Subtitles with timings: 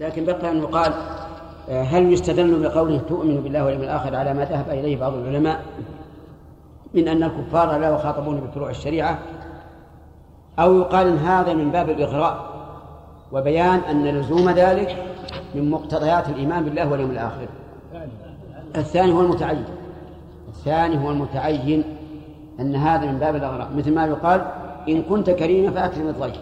[0.00, 0.92] لكن بقي أن يقال
[1.68, 5.62] آه، هل يستدل بقوله تؤمن بالله واليوم الآخر على ما ذهب إليه بعض العلماء
[6.94, 9.18] من أن الكفار لا يخاطبون بفروع الشريعة؟
[10.58, 12.50] أو يقال إن هذا من باب الإغراء
[13.32, 14.96] وبيان أن لزوم ذلك
[15.54, 17.48] من مقتضيات الإيمان بالله واليوم الآخر.
[18.76, 19.64] الثاني هو المتعين.
[20.48, 21.84] الثاني هو المتعين
[22.60, 23.68] أن هذا من باب الإغراء.
[23.76, 24.46] مثل ما يقال
[24.88, 26.40] إن كنت كريما فأكرم الضيف.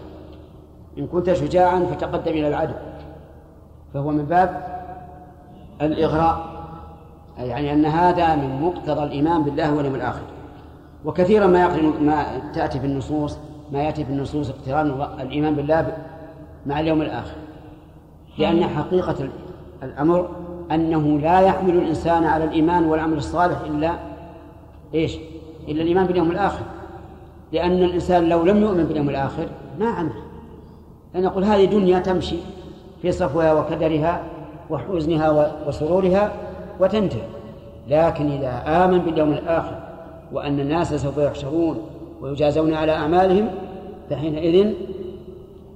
[0.97, 2.73] إن كنت شجاعا فتقدم إلى العدو.
[3.93, 4.67] فهو من باب
[5.81, 6.53] الإغراء
[7.37, 10.21] يعني أن هذا من مقتضى الإيمان بالله واليوم الآخر.
[11.05, 13.37] وكثيرا ما يقرن ما تأتي في النصوص
[13.71, 15.97] ما يأتي في النصوص اقتران الإيمان بالله
[16.65, 17.35] مع اليوم الآخر.
[18.37, 19.29] لأن حقيقة
[19.83, 20.29] الأمر
[20.71, 23.91] أنه لا يحمل الإنسان على الإيمان والعمل الصالح إلا
[24.93, 25.17] إيش؟
[25.67, 26.65] إلا الإيمان باليوم الآخر.
[27.51, 29.47] لأن الإنسان لو لم يؤمن باليوم الآخر
[29.79, 30.13] ما عمل.
[31.13, 32.37] فنقول هذه دنيا تمشي.
[33.03, 34.23] في صفوها وكدرها
[34.69, 36.31] وحزنها وسرورها
[36.79, 37.21] وتنتهي.
[37.87, 39.79] لكن إذا آمن باليوم الآخر
[40.31, 41.81] وأن الناس سوف يحشرون
[42.21, 43.49] ويجازون على أعمالهم
[44.09, 44.73] فحينئذ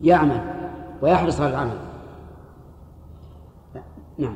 [0.03, 0.41] يعمل
[1.01, 1.77] ويحرص على العمل.
[4.17, 4.35] نعم.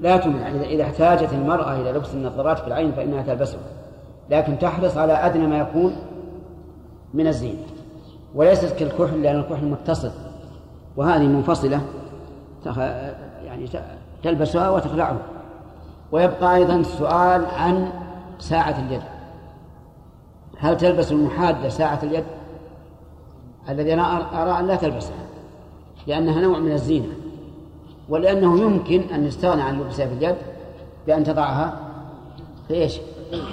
[0.00, 3.60] لا تمنع إذا احتاجت المرأة إلى لبس النظارات في العين فإنها تلبسها
[4.30, 5.96] لكن تحرص على أدنى ما يكون
[7.14, 7.62] من الزينة.
[8.34, 10.10] وليست كالكحل لأن الكحل متصل.
[10.96, 11.80] وهذه منفصلة
[13.44, 13.68] يعني
[14.22, 15.18] تلبسها وتخلعه
[16.12, 17.92] ويبقى أيضا السؤال عن
[18.38, 19.02] ساعة اليد.
[20.58, 22.24] هل تلبس المحادة ساعة اليد؟
[23.68, 25.26] الذي أنا أرى أن لا تلبسها
[26.06, 27.12] لأنها نوع من الزينة.
[28.10, 30.36] ولأنه يمكن أن يستغنى عن لبسها في اليد
[31.06, 31.90] بأن تضعها
[32.68, 33.00] في إيش؟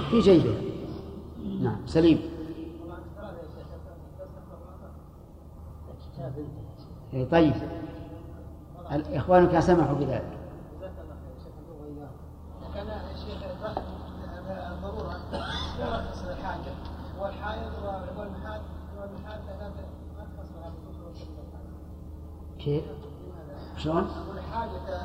[0.10, 0.62] في جيبها
[1.62, 2.22] نعم سليم
[7.14, 7.54] إيه طيب
[8.92, 10.38] إخوانك سمحوا بذلك
[12.74, 13.44] كان الشيخ
[14.72, 15.16] الضرورة
[16.32, 16.74] الحاجة
[17.20, 17.72] والحائض
[18.18, 18.62] والمحاد
[18.98, 19.72] والمحاد ما
[22.60, 22.84] كيف؟
[23.78, 24.08] شلون؟
[24.48, 25.02] والحاجة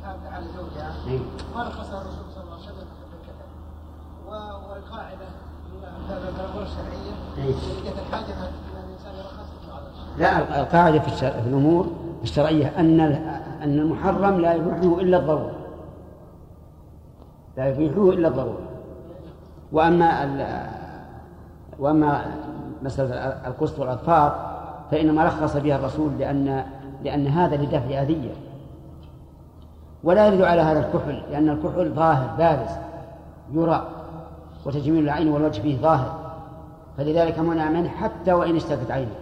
[0.00, 0.94] الحاجة على زوجها.
[1.56, 2.86] ما رخصها الرسول صلى الله عليه وسلم
[4.70, 5.26] والقاعدة
[6.62, 7.12] الشرعية.
[8.08, 8.34] الحاجة
[8.84, 9.44] الإنسان يرخص
[10.18, 11.86] لا القاعدة في, الشرع في الأمور
[12.22, 13.00] الشرعية أن
[13.62, 15.56] أن المحرم لا يبيحه إلا الضرورة.
[17.56, 18.68] لا يبيحه إلا الضرورة.
[19.72, 20.24] وأما
[21.78, 22.36] وأما
[22.82, 23.14] مسألة
[23.46, 24.54] القسط والأظفار
[24.90, 26.64] فإنما رخص بها الرسول لأن
[27.04, 28.34] لأن هذا لدفع أذية.
[30.04, 32.70] ولا يرد على هذا الكحل لأن الكحل ظاهر بارز
[33.52, 33.88] يرى
[34.66, 36.24] وتجميل العين والوجه فيه ظاهر.
[36.96, 39.16] فلذلك منع منه حتى وإن اشتكت عينه.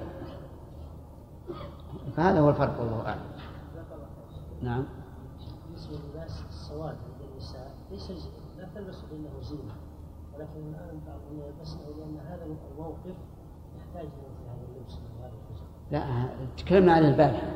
[2.17, 3.21] فهذا هو الفرق والله أعلم.
[4.63, 4.85] نعم.
[5.67, 7.71] بالنسبة للباس السواد عند النساء.
[7.91, 8.11] ليس
[8.59, 9.75] لا تلبس بأنه زينة.
[10.35, 13.17] ولكن الآن بعض يلبسه لأن هذا الموقف
[13.77, 14.99] يحتاج إلى هذا اللبس.
[15.93, 16.03] لا
[16.57, 17.47] تكلمنا عن البارحة.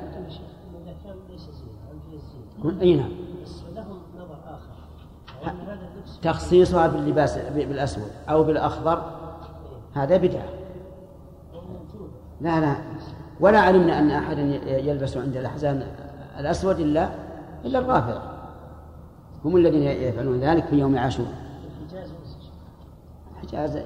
[2.80, 3.10] أي نعم.
[6.22, 9.02] تخصيصها باللباس بالأسود أو بالأخضر
[9.94, 10.48] هذا بدعة.
[12.40, 12.76] لا لا.
[13.40, 15.86] ولا علمنا أن أحدا يلبس عند الأحزان
[16.38, 17.10] الأسود إلا
[17.64, 18.22] إلا الرافضة.
[19.44, 21.26] هم الذين يفعلون ذلك في يوم عاشور
[23.34, 23.78] الحجاز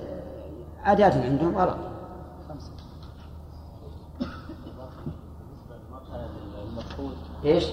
[0.85, 1.90] عادات عندهم غلط.
[7.45, 7.65] إيش؟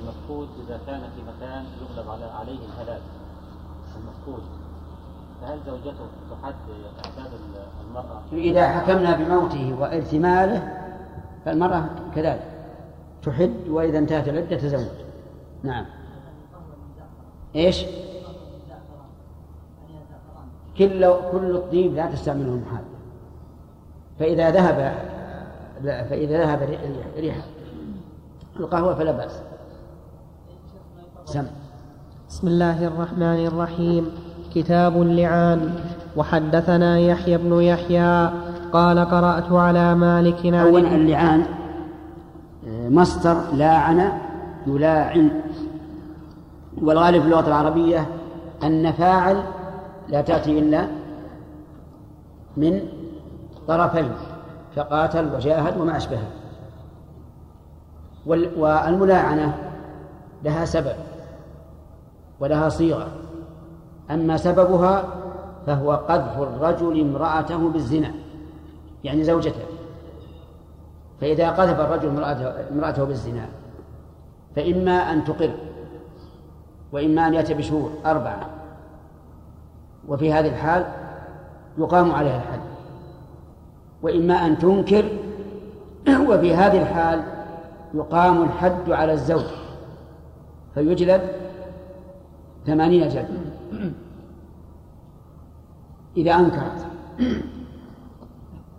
[0.00, 3.00] المفقود إذا كان في مكان يغلب عليه الهلاك.
[3.96, 4.42] المفقود.
[5.40, 6.54] فهل زوجته تحد
[7.04, 7.30] اعداد
[7.88, 10.90] المرأة؟ إذا حكمنا بموته وارتماله
[11.44, 12.50] فالمرأة كذلك.
[13.22, 14.86] تحد وإذا انتهت العدة تزوج.
[15.62, 15.84] نعم.
[17.56, 17.84] إيش؟
[20.78, 22.84] كل كل الطيب لا تستعمله المحال
[24.18, 24.94] فإذا ذهب
[25.82, 26.78] فإذا ذهب
[27.16, 27.36] ريح
[28.60, 29.42] القهوة فلا بأس.
[31.24, 31.46] سم
[32.28, 34.10] بسم الله الرحمن الرحيم.
[34.54, 35.74] كتاب اللعان.
[36.16, 38.30] وحدثنا يحيى بن يحيى.
[38.72, 41.46] قال قرأت على مالك أولا اللعان
[42.66, 44.12] مصدر لاعن
[44.66, 45.30] يلاعن.
[46.82, 48.06] والغالب في اللغة العربية
[48.62, 49.42] أن فاعل
[50.08, 50.86] لا تأتي إلا
[52.56, 52.80] من
[53.68, 54.10] طرفين
[54.76, 56.43] فقاتل وجاهد وما أشبهه.
[58.26, 59.58] والملاعنة
[60.44, 60.96] لها سبب
[62.40, 63.08] ولها صيغة.
[64.10, 65.04] أما سببها
[65.66, 68.12] فهو قذف الرجل امرأته بالزنا
[69.04, 69.64] يعني زوجته.
[71.20, 72.08] فإذا قذف الرجل
[72.72, 73.48] امرأته بالزنا
[74.56, 75.54] فإما أن تقر
[76.92, 78.46] وإما أن يأتي بشهور أربعة.
[80.08, 80.86] وفي هذه الحال
[81.78, 82.60] يقام عليها الحد.
[84.02, 85.04] وإما أن تنكر
[86.28, 87.33] وفي هذه الحال
[87.94, 89.44] يقام الحد على الزوج
[90.74, 91.20] فيجلد
[92.66, 93.54] ثمانين جلد
[96.16, 96.86] إذا أنكرت.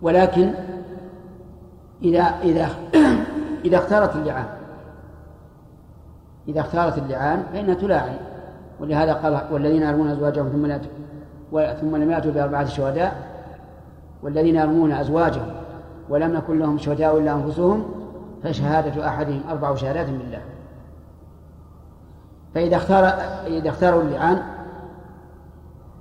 [0.02, 0.50] ولكن
[2.02, 2.68] إذا إذا
[3.64, 4.46] إذا اختارت اللعان.
[6.48, 8.16] إذا اختارت اللعان فإنها تلاعن.
[8.80, 10.66] ولهذا قال والذين يرمون أزواجهم ثم
[11.80, 13.36] ثم لم يأتوا بأربعة شهداء.
[14.22, 15.46] والذين يرمون أزواجهم
[16.08, 17.95] ولم يكن لهم شهداء إلا أنفسهم
[18.46, 20.42] فشهادة أحدهم أربع شهادات بالله
[22.54, 23.04] فإذا اختار
[23.46, 24.42] إذا اختاروا اللعان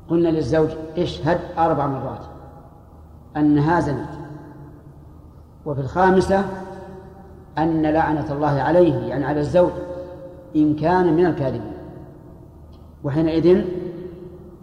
[0.09, 2.25] قلنا للزوج اشهد أربع مرات.
[3.37, 4.09] أنها زنت.
[5.65, 6.45] وفي الخامسة
[7.57, 9.71] أن لعنة الله عليه يعني على الزوج
[10.55, 11.73] إن كان من الكاذبين.
[13.03, 13.65] وحينئذ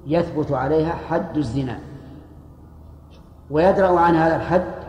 [0.06, 1.78] يثبت عليها حد الزنا.
[3.50, 4.81] ويدرأ عن هذا الحد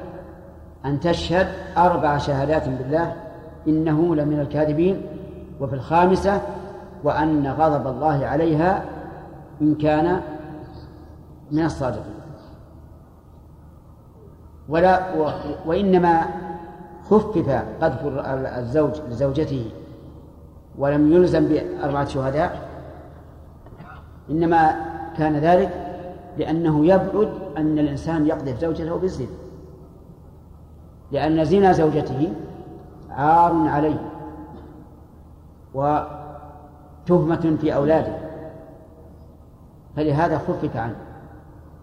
[0.86, 1.48] أن تشهد
[1.78, 3.16] أربع شهادات بالله
[3.68, 5.02] إنه لمن الكاذبين
[5.60, 6.42] وفي الخامسة
[7.04, 8.84] وأن غضب الله عليها
[9.62, 10.22] إن كان
[11.52, 12.14] من الصادقين.
[14.70, 15.00] ولا
[15.66, 16.22] وإنما
[17.10, 18.00] خفف قذف
[18.58, 19.72] الزوج لزوجته
[20.78, 22.70] ولم يلزم بأربعة شهداء
[24.30, 24.76] إنما
[25.18, 25.70] كان ذلك
[26.38, 29.43] لأنه يبعد أن الإنسان يقذف زوجته بالزنا.
[31.14, 32.34] لأن زنا زوجته
[33.10, 34.10] عار عليه
[35.74, 38.14] وتهمة في أولاده.
[39.96, 40.96] فلهذا خفف عنه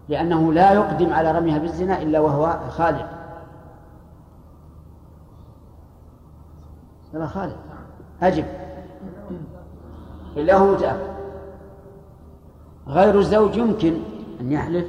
[0.09, 3.05] لأنه لا يقدم على رميها بالزنا إلا وهو خالد
[7.13, 7.55] يلا خالد
[8.21, 8.45] أجب.
[10.37, 11.11] إلا هو متأكد
[12.87, 13.93] غير الزوج يمكن
[14.41, 14.85] أن يحلف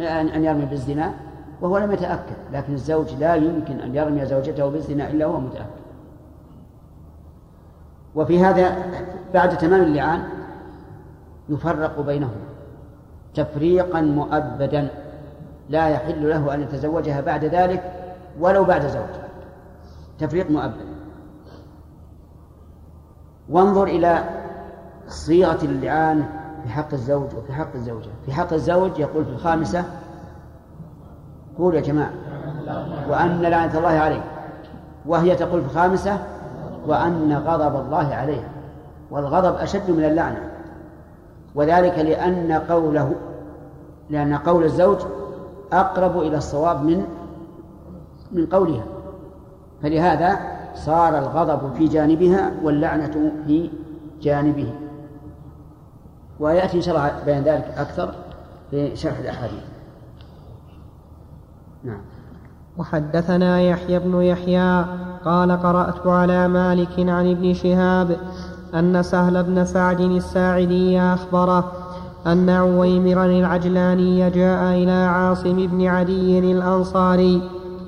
[0.00, 1.14] أن يرمي بالزنا
[1.62, 5.82] وهو لم يتأكد لكن الزوج لا يمكن أن يرمي زوجته بالزنا إلا وهو متأكد.
[8.14, 8.76] وفي هذا
[9.34, 10.22] بعد تمام اللعان
[11.48, 12.44] يفرق بينهما
[13.34, 14.88] تفريقا مؤبدا
[15.68, 17.92] لا يحل له أن يتزوجها بعد ذلك
[18.40, 19.14] ولو بعد زوج
[20.18, 20.86] تفريق مؤبد.
[23.48, 24.24] وانظر إلى
[25.08, 26.26] صيغة اللعان
[26.62, 28.10] في حق الزوج وفي حق الزوجة.
[28.26, 29.84] في حق الزوج يقول في الخامسة
[31.58, 32.10] قول يا جماعة.
[33.08, 34.24] وأن لعنة الله عليه.
[35.06, 36.18] وهي تقول في الخامسة
[36.86, 38.48] وأن غضب الله عليها
[39.10, 40.50] والغضب أشد من اللعنة.
[41.54, 43.12] وذلك لأن قوله
[44.10, 44.98] لأن قول الزوج
[45.72, 47.04] أقرب إلى الصواب من
[48.32, 48.84] من قولها.
[49.82, 50.38] فلهذا
[50.74, 53.70] صار الغضب في جانبها واللعنة في
[54.22, 54.74] جانبه.
[56.40, 58.14] ويأتي إن شاء الله بيان ذلك أكثر
[58.70, 59.71] في شرح الأحاديث.
[61.84, 62.00] نعم.
[62.78, 64.84] وحدثنا يحيى بن يحيى
[65.24, 68.16] قال قرأت على مالك عن ابن شهاب
[68.74, 71.72] أن سهل بن سعد الساعدي أخبره
[72.26, 77.42] أن عويمرا العجلاني جاء إلى عاصم بن عدي الأنصاري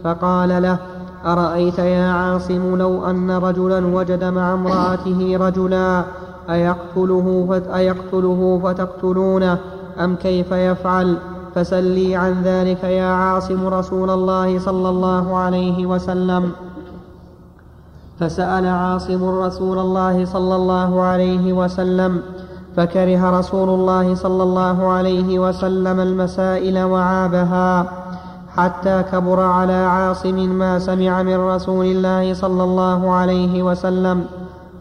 [0.04, 0.78] فقال له
[1.26, 6.04] أرأيت يا عاصم لو أن رجلا وجد مع امرأته رجلا
[6.50, 9.58] أيقتله, أيقتله فتقتلونه
[10.00, 11.16] أم كيف يفعل؟
[11.54, 16.52] فسلي عن ذلك يا عاصم رسول الله صلى الله عليه وسلم.
[18.20, 22.22] فسأل عاصم رسول الله صلى الله عليه وسلم
[22.76, 27.86] فكره رسول الله صلى الله عليه وسلم المسائل وعابها
[28.56, 34.24] حتى كبر على عاصم ما سمع من رسول الله صلى الله عليه وسلم.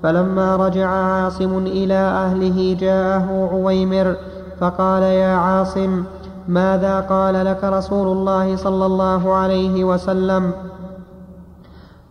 [0.03, 4.15] فلما رجع عاصم إلى أهله جاءه عويمر
[4.59, 6.03] فقال يا عاصم
[6.47, 10.51] ماذا قال لك رسول الله صلى الله عليه وسلم؟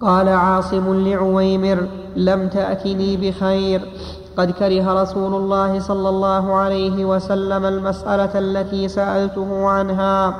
[0.00, 1.86] قال عاصم لعويمر
[2.16, 3.80] لم تأتني بخير.
[4.36, 10.34] قد كره رسول الله صلى الله عليه وسلم المسألة التي سألته عنها.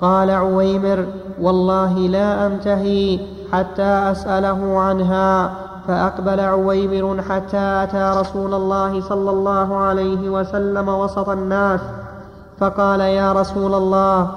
[0.00, 1.06] قال عويمر
[1.40, 3.20] والله لا أنتهي
[3.52, 5.50] حتى أسأله عنها.
[5.88, 11.80] فأقبل عويمر حتى أتى رسول الله صلى الله عليه وسلم وسط الناس.
[12.60, 14.28] فقال يا رسول الله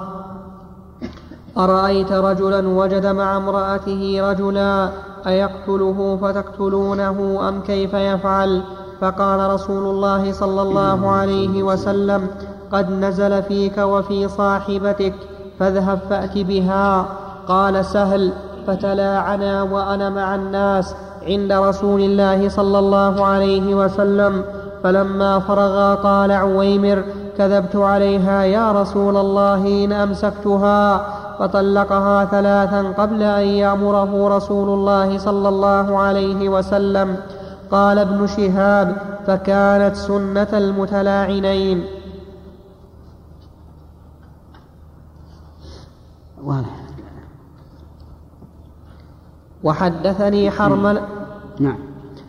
[1.58, 4.88] أرأيت رجلا وجد مع امرأته رجلا
[5.26, 8.62] أيقتله فتقتلونه أم كيف يفعل؟
[9.00, 12.26] فقال رسول الله صلى الله عليه وسلم
[12.72, 15.14] قد نزل فيك وفي صاحبتك
[15.58, 17.06] فاذهب فأت بها.
[17.48, 18.32] قال سهل
[18.66, 24.44] فتلاعنا وأنا مع الناس عند رسول الله صلى الله عليه وسلم.
[24.82, 27.04] فلما فرغا قال عويمر
[27.38, 31.06] كذبت عليها يا رسول الله إن أمسكتها
[31.38, 37.16] فطلقها ثلاثا قبل أن يأمره رسول الله صلى الله عليه وسلم.
[37.70, 41.84] قال ابن شهاب فكانت سنة المتلاعنين.
[49.64, 51.00] وحدثني حرمل
[51.60, 51.78] نعم.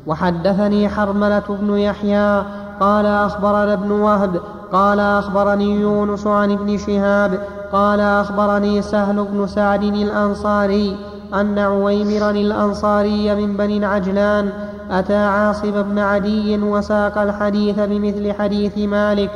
[0.07, 2.43] وحدثني حرملة بن يحيى
[2.79, 4.41] قال أخبرنا ابن وهب
[4.71, 7.39] قال أخبرني يونس عن ابن شهاب
[7.71, 10.97] قال أخبرني سهل بن سعد الأنصاري
[11.33, 14.49] أن عويمرا الأنصاري من بني عجلان
[14.91, 19.31] أتى عاصم بن عدي وساق الحديث بمثل حديث مالك.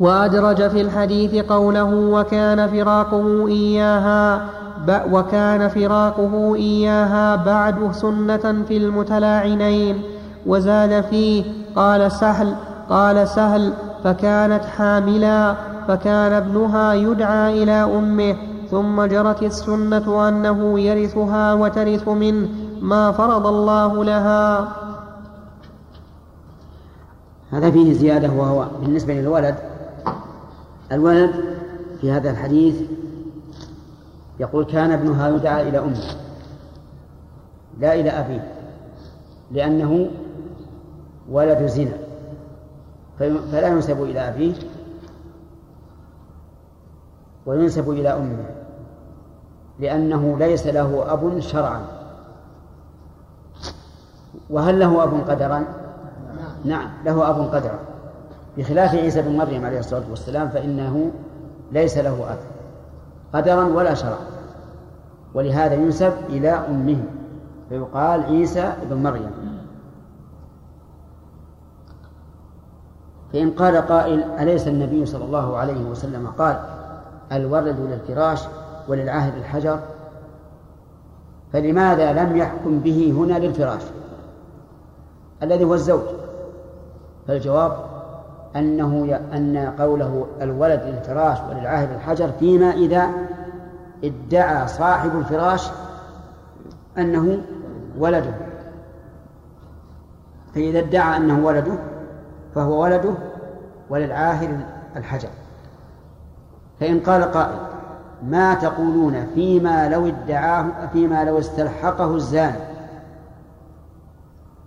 [0.00, 4.46] وأدرج في الحديث قوله وكان فراقه إياها
[5.12, 10.02] وكان فراقه إياها بعد سنة في المتلاعنين.
[10.46, 11.44] وزاد فيه
[11.76, 12.54] قال سهل
[12.88, 13.72] قال سهل
[14.04, 15.54] فكانت حاملا
[15.88, 18.36] فكان ابنها يدعى إلى أمه
[18.70, 22.48] ثم جرت السنة أنه يرثها وترث منه
[22.80, 24.68] ما فرض الله لها.
[27.50, 29.54] هذا فيه زيادة وهو بالنسبة للولد.
[30.92, 31.30] الولد
[32.00, 32.76] في هذا الحديث
[34.40, 36.04] يقول كان ابنها يدعى إلى أمه
[37.80, 38.50] لا إلى أبيه
[39.52, 40.10] لأنه
[41.30, 42.03] ولد زنا
[43.18, 44.54] فلا ينسب إلى أبيه
[47.46, 48.46] وينسب إلى أمه
[49.78, 51.80] لأنه ليس له أب شرعا.
[54.50, 55.64] وهل له أب قدرا؟
[56.64, 57.78] نعم له أب قدرا.
[58.58, 61.10] بخلاف عيسى بن مريم عليه الصلاة والسلام فإنه
[61.72, 62.38] ليس له أب
[63.34, 64.26] قدرا ولا شرعا.
[65.34, 67.04] ولهذا ينسب إلى أمه
[67.68, 69.53] فيقال عيسى بن مريم.
[73.34, 76.60] فإن قال قائل أليس النبي صلى الله عليه وسلم قال
[77.32, 78.40] الولد للفراش
[78.88, 79.78] وللعاهد الحجر؟
[81.52, 83.82] فلماذا لم يحكم به هنا للفراش
[85.42, 86.02] الذي هو الزوج؟
[87.28, 87.76] فالجواب
[88.56, 93.08] أنه أن قوله الولد للفراش وللعاهد الحجر فيما إذا
[94.04, 95.68] ادعى صاحب الفراش
[96.98, 97.38] أنه
[97.98, 98.34] ولده.
[100.54, 101.78] فإذا ادعى أنه ولده
[102.54, 103.14] فهو ولده
[103.90, 104.58] وللعاهر
[104.96, 105.28] الحجر.
[106.80, 107.58] فإن قال قائل
[108.22, 112.58] ما تقولون فيما لو ادعاه فيما لو استلحقه الزاني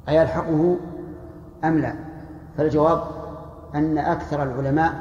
[0.10, 0.78] أيلحقه
[1.64, 1.94] أم لا؟
[2.58, 3.04] فالجواب
[3.76, 4.94] أن أكثر العلماء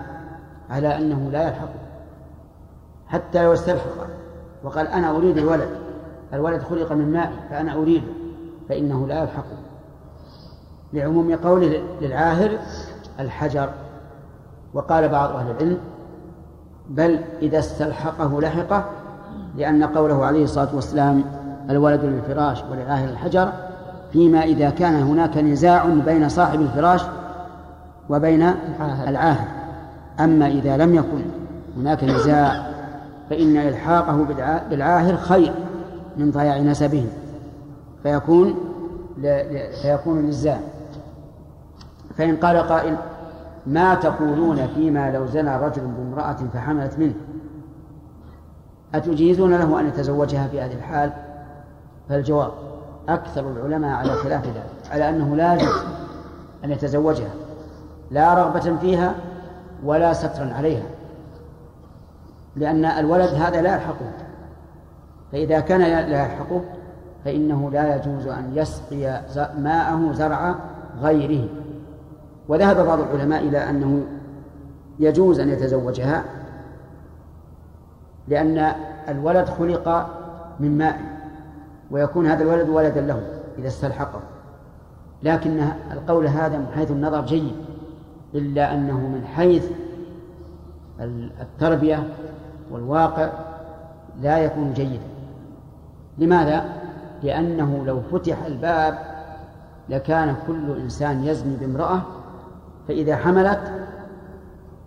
[0.71, 1.69] على أنه لا يلحقه
[3.09, 4.07] حتى لو استلحق.
[4.64, 5.69] وقال أنا أريد الولد
[6.33, 8.12] الولد خلق من ماء فأنا أريده
[8.69, 9.65] فإنه لا يلحقه.
[10.97, 12.59] لعموم قوله للعاهر
[13.21, 13.69] الحجر.
[14.75, 15.79] وقال بعض أهل العلم
[16.91, 18.85] بل إذا استلحقه لحقه
[19.57, 21.25] لأن قوله عليه الصلاة والسلام
[21.71, 23.53] الولد للفراش وللعاهر الحجر
[24.12, 27.03] فيما إذا كان هناك نزاع بين صاحب الفراش
[28.11, 28.43] وبين
[29.09, 29.49] العاهر.
[30.21, 31.23] أما إذا لم يكن
[31.76, 32.67] هناك نزاع
[33.31, 34.26] فإن إلحاقه
[34.71, 35.53] بالعاهر خير
[36.17, 37.07] من ضياع نسبه
[38.03, 38.55] فيكون
[39.83, 40.61] فيكون للزام
[42.18, 42.96] فإن قال قائل
[43.66, 47.14] ما تقولون فيما لو زنى رجل بامرأة فحملت منه؟
[48.94, 51.12] أتجيزون له أن يتزوجها في هذه الحال؟
[52.08, 52.52] فالجواب
[53.08, 55.82] أكثر العلماء على خلاف ذلك على أنه لا يجوز
[56.64, 57.30] أن يتزوجها
[58.11, 59.14] لا رغبة فيها
[59.85, 60.87] ولا سترا عليها
[62.56, 64.11] لأن الولد هذا لا يلحقه.
[65.32, 66.61] فإذا كان لا يلحقه
[67.25, 69.20] فإنه لا يجوز أن يسقي
[69.58, 70.54] ماءه زرع
[71.00, 71.49] غيره.
[72.49, 74.07] وذهب بعض العلماء إلى أنه
[74.99, 76.25] يجوز أن يتزوجها
[78.29, 78.73] لأن
[79.09, 80.07] الولد خلق
[80.61, 81.00] من ماء
[81.91, 83.23] ويكون هذا الولد ولدا له
[83.59, 84.21] إذا استلحقه
[85.23, 85.61] لكن
[85.93, 87.55] القول هذا من حيث النظر جيد
[88.35, 89.71] إلا أنه من حيث
[91.41, 92.09] التربية
[92.71, 93.29] والواقع
[94.23, 95.07] لا يكون جيدا
[96.19, 96.65] لماذا؟
[97.23, 98.99] لأنه لو فتح الباب
[99.88, 102.03] لكان كل إنسان يزني بامرأة
[102.88, 103.61] فإذا حملت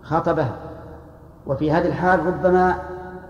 [0.02, 0.56] خاطبها
[1.46, 2.74] وفي هذه الحال ربما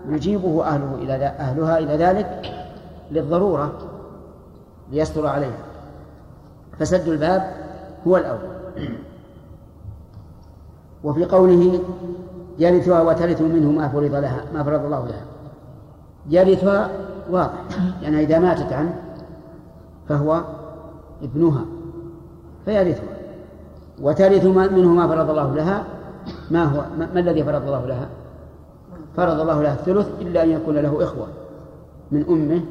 [0.09, 2.51] يجيبه أهله إلى أهلها إلى ذلك
[3.11, 3.71] للضرورة
[4.91, 5.59] ليستر عليها.
[6.79, 7.53] فسد الباب
[8.07, 8.51] هو الأولى
[11.03, 11.79] وفي قوله
[12.59, 15.25] يرثها وترث منه ما فرض لها ما فرض الله لها.
[16.29, 16.89] يرثها
[17.31, 17.53] واضح.
[18.01, 19.01] يعني إذا ماتت عنه
[20.09, 20.41] فهو
[21.23, 21.65] ابنها
[22.65, 23.20] فيرثها.
[24.01, 25.85] وترث منه ما فرض الله لها
[26.51, 28.09] ما هو ما, الذي فرض الله لها؟
[29.15, 31.27] فرض الله لها الثلث إلا أن يكون له إخوة
[32.11, 32.61] من أمه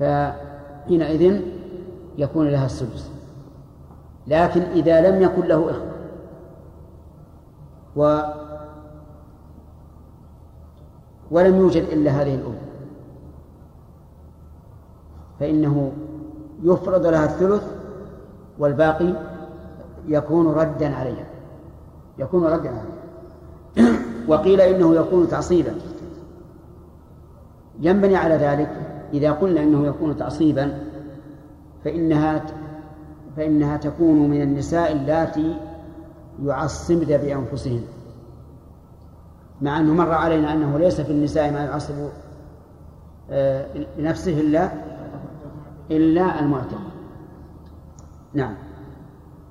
[0.00, 1.40] فحينئذ
[2.18, 3.10] يكون لها السدس
[4.26, 5.88] لكن إذا لم يكن له إخوة
[7.96, 8.20] و
[11.30, 12.58] ولم يوجد إلا هذه الأم
[15.40, 15.92] فإنه
[16.62, 17.62] يفرض لها الثلث
[18.58, 19.12] والباقي
[20.08, 21.26] يكون ردا عليها.
[22.18, 23.98] يكون ردا عليها.
[24.28, 25.74] وقيل إنه يكون تعصيبا.
[27.80, 28.70] ينبني على ذلك
[29.12, 30.78] إذا قلنا إنه يكون تعصيبا
[31.84, 32.46] فإنها
[33.36, 35.56] فإنها تكون من النساء اللاتي
[36.42, 37.82] يعصبن بأنفسهن.
[39.60, 41.94] مع أنه مر علينا أنه ليس في النساء ما يعصب
[43.30, 43.66] آه،
[43.98, 44.70] بنفسه إلا
[45.90, 46.80] إلا المعتق.
[48.34, 48.54] نعم.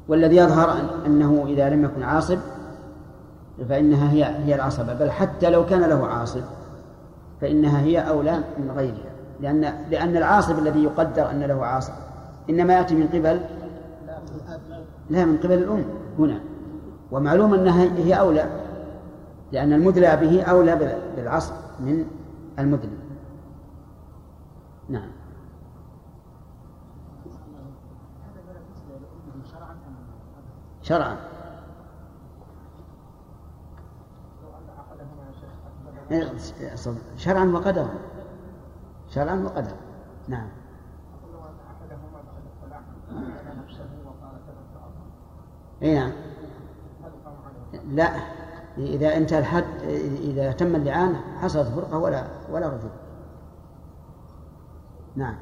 [0.08, 2.38] والذي يظهر أنه إذا لم يكن عاصب
[3.70, 4.94] فإنها هي هي العصبة.
[4.94, 6.42] بل حتى لو كان له عاصب
[7.42, 9.12] فإنها هي أولى من غيرها.
[9.40, 11.94] لأن لأن العاصب الذي يقدر أن له عاصب
[12.50, 13.40] إنما يأتي من قبل
[15.10, 15.84] لا من قبل الأم
[16.20, 16.40] هنا.
[17.12, 18.46] ومعلوم أنها هي أولى
[19.52, 22.06] لأن المدلى به أولى بالعصب من
[22.60, 22.98] المدلى
[24.90, 25.10] نعم
[30.88, 31.18] شرعا.
[37.18, 37.90] شرعا وقدرا.
[39.08, 39.78] شرعا وقدرا.
[40.28, 40.48] نعم.
[45.84, 46.12] إي نعم.
[47.88, 48.08] لا.
[48.78, 49.64] إذا انتهى الحد
[50.20, 52.92] إذا تم اللعان حصلت فرقة ولا ولا رجوع.
[55.16, 55.36] نعم.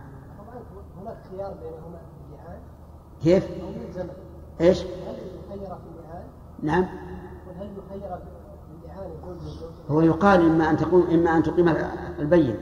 [1.01, 1.99] هناك خيار بينهما
[2.31, 2.59] اللعان؟
[3.23, 3.49] كيف؟
[4.61, 6.23] إيش؟ هل يخير في اللعان؟
[6.63, 6.85] نعم.
[7.55, 8.19] يخير
[9.89, 11.69] هو يقال إما أن تقوم إما أن تقيم
[12.19, 12.57] البين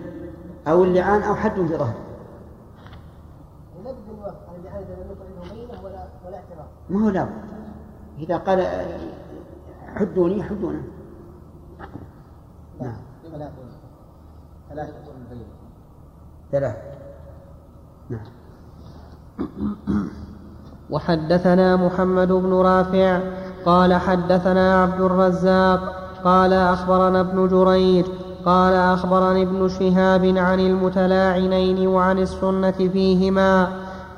[0.67, 1.95] أو اللعان أو حد في ظهره.
[6.89, 7.27] ما هو لا
[8.19, 8.67] إذا قال
[9.95, 10.81] حدوني حدونا
[12.81, 12.95] نعم.
[14.69, 14.93] ثلاثة
[16.51, 16.81] ثلاثة.
[18.09, 18.25] نعم.
[20.93, 23.19] وحدثنا محمد بن رافع
[23.65, 25.79] قال حدثنا عبد الرزاق
[26.23, 28.05] قال أخبرنا ابن جريج
[28.45, 33.67] قال أخبرني ابن شهاب عن المتلاعنين وعن السنة فيهما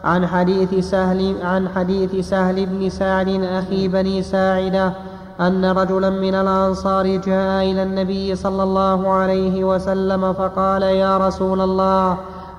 [0.04, 4.94] عن حديث سهل عن حديث سهل بن سعد أخي بني ساعدة
[5.40, 12.18] أن رجلا من الأنصار جاء إلى النبي صلى الله عليه وسلم فقال يا رسول الله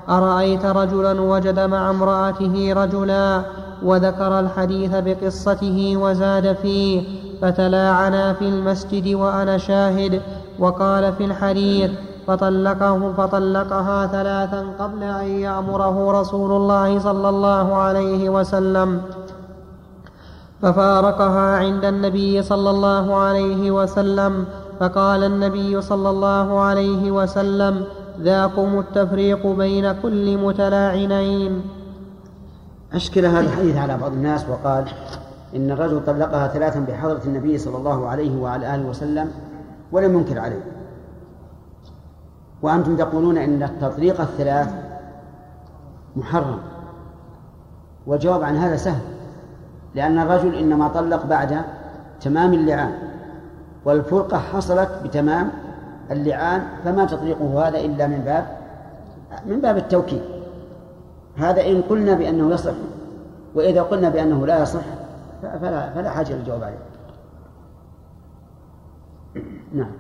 [0.09, 3.43] أرأيت رجلا وجد مع امرأته رجلا
[3.83, 7.03] وذكر الحديث بقصته وزاد فيه
[7.43, 10.23] فتلاعنا في المسجد وأنا شاهد
[10.59, 11.91] وقال في الحديث
[12.27, 19.01] فطلقه فطلقها ثلاثا قبل أن يأمره رسول الله صلى الله عليه وسلم.
[20.62, 24.45] ففارقها عند النبي صلى الله عليه وسلم
[24.81, 27.85] فقال النبي صلى الله عليه وسلم
[28.21, 31.62] ذاكم التفريق بين كل متلاعنين.
[32.97, 34.85] أشكل هذا الحديث على بعض الناس وقال
[35.57, 39.31] إن الرجل طلقها ثلاثا بحضرة النبي صلى الله عليه وعلى آله وسلم
[39.93, 40.61] ولم ينكر عليه.
[42.63, 44.75] وأنتم تقولون إن التطليق الثلاث
[46.17, 46.59] محرم.
[48.07, 49.03] والجواب عن هذا سهل.
[49.95, 51.63] لأن الرجل إنما طلق بعد
[52.21, 52.93] تمام اللعان
[53.85, 55.51] والفرقة حصلت بتمام
[56.11, 58.47] اللعان فما تطليقه هذا إلا من باب
[59.47, 60.36] من باب التوكيد.
[61.37, 62.75] هذا إن قلنا بأنه يصح
[63.55, 64.85] وإذا قلنا بأنه لا يصح
[65.61, 66.79] فلا فلا حاجة للجواب عليه.
[69.72, 69.92] نعم.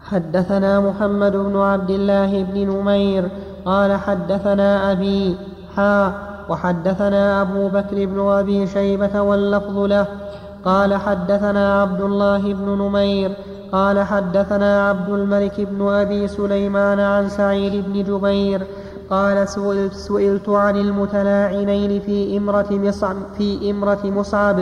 [0.00, 3.28] حدثنا محمد بن عبد الله بن نمير
[3.64, 5.36] قال حدثنا أبي
[5.76, 6.12] حا
[6.48, 10.06] وحدثنا أبو بكر بن أبي شيبة واللفظ له.
[10.64, 13.36] قال حدثنا عبد الله بن نمير
[13.72, 18.66] قال حدثنا عبد الملك بن أبي سليمان عن سعيد بن جبير
[19.10, 24.58] قال سئلت, سئلت عن المتلاعنين في إمرة مصعب, في إمرة مصعب.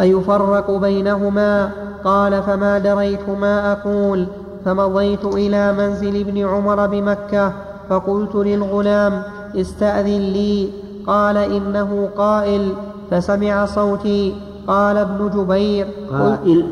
[0.00, 1.70] أيفرق بينهما؟
[2.04, 4.26] قال فما دريت ما أقول.
[4.64, 7.52] فمضيت إلى منزل ابن عمر بمكة
[7.88, 9.22] فقلت للغلام
[9.56, 10.70] استأذن لي.
[11.06, 12.72] قال إنه قائل.
[13.10, 14.34] فسمع صوتي.
[14.66, 16.66] قال ابن جبير قائل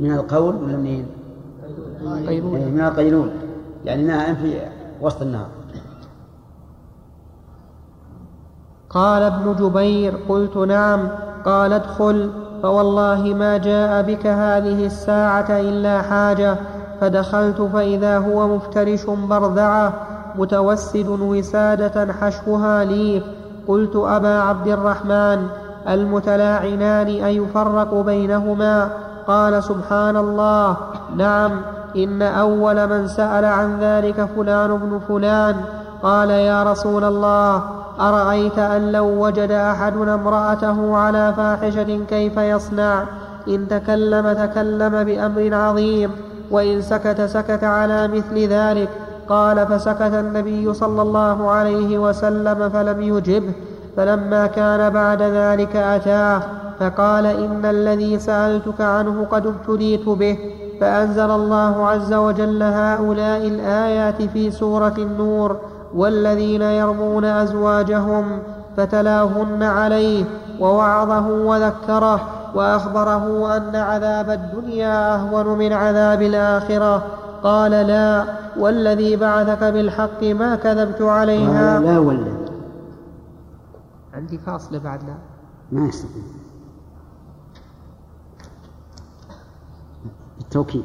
[0.00, 1.06] من القول ولا منين؟
[2.28, 3.30] قيلولة من القيلول
[3.84, 4.54] يعني نائم في
[5.02, 5.48] وسط النهار.
[8.90, 11.08] قال ابن جبير قلت نعم.
[11.44, 12.30] قال ادخل
[12.62, 16.56] فوالله ما جاء بك هذه الساعة إلا حاجة.
[17.00, 19.92] فدخلت فإذا هو مفترش برذعة
[20.38, 23.24] متوسد وسادة حشوها ليف.
[23.68, 25.46] قلت أبا عبد الرحمن
[25.88, 28.90] المتلاعنان أيفرق بينهما؟
[29.26, 30.76] قال سبحان الله
[31.16, 31.60] نعم.
[31.96, 35.56] إن أول من سأل عن ذلك فلان بن فلان.
[36.02, 37.62] قال يا رسول الله
[38.00, 43.04] أرأيت أن لو وجد أحدنا امرأته على فاحشة كيف يصنع؟
[43.48, 46.10] إن تكلم تكلم بأمر عظيم
[46.50, 48.88] وإن سكت سكت على مثل ذلك.
[49.28, 53.52] قال فسكت النبي صلى الله عليه وسلم فلم يجبه
[53.96, 56.42] فلما كان بعد ذلك أتاه
[56.80, 60.38] فقال إن الذي سألتك عنه قد ابتليت به.
[60.80, 65.56] فأنزل الله عز وجل هؤلاء الآيات في سورة النور
[65.94, 68.38] والذين يرمون أزواجهم
[68.76, 70.24] فتلاهن عليه
[70.60, 72.20] ووعظه وذكره
[72.54, 77.02] وأخبره أن عذاب الدنيا أهون من عذاب الآخرة.
[77.42, 78.24] قال لا
[78.58, 81.80] والذي بعثك بالحق ما كذبت عليها.
[81.80, 82.36] لا والذي.
[84.14, 85.14] عندي فاصلة بعد لا.
[85.72, 86.41] ما يستطيع
[90.52, 90.84] التوكيد.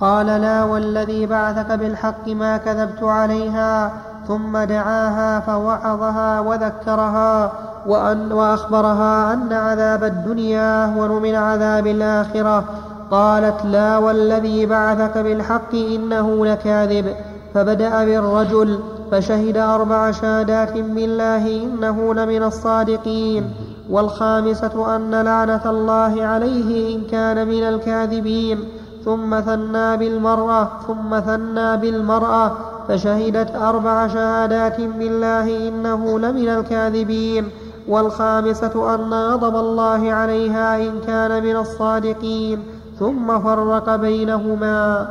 [0.00, 3.92] قال لا والذي بعثك بالحق ما كذبت عليها
[4.28, 7.52] ثم دعاها فوعظها وذكرها
[7.86, 12.64] وأن وأخبرها أن عذاب الدنيا أهون من عذاب الآخرة.
[13.10, 17.14] قالت لا والذي بعثك بالحق إنه لكاذب.
[17.54, 18.78] فبدأ بالرجل
[19.10, 23.50] فشهد أربع شهادات بالله إنه لمن الصادقين.
[23.90, 28.58] والخامسة أن لعنة الله عليه إن كان من الكاذبين.
[29.04, 32.52] ثم ثنى بالمرأة ثم ثنى بالمرأة
[32.88, 37.48] فشهدت أربع شهادات بالله إنه لمن الكاذبين.
[37.88, 42.62] والخامسة أن غضب الله عليها إن كان من الصادقين.
[42.98, 45.08] ثم فرق بينهما.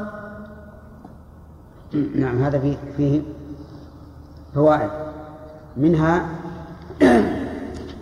[2.16, 3.22] نعم هذا فيه, فيه
[4.56, 4.90] فوائد.
[5.78, 6.26] منها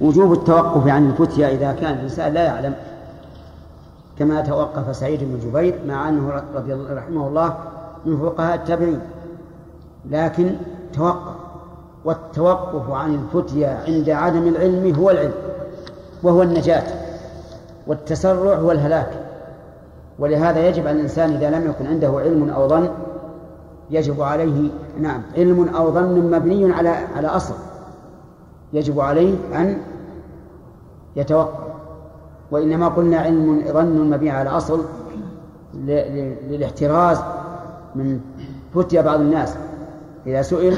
[0.02, 2.74] وجوب التوقف عن الفتيا إذا كان الإنسان لا يعلم.
[4.20, 7.58] كما توقف سعيد بن جبير مع أنه رضي الله رحمه الله
[8.06, 9.00] من فقهاء التابعين.
[10.12, 10.56] لكن
[10.94, 11.34] توقف
[12.06, 15.34] والتوقف عن الفتيا عند عدم العلم هو العلم
[16.24, 16.84] وهو النجاة
[17.88, 19.12] والتسرع هو الهلاك.
[20.20, 22.90] ولهذا يجب على الإنسان إذا لم يكن عنده علم أو ظن
[23.92, 27.54] يجب عليه نعم علم أو ظن مبني على على أصل.
[28.74, 29.82] يجب عليه أن
[31.16, 31.64] يتوقف.
[32.52, 34.82] وإنما قلنا علم ظن مبني على أصل
[36.50, 37.20] للاحتراز
[37.96, 38.20] من
[38.76, 39.56] فتيا بعض الناس.
[40.28, 40.78] إذا سئل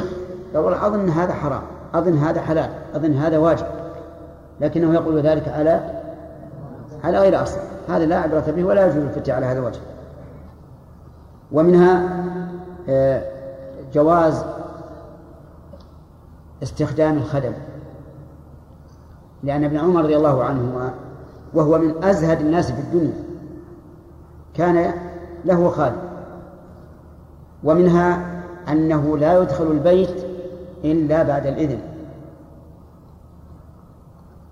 [0.53, 1.62] يقول أظن هذا حرام
[1.93, 3.65] أظن هذا حلال أظن هذا واجب.
[4.62, 6.01] لكنه يقول ذلك على
[7.03, 7.60] على غير أصل.
[7.89, 9.79] هذا لا عبرة به ولا يجوز الفتيا على هذا الوجه.
[11.51, 12.23] ومنها
[12.89, 13.21] آه،
[13.93, 14.45] جواز
[16.63, 17.51] استخدام الخدم.
[19.45, 20.93] لأن ابن عمر رضي الله عنهما
[21.53, 23.23] وهو من أزهد الناس في الدنيا
[24.53, 24.93] كان
[25.45, 25.97] له خادم.
[27.63, 28.25] ومنها
[28.69, 30.25] أنه لا يدخل البيت
[30.84, 31.79] إلا بعد الإذن.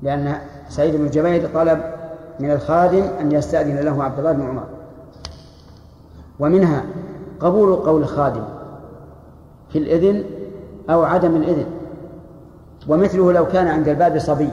[0.01, 0.35] لأن
[0.69, 1.79] سعيد بن جبير طلب
[2.39, 4.67] من الخادم أن يستأذن له عبد الله بن عمر.
[6.39, 6.83] ومنها
[7.39, 8.43] قبول قول الخادم
[9.69, 10.23] في الإذن
[10.89, 11.65] أو عدم الإذن.
[12.87, 14.49] ومثله لو كان عند الباب صبي.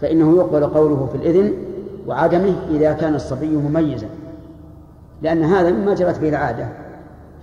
[0.00, 1.52] فإنه يقبل قوله في الإذن
[2.06, 4.08] وعدمه إذا كان الصبي مميزا
[5.22, 6.68] لأن هذا مما جرت به العادة.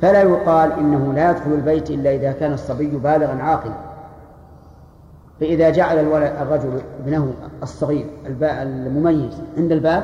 [0.02, 3.74] فلا يقال إنه لا يدخل البيت إلا إذا كان الصبي بالغا عاقلا.
[5.40, 8.06] فإذا جعل الولد الرجل ابنه الصغير
[8.42, 10.04] المميز عند الباب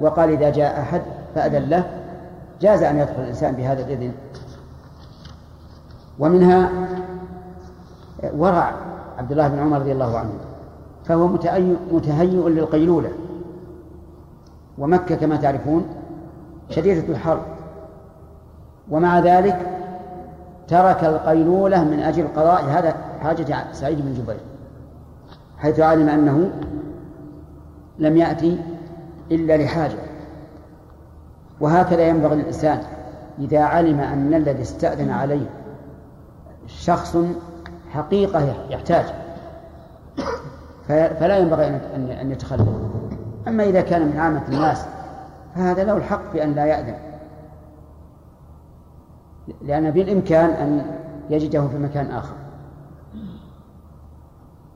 [0.00, 1.02] وقال إذا جاء أحد
[1.34, 1.90] فأذن له
[2.60, 4.12] جاز أن يدخل الإنسان بهذا الإذن.
[6.18, 6.70] ومنها
[8.36, 8.74] ورع
[9.18, 10.30] عبد الله بن عمر رضي الله عنه.
[11.04, 11.26] فهو
[11.92, 13.10] متهيئ للقيلولة.
[14.78, 15.86] ومكة كما تعرفون
[16.70, 17.40] شديدة الحر
[18.90, 19.66] ومع ذلك
[20.68, 24.40] ترك القيلولة من أجل قضاء هذا حاجة سعيد بن جبير
[25.58, 26.50] حيث علم أنه
[27.98, 28.58] لم يأتي
[29.30, 29.98] إلا لحاجة.
[31.60, 32.82] وهكذا ينبغي الإنسان
[33.38, 35.46] إذا علم أن الذي استأذن عليه
[36.66, 37.16] شخص
[37.90, 39.04] حقيقة يحتاج
[40.90, 41.66] فلا ينبغي
[42.20, 42.68] أن يتخلف.
[43.48, 44.86] أما إذا كان من عامة الناس
[45.54, 46.94] فهذا له الحق بأن لا يأذن.
[49.62, 50.86] لأن بالإمكان أن
[51.30, 52.34] يجده في مكان آخر.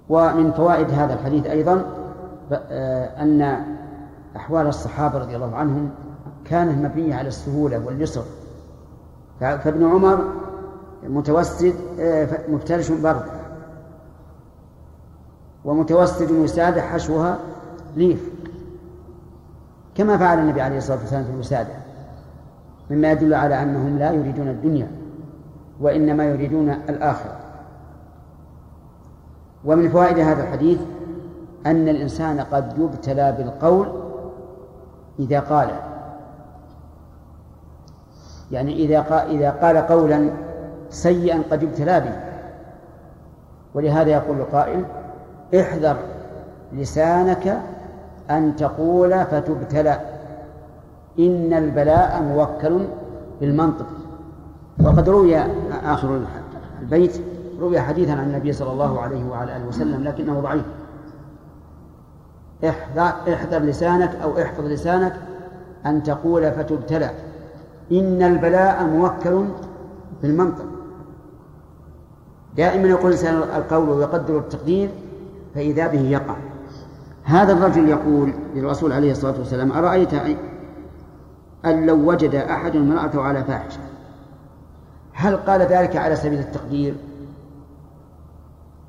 [0.08, 1.84] ومن فوائد هذا الحديث أيضا
[2.52, 3.64] آه، أن
[4.36, 5.90] أحوال الصحابة رضي الله عنهم
[6.44, 8.24] كانت مبنية على السهولة واليسر.
[9.40, 10.18] فابن عمر
[11.08, 13.43] متوسد آه، مفترش برد.
[15.64, 17.38] ومتوسد وسادة حشوها
[17.96, 18.30] ليف
[19.94, 21.74] كما فعل النبي عليه الصلاة والسلام في الوسادة
[22.90, 24.90] مما يدل على أنهم لا يريدون الدنيا
[25.80, 27.36] وإنما يريدون الآخرة.
[29.64, 30.78] ومن فوائد هذا الحديث
[31.66, 33.88] أن الإنسان قد يبتلى بالقول
[35.18, 35.70] إذا قال
[38.52, 40.30] يعني إذا قال, إذا قال قولا
[40.90, 42.16] سيئا قد يبتلى به
[43.74, 44.84] ولهذا يقول القائل
[45.60, 45.96] احذر
[46.72, 47.60] لسانك
[48.30, 50.00] أن تقول فتبتلى.
[51.18, 52.84] إن البلاء موكل
[53.40, 53.86] بالمنطق.
[54.84, 55.38] وقد روي
[55.84, 56.20] آخر
[56.80, 57.20] البيت
[57.60, 60.64] روي حديثا عن النبي صلى الله عليه وعلى آله وسلم لكنه ضعيف.
[62.68, 65.16] احذر, احذر لسانك أو احفظ لسانك
[65.86, 67.10] أن تقول فتبتلى.
[67.92, 69.44] إن البلاء موكل
[70.22, 70.64] بالمنطق.
[72.56, 74.90] دائما يقول الإنسان القول ويقدر التقدير
[75.54, 76.36] فإذا به يقع.
[77.24, 80.14] هذا الرجل يقول للرسول عليه الصلاة والسلام أرأيت
[81.64, 83.80] أن لو وجد أحد امرأته على فاحشة؟
[85.12, 86.94] هل قال ذلك على سبيل التقدير؟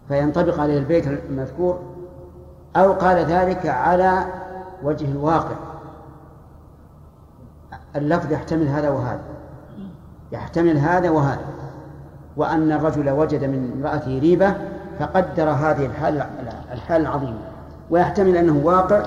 [0.08, 1.80] فينطبق عليه البيت المذكور
[2.76, 4.26] أو قال ذلك على
[4.84, 5.56] وجه الواقع.
[7.96, 9.24] اللفظ يحتمل هذا وهذا.
[10.32, 11.46] يحتمل هذا وهذا.
[12.38, 14.56] وأن الرجل وجد من امرأته ريبة
[15.00, 16.26] فقدر هذه الحال
[16.76, 17.40] الحال العظيمة
[17.90, 19.06] ويحتمل أنه واقع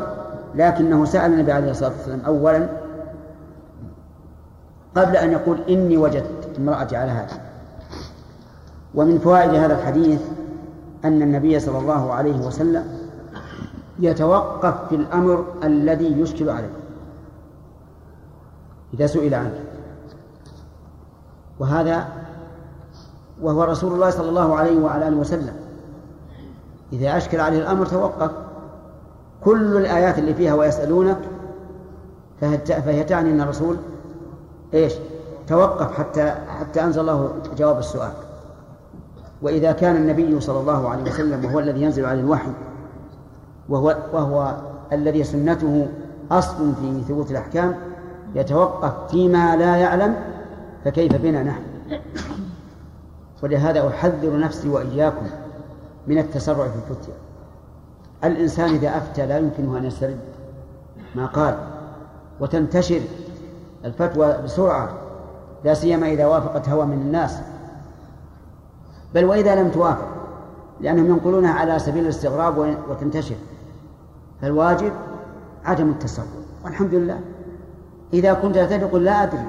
[0.54, 2.68] لكنه سأل النبي عليه الصلاة والسلام أولا
[4.96, 7.40] قبل أن يقول إني وجدت امرأتي على هذا.
[8.94, 10.20] ومن فوائد هذا الحديث
[11.04, 12.84] أن النبي صلى الله عليه وسلم
[13.98, 16.70] يتوقف في الأمر الذي يشكل عليه
[18.94, 19.60] إذا سئل عنه.
[21.58, 22.08] وهذا
[23.42, 25.54] وهو رسول الله صلى الله عليه وعلى آله وسلم.
[26.92, 28.30] إذا أشكل عليه الأمر توقف.
[29.44, 31.18] كل الآيات اللي فيها ويسألونك
[32.40, 33.76] فهي تعني أن الرسول
[34.74, 34.92] إيش؟
[35.46, 38.12] توقف حتى حتى أنزل الله جواب السؤال.
[39.42, 42.50] وإذا كان النبي صلى الله عليه وسلم وهو الذي ينزل عليه الوحي
[43.68, 44.56] وهو وهو
[44.92, 45.88] الذي سنته
[46.30, 47.74] أصل في ثبوت الأحكام
[48.34, 50.16] يتوقف فيما لا يعلم
[50.84, 51.62] فكيف بنا نحن؟
[53.42, 55.26] ولهذا أحذر نفسي وإياكم.
[56.08, 57.14] من التسرع في الفتيا
[58.24, 60.18] الإنسان إذا أفتى لا يمكنه أن يسترد.
[61.14, 61.58] ما قال.
[62.40, 63.00] وتنتشر
[63.84, 64.88] الفتوى بسرعة.
[65.64, 67.38] لا سيما إذا وافقت هوى من الناس.
[69.14, 70.08] بل وإذا لم توافق.
[70.80, 73.36] لأنهم ينقلونها على سبيل الاستغراب وتنتشر.
[74.42, 74.92] فالواجب
[75.64, 76.26] عدم التسرع.
[76.64, 77.20] والحمد لله.
[78.12, 79.48] إذا كنت تقول لا أدري.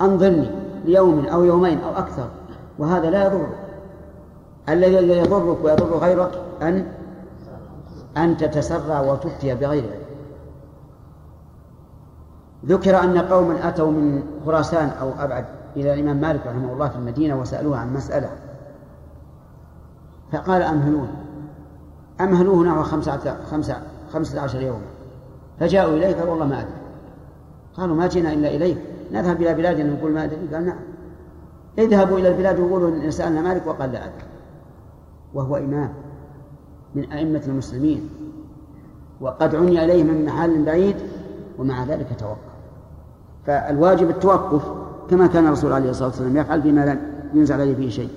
[0.00, 0.50] أنظرني
[0.84, 2.28] ليوم أو يومين أو أكثر.
[2.78, 3.46] وهذا لا يضر
[4.72, 6.30] الذي يضرك ويضر غيرك
[6.62, 6.86] أن
[8.16, 10.00] أن تتسرع وتفتي بغير علم.
[12.66, 15.44] ذكر أن قوما أتوا من خراسان أو أبعد
[15.76, 18.30] إلى الإمام مالك رحمه الله في المدينة وسألوه عن مسألة.
[20.32, 21.08] فقال أمهلون
[22.20, 23.76] أمهلوه نحو خمسة, خمسة,
[24.12, 24.86] خمسة عشر يوما.
[25.60, 26.72] فجاءوا إليه قال والله ما أدري.
[27.76, 28.78] قالوا ما جئنا إلا إليك.
[29.12, 30.78] نذهب إلى بلادنا نقول ما أدري؟ قال نعم.
[31.78, 34.24] اذهبوا إلى البلاد وقولوا إن سألنا مالك وقال لا أدري.
[35.34, 35.92] وهو إمام
[36.94, 38.08] من أئمة المسلمين
[39.20, 40.96] وقد عني إليه من محل بعيد
[41.58, 42.50] ومع ذلك توقف.
[43.46, 44.62] فالواجب التوقف
[45.10, 46.98] كما كان الرسول عليه الصلاة والسلام يفعل فيما لا
[47.34, 48.10] ينزل عليه فيه شيء.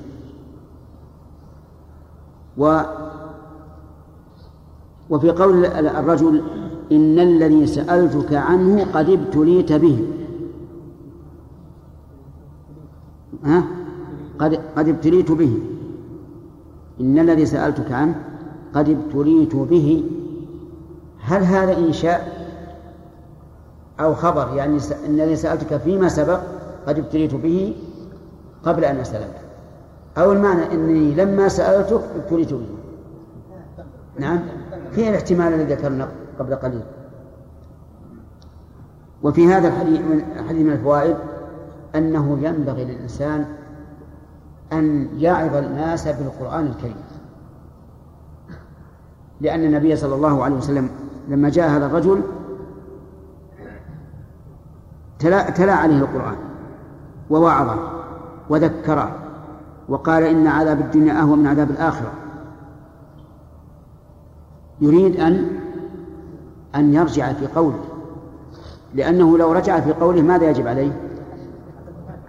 [2.57, 2.81] و
[5.09, 6.43] وفي قول الرجل
[6.91, 10.07] إن الذي سألتك عنه قد ابتليت به.
[13.43, 13.63] ها؟
[14.39, 15.59] قد قد ابتليت به.
[17.01, 18.15] إن الذي سألتك عنه
[18.73, 20.03] قد ابتليت به.
[21.21, 22.47] هل هذا إنشاء
[23.99, 26.39] أو خبر؟ يعني إن الذي سألتك فيما سبق
[26.87, 27.75] قد ابتليت به
[28.65, 29.41] قبل أن أسألك.
[30.17, 32.67] أو المعنى أني لما سألتك ابتليت به.
[34.19, 34.39] نعم.
[34.91, 36.07] في الاحتمال الذي ذكرنا
[36.39, 36.81] قبل قليل.
[39.23, 40.01] وفي هذا الحديث
[40.63, 41.15] من الفوائد
[41.95, 43.45] أنه ينبغي للإنسان
[44.73, 46.95] أن يعظ الناس بالقرآن الكريم.
[49.41, 50.89] لأن النبي صلى الله عليه وسلم
[51.29, 52.21] لما جاء هذا الرجل
[55.19, 56.35] تلا, تلا عليه القرآن
[57.29, 57.75] ووعظه
[58.49, 59.15] وذكره
[59.89, 62.11] وقال إن عذاب الدنيا أهون من عذاب الآخرة.
[64.81, 65.59] يريد أن
[66.75, 67.79] أن يرجع في قوله
[68.93, 70.91] لأنه لو رجع في قوله ماذا يجب عليه؟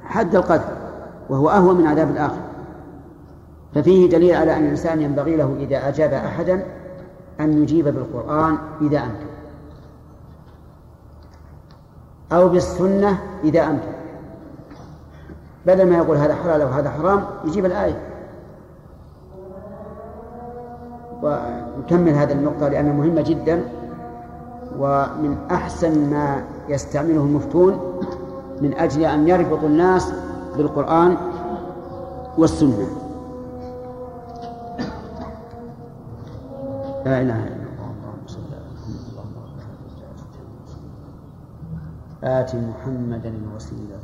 [0.04, 0.83] حد القذف
[1.28, 2.44] وهو أهون من عذاب الآخرة
[3.74, 6.64] ففيه دليل على أن الإنسان ينبغي له إذا أجاب أحدا
[7.40, 9.26] أن يجيب بالقرآن إذا أمكن.
[12.32, 13.92] أو بالسنة إذا أمكن.
[15.66, 18.00] بدل ما يقول هذا حلال وهذا حرام يجيب الآية.
[21.22, 23.64] ونكمل هذه النقطة لأنها مهمة جدا.
[24.78, 28.00] ومن أحسن ما يستعمله المفتون
[28.60, 30.12] من أجل أن يربط الناس
[30.56, 31.16] بالقرآن
[32.38, 32.86] والسنة.
[37.04, 37.64] لا إله إلا الله.
[42.24, 43.98] آت محمدا الوسيلة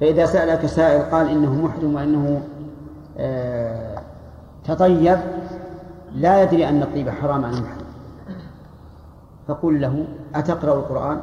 [0.00, 2.42] فإذا سألك سائل قال إنه محرم وإنه
[3.18, 4.02] آه
[4.64, 5.18] تطيب
[6.12, 7.81] لا يدري أن الطيب حرام على المحرم
[9.48, 11.20] فقل له أتقرأ القرآن؟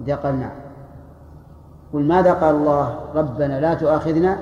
[0.00, 0.56] إذا قال نعم.
[1.92, 4.38] قل ماذا قال الله؟ ربنا لا تؤاخذنا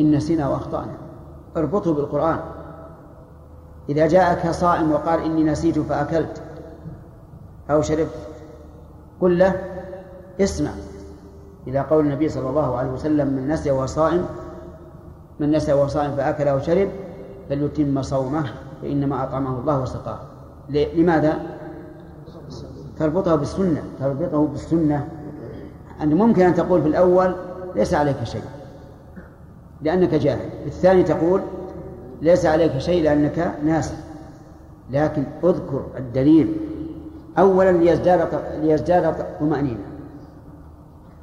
[0.00, 0.92] إن نسينا وأخطأنا
[1.56, 2.38] اربطه بالقرآن.
[3.88, 6.42] إذا جاءك صائم وقال إني نسيت فأكلت
[7.70, 8.10] أو شربت
[9.20, 9.54] قل له
[10.40, 10.70] اسمع.
[11.66, 14.26] إلى قول النبي صلى الله عليه وسلم من نسي وهو صائم
[15.40, 16.88] من نسي وهو صائم فأكل أو شرب
[17.48, 18.44] فليتم صومه
[18.82, 20.18] فإنما أطعمه الله وسقاه
[20.68, 21.55] لماذا؟
[22.98, 25.08] تربطه بالسنة تربطه بالسنة.
[26.02, 27.34] أن ممكن أن تقول في الأول
[27.74, 28.42] ليس عليك شيء
[29.82, 30.48] لأنك جاهل.
[30.66, 31.40] الثاني تقول
[32.22, 33.94] ليس عليك شيء لأنك ناسي.
[34.90, 36.56] لكن أذكر الدليل.
[37.38, 38.28] أولا ليزداد
[38.62, 39.86] ليزداد طمأنينة.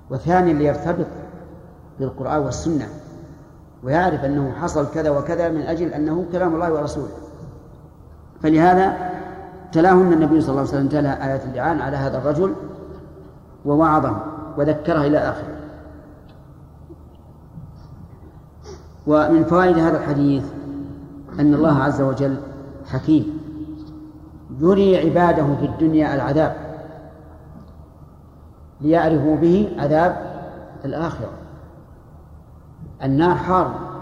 [0.09, 1.07] وثانيا ليرتبط
[1.99, 2.87] بالقرآن والسنة.
[3.83, 7.11] ويعرف أنه حصل كذا وكذا من أجل أنه كلام الله ورسوله.
[8.41, 9.12] فلهذا
[9.73, 12.53] تلاهن النبي صلى الله عليه وسلم تلا آيات اللعان على هذا الرجل
[13.65, 14.17] ووعظه
[14.57, 15.55] وذكره إلى آخره.
[19.07, 20.43] ومن فوائد هذا الحديث
[21.39, 22.37] أن الله عز وجل
[22.91, 23.39] حكيم.
[24.59, 26.55] يري عباده في الدنيا العذاب.
[28.81, 30.33] ليعرفوا به عذاب
[30.85, 31.29] الآخرة.
[33.03, 33.92] النار حارة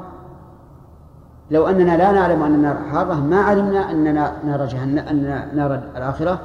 [1.52, 4.04] لو أننا لا نعلم أن النار حارة ما علمنا أن
[4.46, 6.40] نار جهنم أن نار الآخرة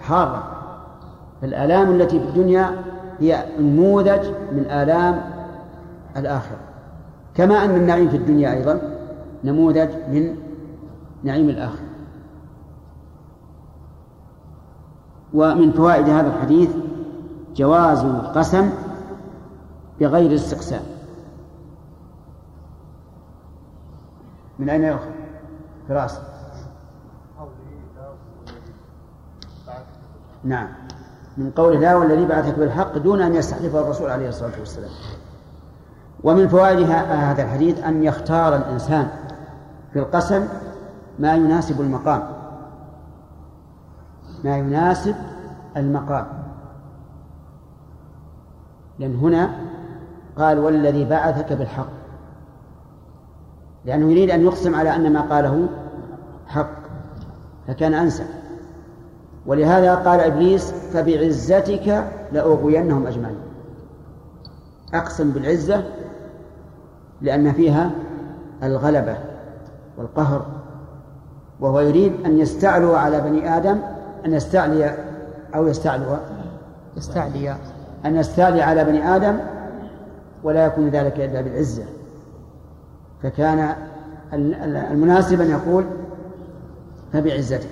[0.00, 0.42] حارة.
[1.42, 2.70] فالآلام التي في الدنيا
[3.20, 5.20] هي نموذج من آلام
[6.16, 6.56] الآخرة.
[7.34, 8.80] كما أن النعيم في الدنيا أيضا
[9.44, 10.36] نموذج من
[11.24, 11.86] نعيم الآخرة.
[15.34, 16.70] ومن فوائد هذا الحديث
[17.56, 18.70] جواز القسم
[20.00, 20.80] بغير استقسام
[24.60, 25.10] من أين يؤخذ؟
[25.88, 26.20] فراس
[30.44, 30.68] نعم.
[31.36, 34.90] من قول لا والذي بعثك بالحق دون أن يستحلفه الرسول عليه الصلاة والسلام.
[36.24, 39.08] ومن فوائد هذا الحديث أن يختار الإنسان
[39.92, 40.48] في القسم
[41.18, 42.22] ما يناسب المقام.
[44.44, 45.14] ما يناسب
[45.76, 46.26] المقام.
[48.98, 49.50] لأن هنا
[50.38, 51.99] قال والذي بعثك بالحق.
[53.84, 55.68] لأنه يريد أن يقسم على أن ما قاله
[56.46, 56.70] حق
[57.68, 58.24] فكان أنسى
[59.46, 63.38] ولهذا قال إبليس فبعزتك لأغوينهم أجمعين.
[64.94, 65.84] أقسم بالعزة
[67.20, 67.90] لأن فيها
[68.62, 69.16] الغلبة
[69.98, 70.46] والقهر
[71.60, 73.78] وهو يريد أن يستعلو على بني آدم
[74.26, 74.94] أن يستعلي
[75.54, 76.16] أو يستعلو
[76.96, 77.56] يستعلي.
[78.04, 79.38] أن يستعلي على بني آدم
[80.42, 81.84] ولا يكون ذلك إلا بالعزة.
[83.22, 83.74] فكان
[84.92, 85.84] المناسب أن يقول
[87.12, 87.68] فبعزته.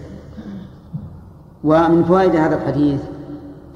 [1.65, 3.01] ومن فوائد هذا الحديث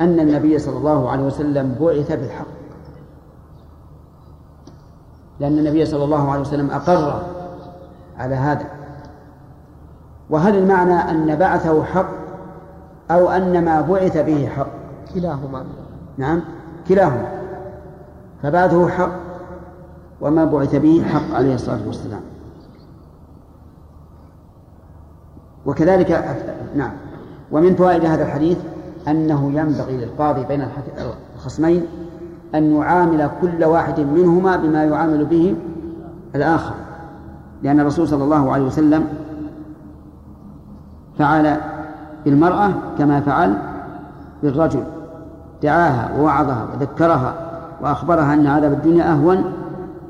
[0.00, 2.46] أن النبي صلى الله عليه وسلم بعث بالحق.
[5.40, 7.22] لأن النبي صلى الله عليه وسلم أقر
[8.18, 8.64] على هذا.
[10.30, 12.10] وهل المعنى أن بعثه حق
[13.10, 14.70] أو أن ما بعث به حق؟
[15.14, 15.64] كلاهما.
[16.16, 16.40] نعم
[16.88, 17.28] كلاهما.
[18.42, 19.12] فبعثه حق
[20.22, 22.20] وما بعث به حق عليه الصلاة والسلام.
[25.66, 26.36] وكذلك
[26.76, 26.90] نعم.
[27.52, 28.58] ومن فوائد هذا الحديث
[29.08, 30.66] أنه ينبغي للقاضي بين
[31.36, 31.86] الخصمين
[32.54, 35.56] أن يعامل كل واحد منهما بما يعامل به
[36.34, 36.74] الآخر.
[37.62, 39.04] لأن الرسول صلى الله عليه وسلم
[41.18, 41.56] فعل
[42.24, 43.54] بالمرأة كما فعل
[44.42, 44.84] بالرجل.
[45.62, 47.34] دعاها ووعظها وذكرها
[47.82, 49.61] وأخبرها أن عذاب الدنيا أهون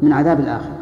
[0.03, 0.78] من عذاب الآخرة.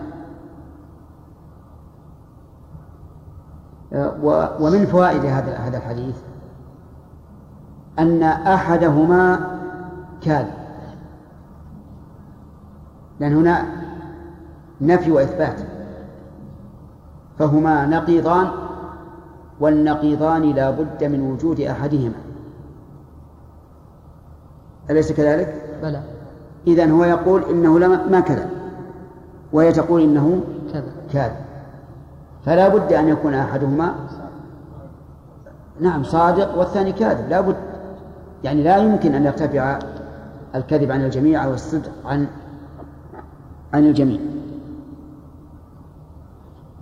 [4.61, 6.17] ومن فوائد هذا هذا الحديث
[7.99, 9.51] أن أحدهما
[10.23, 10.61] كاذب.
[13.21, 13.67] لأن هنا
[14.81, 15.61] نفي وإثبات.
[17.39, 18.51] فهما نقيضان
[19.61, 22.21] والنقيضان لا بد من وجود أحدهما.
[24.91, 26.03] أليس كذلك؟ بلى.
[26.67, 27.79] إذن هو يقول إنه
[28.11, 28.50] ما كذب.
[29.53, 30.41] وهي تقول إنه
[31.13, 31.33] كاذب.
[32.45, 33.95] فلا بد أن يكون أحدهما
[35.81, 37.29] نعم صادق والثاني كاذب.
[37.29, 37.57] لا بد.
[38.45, 39.79] يعني لا يمكن أن يرتفع
[40.55, 42.27] الكذب عن الجميع أو الصدق عن
[43.75, 44.21] عن الجميع.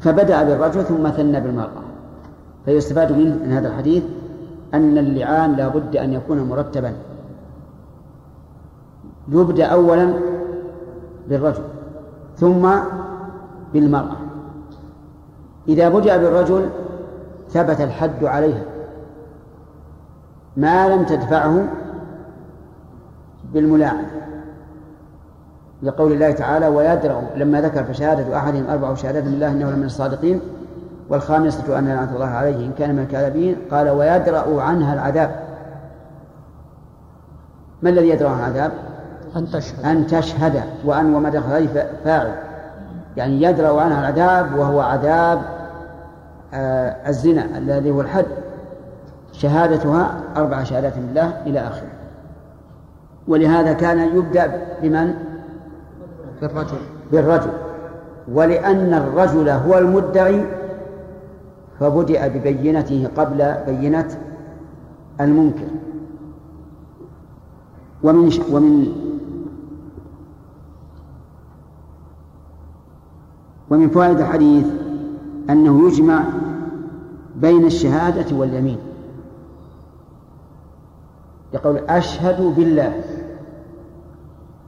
[0.01, 1.83] فبدأ بالرجل ثم ثنى بالمرأة.
[2.65, 4.03] فيستفاد منه من هذا الحديث
[4.75, 6.93] أن اللعان لا بد أن يكون مرتبا.
[9.29, 10.15] يبدأ أولا
[11.29, 11.63] بالرجل
[12.41, 12.71] ثم
[13.73, 14.17] بالمرأة.
[15.69, 16.69] إذا بدأ بالرجل
[17.51, 18.63] ثبت الحد عليها.
[20.57, 21.69] ما لم تدفعه
[23.53, 24.19] بالملاعنة.
[25.83, 30.41] لقول الله تعالى ويدرأ لما ذكر فشهادة أحدهم أربع شهادات بالله إنه لمن الصادقين
[31.09, 35.31] والخامسة أن لعنة الله عليه إن كان من الكاذبين قال ويدرأ عنها العذاب
[37.83, 38.73] ما الذي يدرأ عنها العذاب؟
[39.39, 39.85] أن تشهد.
[39.85, 41.69] أن تشهد وأن وما دخل
[42.05, 42.33] فاعل.
[43.17, 45.43] يعني يدرأ عنها العذاب وهو عذاب
[46.55, 48.27] آه الزنا الذي هو الحد.
[49.33, 51.89] شهادتها أربع شهادات بالله إلى آخره.
[53.29, 55.15] ولهذا كان يبدأ بمن؟
[56.41, 56.79] بالرجل.
[57.13, 57.51] بالرجل.
[58.33, 60.45] ولأن الرجل هو المدعي
[61.81, 64.09] فبدأ ببينته قبل بينة
[65.21, 65.69] المنكر.
[68.03, 69.08] ومن ومن
[73.71, 74.67] ومن فوائد الحديث
[75.51, 76.25] أنه يجمع
[77.37, 78.79] بين الشهادة واليمين.
[81.53, 83.03] يقول أشهد بالله.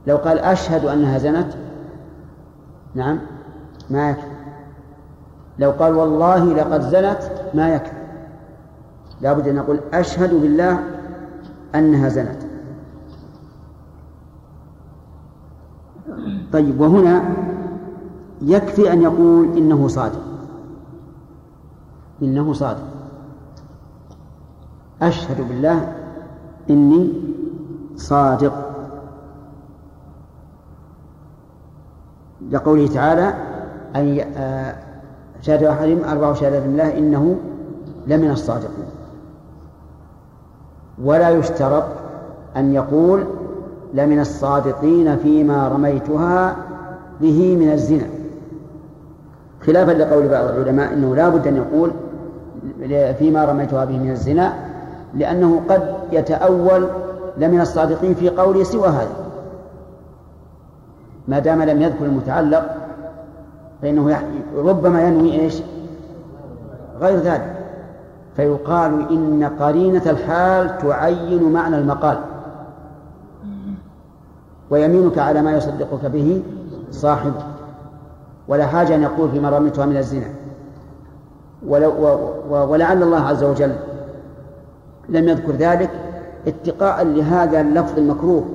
[0.07, 1.53] لو قال أشهد أنها زنت
[2.95, 3.19] نعم
[3.89, 4.31] ما يكفي.
[5.59, 7.19] لو قال والله لقد زنت
[7.53, 8.01] ما يكفي.
[9.21, 10.83] لابد أن نقول أشهد بالله
[11.75, 12.41] أنها زنت.
[16.53, 17.23] طيب وهنا
[18.41, 20.21] يكفي أن يقول إنه صادق.
[22.21, 22.83] إنه صادق.
[25.01, 25.93] أشهد بالله
[26.69, 27.13] إني
[27.95, 28.53] صادق.
[32.51, 33.33] لقوله تعالى
[33.95, 34.75] أن آه،
[35.41, 37.35] شهادة أحدهم أربع شهادات بالله إنه
[38.07, 38.85] لمن الصادقين.
[41.03, 41.83] ولا يشترط
[42.57, 43.23] أن يقول
[43.93, 46.55] لمن الصادقين فيما رميتها
[47.21, 48.20] به من الزنا.
[49.65, 51.91] خلافا لقول بعض العلماء إنه لا بد أن يقول
[53.13, 54.53] فيما رميتها به من الزنا
[55.13, 56.87] لأنه قد يتأول
[57.37, 59.15] لمن الصادقين في قوله سوى هذا.
[61.27, 62.75] ما دام لم يذكر المتعلق
[63.81, 64.21] فإنه
[64.55, 65.61] ربما ينوي إيش؟
[67.01, 67.55] غير ذلك.
[68.35, 72.17] فيقال إن قرينة الحال تعين معنى المقال.
[74.69, 76.41] ويمينك على ما يصدقك به
[76.91, 77.50] صاحبه
[78.51, 80.27] ولا حاجة أن يقول فيما رميتها من الزنا.
[82.49, 83.75] ولعل الله عز وجل
[85.09, 85.89] لم يذكر ذلك
[86.47, 88.45] اتقاء لهذا اللفظ المكروه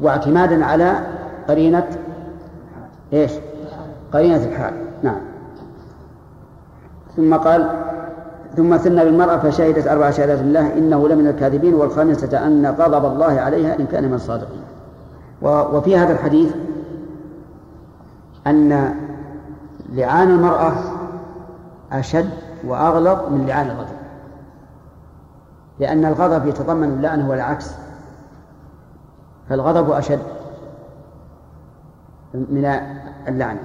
[0.00, 1.00] واعتمادا على
[1.48, 1.86] قرينة
[3.12, 3.32] إيش؟
[4.12, 4.72] قرينة الحال.
[5.02, 5.20] نعم.
[7.16, 7.70] ثم قال
[8.56, 13.78] ثم ثنى بالمرأة فشهدت أربع شهادات بالله إنه لمن الكاذبين والخامسة أن غضب الله عليها
[13.78, 14.62] إن كان من الصادقين.
[15.42, 16.54] وفي هذا الحديث
[18.46, 18.94] أن
[19.92, 20.72] لعان المرأة
[21.92, 22.30] أشد
[22.64, 23.96] وأغلظ من لعان الرجل
[25.78, 27.72] لأن الغضب يتضمن اللعنة والعكس.
[29.48, 30.20] فالغضب أشد
[32.34, 32.64] من
[33.28, 33.60] اللعنة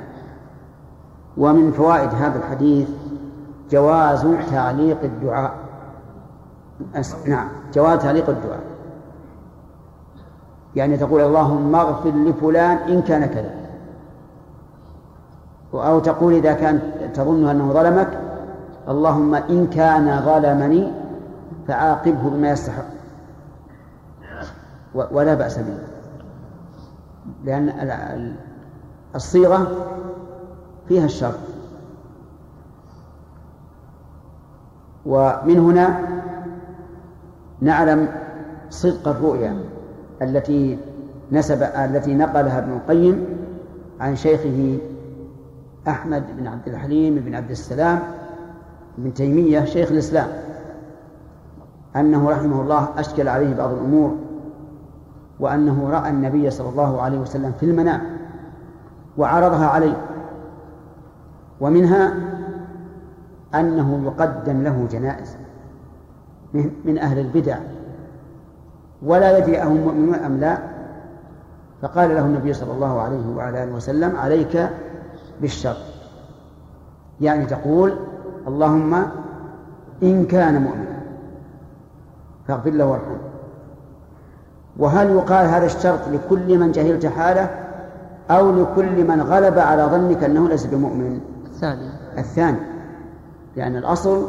[1.37, 2.89] ومن فوائد هذا الحديث
[3.71, 5.53] جواز تعليق الدعاء.
[7.27, 8.63] نعم جواز تعليق الدعاء.
[10.75, 13.60] يعني تقول اللهم اغفر لفلان إن كان كذا.
[15.73, 16.79] أو تقول إذا كان
[17.13, 18.19] تظن أنه ظلمك
[18.89, 20.91] اللهم إن كان ظلمني
[21.67, 22.85] فعاقبه بما يستحق.
[24.93, 25.77] ولا بأس به.
[27.45, 28.35] لأن
[29.15, 29.71] الصيغة
[30.87, 31.39] فيها الشرط
[35.05, 35.99] ومن هنا
[37.61, 38.07] نعلم
[38.69, 39.63] صدق الرؤيا
[40.21, 40.77] التي
[41.31, 43.25] نسب التي نقلها ابن القيم
[43.99, 44.77] عن شيخه
[45.87, 47.99] أحمد بن عبد الحليم بن عبد السلام
[48.97, 50.27] بن تيمية شيخ الإسلام
[51.95, 54.15] أنه رحمه الله أشكل عليه بعض الأمور
[55.39, 58.01] وأنه رأى النبي صلى الله عليه وسلم في المنام
[59.17, 59.97] وعرضها عليه
[61.61, 62.13] ومنها
[63.55, 65.37] أنه يقدم له جنائز
[66.85, 67.57] من أهل البدع
[69.03, 70.57] ولا يدري أهم مؤمنون أم لا
[71.81, 74.69] فقال له النبي صلى الله عليه وعلى آله وسلم عليك
[75.41, 75.77] بالشر.
[77.21, 77.95] يعني تقول
[78.47, 78.93] اللهم
[80.03, 81.01] إن كان مؤمنا
[82.47, 83.17] فاغفر له وارحمه.
[84.77, 87.49] وهل يقال هذا الشرط لكل من جهلت حاله
[88.29, 91.89] أو لكل من غلب على ظنك أنه ليس بمؤمن؟ الثاني.
[92.17, 92.57] الثاني
[93.55, 94.27] لأن الأصل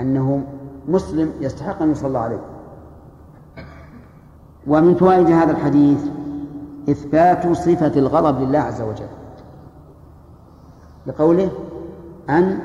[0.00, 0.42] أنه
[0.88, 2.40] مسلم يستحق أن يصلى عليه.
[4.66, 6.04] ومن فوائد هذا الحديث
[6.88, 9.21] إثبات صفة الغضب لله عز وجل.
[11.06, 11.50] بقوله
[12.30, 12.58] أن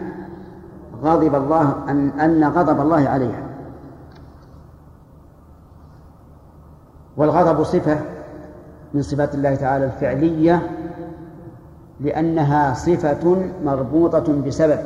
[1.03, 3.43] غضب الله أن أن غضب الله عليها.
[7.17, 7.97] والغضب صفة
[8.93, 10.69] من صفات الله تعالى الفعلية
[11.99, 14.79] لأنها صفة مربوطة بسبب.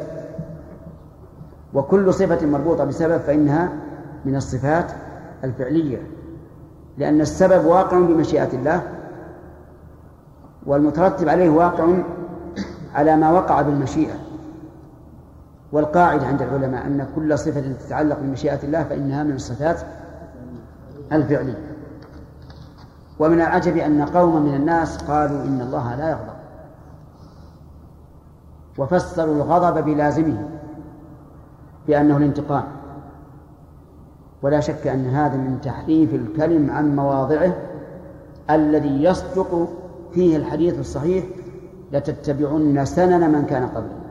[1.73, 3.69] وكل صفة مربوطة بسبب فإنها
[4.25, 4.91] من الصفات
[5.43, 5.97] الفعلية
[6.97, 8.81] لأن السبب واقع بمشيئة الله
[10.65, 11.85] والمترتب عليه واقع
[12.95, 14.15] على ما وقع بالمشيئة.
[15.71, 19.81] والقاعدة عند العلماء أن كل صفة تتعلق بمشيئة الله فإنها من الصفات
[21.11, 21.71] الفعلية.
[23.19, 26.41] ومن العجب أن قوما من الناس قالوا إن الله لا يغضب.
[28.77, 30.49] وفسروا الغضب بلازمه
[31.87, 32.63] بأنه الانتقام.
[34.41, 37.55] ولا شك أن هذا من تحريف الكلم عن مواضعه
[38.49, 39.67] الذي يصدق
[40.13, 41.25] فيه الحديث الصحيح
[41.93, 44.01] لتتبعن سنن من كان قبلنا.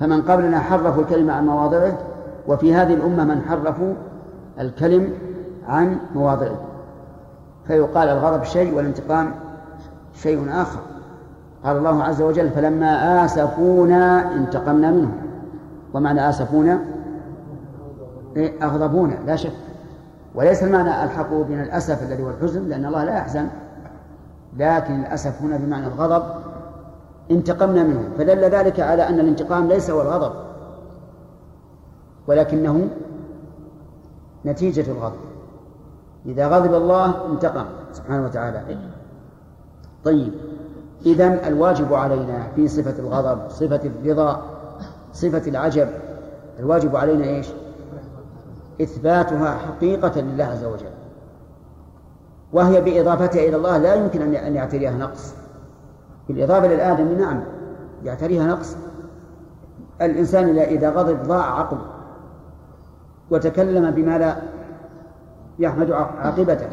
[0.00, 1.98] فمن قبلنا حرفوا الكلمة عن مواضعه
[2.48, 3.94] وفي هذه الأمة من حرفوا
[4.60, 5.12] الكلم
[5.68, 6.56] عن مواضعه.
[7.66, 9.30] فيقال الغضب شيء والانتقام
[10.14, 10.80] شيء آخر.
[11.64, 15.12] قال الله عز وجل فلما آسفونا انتقمنا منهم.
[15.94, 16.78] ومعنى آسفونا؟
[18.36, 19.52] إيه أغضبونا لا شك.
[20.34, 23.46] وليس المعنى ألحقوا بنا الأسف الذي هو الحزن لأن الله لا يحزن.
[24.56, 26.22] لكن الأسف هنا بمعنى الغضب
[27.30, 30.32] انتقمنا منهم فدل ذلك على أن الانتقام ليس هو الغضب
[32.26, 32.88] ولكنه
[34.46, 35.20] نتيجة الغضب.
[36.26, 38.78] إذا غضب الله انتقم سبحانه وتعالى.
[40.04, 40.32] طيب
[41.06, 44.42] إذا الواجب علينا في صفة الغضب صفة الرضا
[45.12, 45.88] صفة العجب
[46.58, 47.46] الواجب علينا إيش؟
[48.82, 51.05] إثباتها حقيقة لله عز وجل.
[52.52, 55.34] وهي بإضافتها إلى الله لا يمكن أن يعتريها نقص.
[56.28, 57.42] بالإضافة للآدم نعم
[58.04, 58.76] يعتريها نقص.
[60.02, 61.86] الإنسان إذا غضب ضاع عقله
[63.30, 64.36] وتكلم بما لا
[65.58, 66.68] يحمد عاقبته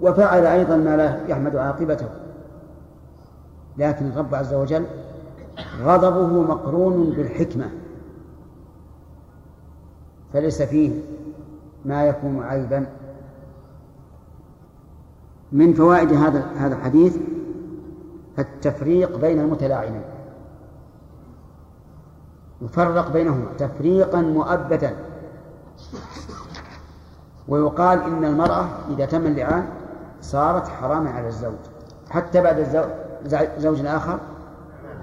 [0.00, 2.08] وفعل أيضا ما لا يحمد عاقبته.
[3.78, 4.84] لكن الرب عز وجل
[5.82, 7.70] غضبه مقرون بالحكمة.
[10.32, 10.90] فليس فيه
[11.84, 12.86] ما يكون عيبا.
[15.52, 17.16] من فوائد هذا هذا الحديث
[18.38, 20.02] التفريق بين المتلاعنين.
[22.62, 24.96] يفرق بينهما تفريقا مؤبدا.
[27.48, 29.68] ويقال إن المرأة إذا تم اللعان
[30.20, 31.58] صارت حراما على الزوج.
[32.10, 32.86] حتى بعد
[33.58, 34.18] زوج آخر؟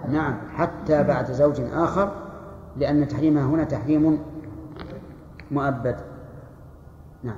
[0.09, 2.11] نعم حتى بعد زوج آخر
[2.77, 4.19] لأن تحريمها هنا تحريم
[5.51, 5.95] مؤبد
[7.23, 7.37] نعم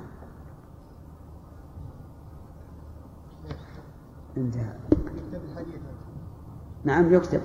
[4.36, 4.72] انتهى
[6.84, 7.40] نعم يكتب.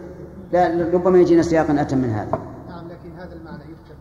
[0.54, 2.40] لا ربما يجينا سياق أتم من هذا.
[2.70, 3.96] نعم لكن هذا المعنى يكتب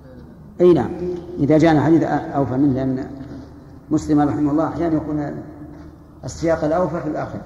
[0.61, 0.91] أي نعم.
[1.39, 3.11] إذا جاءنا حديث أوفى منه لأن
[3.91, 5.45] مسلم رحمه الله أحيانا يكون
[6.25, 7.41] السياق الأوفى في الآخر.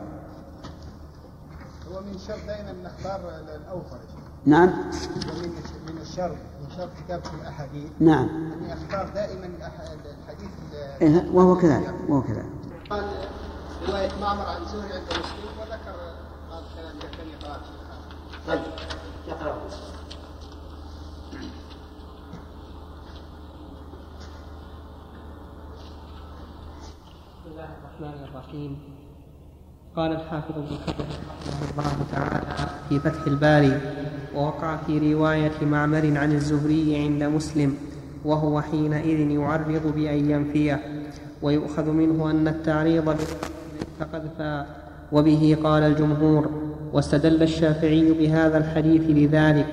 [1.93, 3.21] هو من شر دائما نختار
[3.57, 3.99] الأوفر
[4.47, 4.69] نعم.
[4.69, 5.49] ومن
[5.89, 7.91] من الشر من شر كتابة الأحاديث.
[8.01, 8.29] نعم.
[8.29, 10.51] أن يختار دائما الحديث
[11.03, 12.47] إيه وهو كذلك وهو كذلك.
[12.91, 13.05] قال
[13.89, 15.95] رواية معمر عن زهري عند مسلم وذكر
[16.51, 17.61] هذا الكلام كان يقرأ
[18.49, 18.61] طيب
[19.29, 19.57] يقرأ.
[27.45, 28.79] بسم الله الرحمن الرحيم.
[29.97, 31.05] قال الحافظ ابن حجر
[31.49, 33.81] رحمه الله تعالى في فتح الباري
[34.35, 37.77] ووقع في رواية معمر عن الزهري عند مسلم
[38.25, 41.05] وهو حينئذ يعرض بأن ينفيه
[41.43, 43.17] ويؤخذ منه أن التعريض
[44.01, 44.23] فقد
[45.13, 46.51] وبه قال الجمهور
[46.93, 49.67] واستدل الشافعي بهذا الحديث لذلك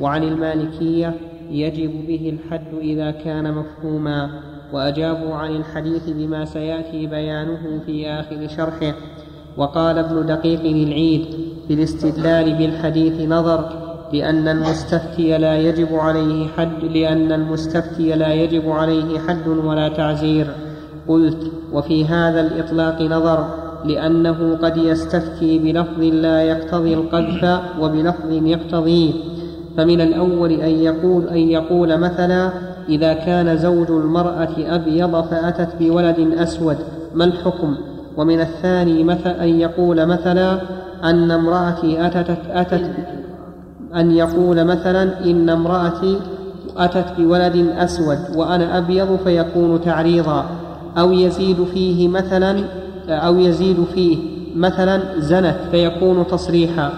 [0.00, 1.14] وعن المالكية
[1.50, 4.30] يجب به الحد إذا كان مفهوما
[4.72, 8.94] وأجابوا عن الحديث بما سيأتي بيانه في آخر شرحه.
[9.56, 11.24] وقال ابن دقيق العيد
[11.68, 13.68] في الاستدلال بالحديث نظر
[14.12, 20.46] لأن المستفتي لا يجب عليه حد لأن المستفتي لا يجب عليه حد ولا تعزير.
[21.08, 29.12] قلت وفي هذا الإطلاق نظر لأنه قد يستفتي بلفظ لا يقتضي القذف وبلفظ يقتضيه
[29.76, 32.52] فمن الأول أن يقول أن يقول مثلا
[32.88, 36.76] إذا كان زوج المرأة أبيض فأتت بولد أسود
[37.14, 37.76] ما الحكم؟
[38.16, 40.58] ومن الثاني مثل أن يقول مثلا
[41.04, 42.90] أن امرأتي أتت أتت
[43.96, 46.18] أن يقول مثلا إن امرأتي
[46.76, 50.44] أتت بولد أسود وأنا أبيض فيكون تعريضا.
[50.98, 52.64] أو يزيد فيه مثلا
[53.08, 54.16] أو يزيد فيه.
[54.56, 56.90] مثلا زنت فيكون تصريحا.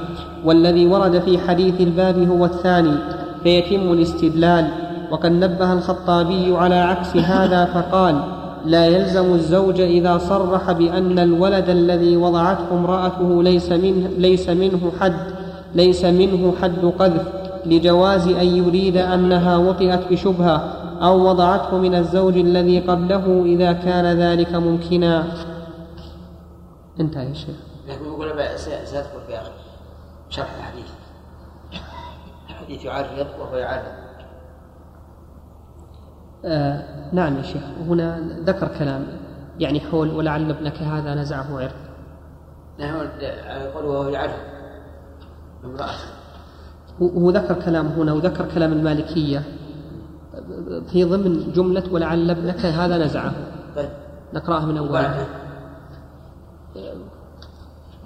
[0.44, 2.94] والذي ورد في حديث الباب هو الثاني
[3.42, 4.68] فيتم الاستدلال.
[5.10, 8.20] وقد نبه الخطابي على عكس هذا فقال
[8.66, 15.14] لا يلزم الزوج إذا صرح بأن الولد الذي وضعته امرأته ليس منه, ليس منه حد
[15.74, 17.22] ليس منه حد قذف
[17.66, 20.62] لجواز أن يريد أنها وطئت بشبهة
[21.02, 25.24] أو وضعته من الزوج الذي قبله إذا كان ذلك ممكنا.
[27.00, 27.56] انتهى يا شيخ.
[27.88, 29.52] لكن يقول سيذكر في آخر
[30.28, 30.90] شرح الحديث.
[32.50, 33.92] الحديث يعرض وهو يعرض.
[36.44, 37.62] آه نعم يا شيخ.
[37.88, 39.06] هنا ذكر كلام.
[39.58, 41.72] يعني حول ولعل ابنك هذا نزعه عرض.
[42.78, 44.36] نعم يقول وهو يعرف
[45.64, 45.94] امرأته
[47.02, 49.42] هو ذكر كلام هنا وذكر كلام المالكية.
[50.92, 53.32] في ضمن جملة ولعل ابنك هذا نزعه.
[53.76, 53.88] طيب.
[54.34, 55.26] نقرأها من أولها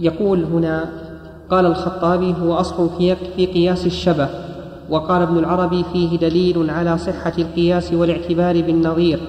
[0.01, 0.91] يقول هنا
[1.51, 4.29] قال الخطابي هو أصل في في قياس الشبه
[4.91, 9.21] وقال ابن العربي فيه دليل على صحة القياس والاعتبار بالنظير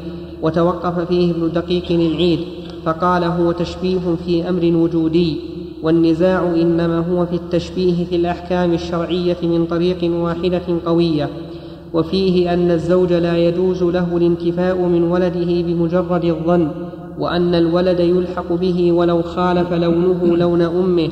[0.41, 2.39] وتوقف فيه ابن دقيق العيد
[2.85, 5.37] فقال هو تشبيه في أمر وجودي
[5.83, 11.29] والنزاع إنما هو في التشبيه في الأحكام الشرعية من طريق واحدة قوية
[11.93, 16.71] وفيه أن الزوج لا يجوز له الانتفاء من ولده بمجرد الظن.
[17.19, 21.09] وأن الولد يلحق به ولو خالف لونه لون أمه.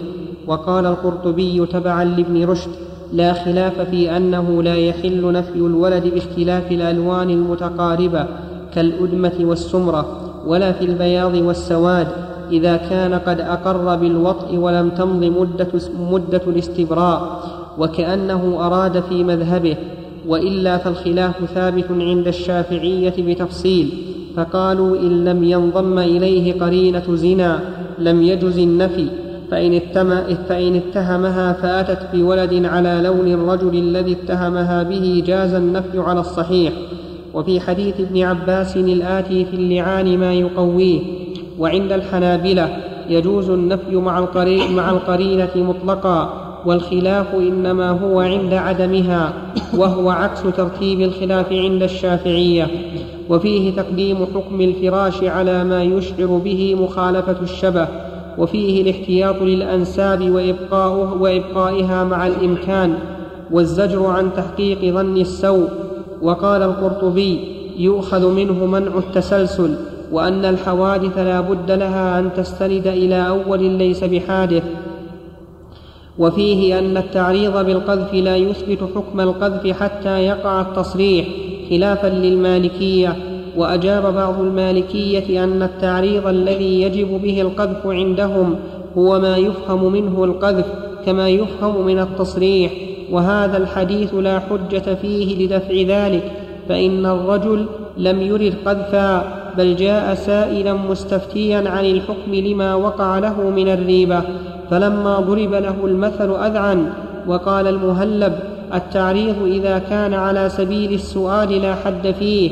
[0.47, 2.72] وقال القرطبي تبعا لابن رشد
[3.14, 8.26] لا خلاف في أنه لا يحل نفي الولد باختلاف الألوان المتقاربة
[8.74, 10.05] كالأدمة والسمرة
[10.47, 12.08] ولا في البياض والسواد
[12.51, 15.68] إذا كان قد أقر بالوطء ولم تمض مدة,
[16.12, 17.41] مدة الاستبراء
[17.78, 19.78] وكأنه أراد في مذهبه
[20.28, 24.07] وإلا فالخلاف ثابت عند الشافعية بتفصيل.
[24.38, 27.59] فقالوا إن لم ينضم إليه قرينة زنا
[27.99, 29.07] لم يجز النفي
[29.51, 29.79] فإن,
[30.49, 36.73] فإن اتهمها فأتت بولد على لون الرجل الذي اتهمها به جاز النفي على الصحيح.
[37.33, 40.99] وفي حديث ابن عباس الآتي في اللعان ما يقويه
[41.59, 42.77] وعند الحنابلة
[43.09, 44.27] يجوز النفي مع,
[44.71, 46.47] مع القرينة مطلقا.
[46.66, 49.34] والخلاف إنما هو عند عدمها
[49.78, 52.68] وهو عكس ترتيب الخلاف عند الشافعية.
[53.30, 57.88] وفيه تقديم حكم الفراش على ما يشعر به مخالفة الشبه
[58.38, 62.93] وفيه الاحتياط للأنساب وإبقاؤه وإبقائها مع الإمكان
[63.51, 65.68] والزجر عن تحقيق ظن السوء.
[66.22, 67.39] وقال القرطبي
[67.78, 69.76] يؤخذ منه منع التسلسل
[70.12, 74.64] وأن الحوادث لا بد لها أن تستند إلى أول ليس بحادث.
[76.20, 81.28] وفيه أن التعريض بالقذف لا يثبت حكم القذف حتى يقع التصريح
[81.70, 83.15] خلافا للمالكية
[83.57, 88.55] وأجاب بعض المالكية أن التعريض الذي يجب به القذف عندهم
[88.97, 90.65] هو ما يفهم منه القذف
[91.05, 92.72] كما يفهم من التصريح
[93.11, 96.32] وهذا الحديث لا حجة فيه لدفع ذلك
[96.70, 97.65] فإن الرجل
[97.97, 99.24] لم يرد قذفا
[99.57, 104.22] بل جاء سائلا مستفتيا عن الحكم لما وقع له من الريبة.
[104.72, 106.89] فلما ضرب له المثل أذعن
[107.28, 108.34] وقال المهلب
[108.74, 112.51] التعريض إذا كان على سبيل السؤال لا حد فيه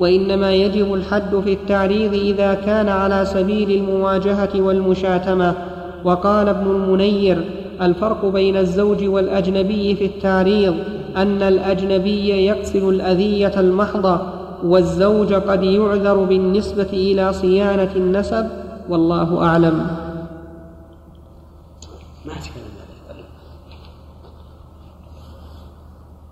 [0.00, 5.54] وإنما يجب الحد في التعريض إذا كان على سبيل المواجهة والمشاتمة.
[6.04, 7.44] وقال ابن المنير
[7.82, 10.74] الفرق بين الزوج والأجنبي في التعريض
[11.16, 14.20] أن الأجنبي يقصد الأذية المحضة
[14.64, 18.46] والزوج قد يعذر بالنسبة إلى صيانة النسب
[18.88, 19.86] والله أعلم.
[22.26, 22.62] ما أشكال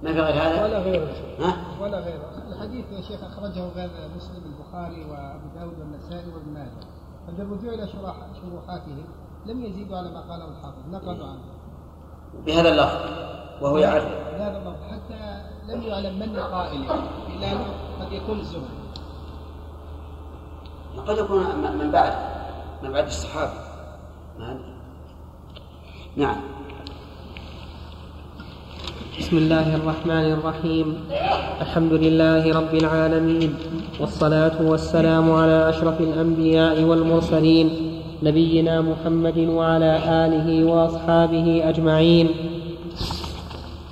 [0.02, 1.12] ما في غير هذا؟ ولا غيره.
[1.40, 2.42] ها؟ ولا غيره.
[2.48, 6.86] الحديث يا شيخ أخرجه غير مسلم البخاري وأبو داود والنسائي وابن ماجه.
[7.26, 7.88] فبالرجوع إلى
[8.42, 9.04] شروحاتهم
[9.46, 10.88] لم يزيدوا على ما قاله الحافظ.
[10.90, 11.44] نقلوا عنه.
[12.46, 13.00] بهذا اللفظ
[13.62, 14.04] وهو يعرف.
[14.04, 14.82] بهذا اللفظ.
[14.90, 17.02] حتى لم يعلم من القائل يعني.
[17.26, 17.48] إلا
[18.04, 18.80] قد يكون الزهد
[21.06, 22.12] قد يكون من بعد
[22.82, 23.52] من بعد الصحابة
[26.16, 26.36] نعم.
[29.18, 30.94] بسم الله الرحمن الرحيم.
[31.60, 33.54] الحمد لله رب العالمين
[34.00, 37.70] والصلاة والسلام على أشرف الأنبياء والمرسلين
[38.22, 39.92] نبينا محمد وعلى
[40.26, 42.28] آله وأصحابه أجمعين.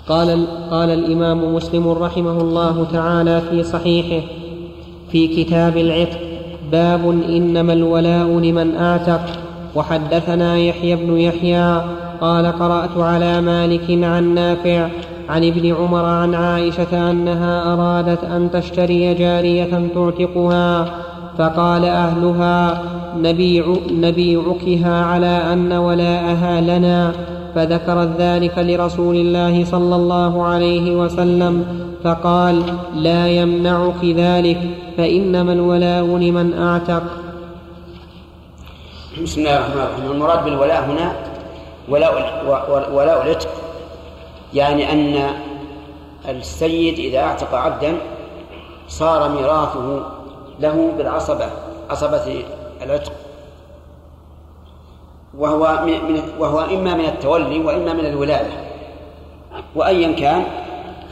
[0.08, 4.26] قال قال الإمام مسلم رحمه الله تعالى في صحيحه
[5.12, 6.20] في كتاب العتق
[6.72, 9.20] باب إنما الولاء لمن أعتق.
[9.74, 11.82] وحدثنا يحيى بن يحيى
[12.20, 14.88] قال قرأت على مالك عن نافع
[15.28, 20.84] عن ابن عمر عن عائشة أنها أرادت أن تشتري جارية تعتقها
[21.38, 22.82] فقال أهلها
[23.16, 27.12] نبيع نبيعكها على أن ولاءها لنا
[27.54, 31.64] فذكرت ذلك لرسول الله صلى الله عليه وسلم
[32.04, 32.62] فقال
[32.94, 34.58] لا يمنعك ذلك
[34.96, 37.02] فإنما الولاء لمن أعتق.
[39.22, 40.12] بسم الله الرحمن الرحيم.
[40.12, 41.27] المراد بالولاء هنا
[41.90, 42.44] ولاء
[42.92, 43.50] ولاء العتق
[44.54, 45.30] يعني أن
[46.28, 47.96] السيد إذا أعتق عبدا
[48.88, 50.02] صار ميراثه
[50.60, 51.46] له بالعصبة
[51.90, 52.44] عصبة
[52.82, 53.12] العتق.
[55.38, 58.50] وهو من وهو إما من التولي وإما من الولادة.
[59.76, 60.44] وأيا كان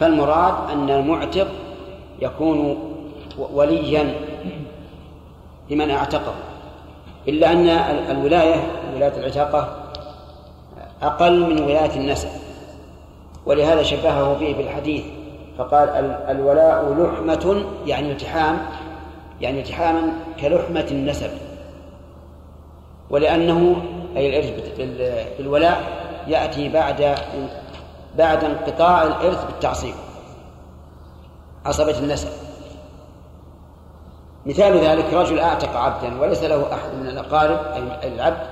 [0.00, 1.46] فالمراد أن المعتق
[2.22, 2.78] يكون
[3.54, 4.14] وليا
[5.70, 6.34] لمن أعتقه.
[7.28, 9.68] إلا أن ال- الولاية ولاية العتاقة
[11.02, 12.28] أقل من ولاية النسب.
[13.46, 15.04] ولهذا شبهه به بالحديث
[15.58, 18.58] فقال ال- الولاء لحمة يعني التحام
[19.40, 21.30] يعني التحاما كلحمة النسب.
[23.10, 23.76] ولأنه
[24.16, 24.78] أي الإرث
[25.38, 25.82] بالولاء
[26.26, 27.14] يأتي بعد
[28.18, 29.94] بعد انقطاع الإرث بالتعصيب.
[31.66, 32.28] عصبة النسب.
[34.46, 37.58] مثال ذلك رجل أعتق عبدا وليس له أحد من الأقارب
[38.02, 38.46] أي العبد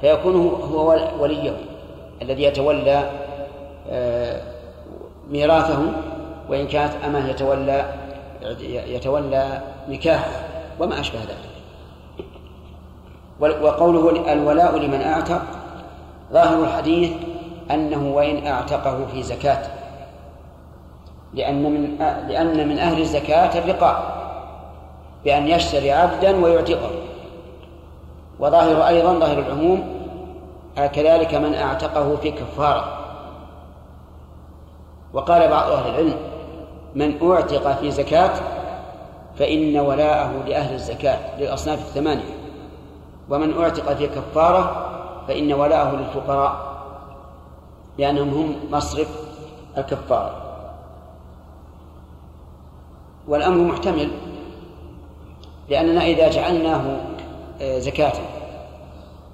[0.00, 0.36] فيكون
[0.72, 1.56] هو وليه.
[2.22, 3.10] الذي يتولى
[3.90, 4.40] آه،
[5.30, 5.82] ميراثه
[6.48, 7.94] وإن كانت أمه يتولى
[8.70, 10.30] يتولى نكاحه
[10.80, 11.50] وما أشبه ذلك.
[13.62, 15.42] وقوله الولاء لمن أعتق
[16.32, 17.12] ظاهر الحديث
[17.70, 19.62] أنه وإن أعتقه في زكاة.
[21.34, 21.98] لأن من
[22.28, 24.16] لأن من أهل الزكاة الرقاق
[25.24, 26.90] بأن يشتري عبدا ويعتقه.
[28.40, 29.99] وظاهر أيضا ظاهر العموم
[30.86, 32.98] كذلك من أعتقه في كفارة.
[35.12, 36.16] وقال بعض أهل العلم
[36.94, 38.32] من أعتق في زكاة
[39.38, 42.40] فإن ولاءه لأهل الزكاة للأصناف الثمانية.
[43.30, 44.86] ومن أعتق في كفارة
[45.28, 46.70] فإن ولاءه للفقراء
[47.98, 49.08] لأنهم هم مصرف
[49.78, 50.42] الكفارة
[53.28, 54.10] والأمر محتمل
[55.68, 57.00] لأننا إذا جعلناه
[57.60, 58.12] آه، زكاة.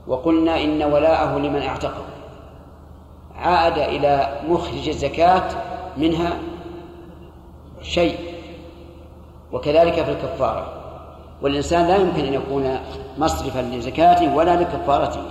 [0.08, 2.04] وقلنا إن ولاءه لمن اعتقه.
[3.36, 5.48] عاد إلى مخرج الزكاة
[5.96, 6.32] منها
[7.82, 8.18] شيء
[9.52, 10.72] وكذلك في الكفارة.
[11.42, 12.78] والإنسان لا يمكن أن يكون
[13.18, 15.22] مصرفا لزكاته ولا لكفارته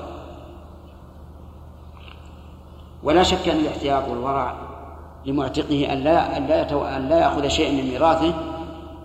[3.04, 4.54] ولا شك أن الاحتياط والورع
[5.26, 6.98] لمعتقه أن لا أن لا.
[6.98, 8.34] أن لا يأخذ شيئا من ميراثه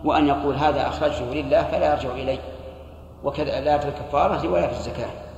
[0.04, 2.38] وأن يقول هذا أخرجته لله فلا يرجع إليه.
[3.24, 5.29] وكذا لا في الكفارة ولا في الزكاة.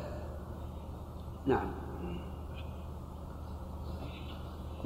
[1.47, 1.66] نعم.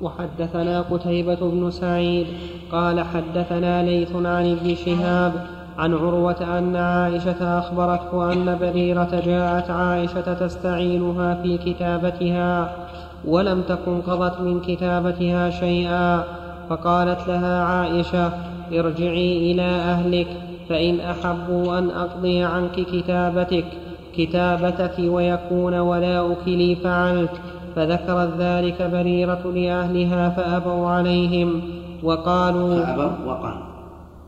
[0.02, 2.26] وحدثنا قتيبة بن سعيد
[2.72, 5.46] قال حدثنا ليث عن ابن شهاب
[5.78, 12.76] عن عروة أن عائشة أخبرته أن بريرة جاءت عائشة تستعينها في كتابتها
[13.24, 16.24] ولم تكن قضت من كتابتها شيئا
[16.68, 18.32] فقالت لها عائشة
[18.72, 20.28] ارجعي إلى أهلك
[20.68, 23.85] فإن أحبوا أن أقضي عنك كتابتك.
[24.18, 27.30] كتابتك ويكون ولاؤك لي فعلت
[27.76, 31.62] فذكرت ذلك بريرة لأهلها فأبوا عليهم
[32.02, 33.66] وقالوا فأبوا وقالوا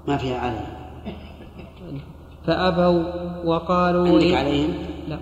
[0.09, 0.79] ما فيها عليهم
[2.47, 3.03] فأبوا
[3.45, 4.71] وقالوا عندك عليهم؟
[5.09, 5.19] لا.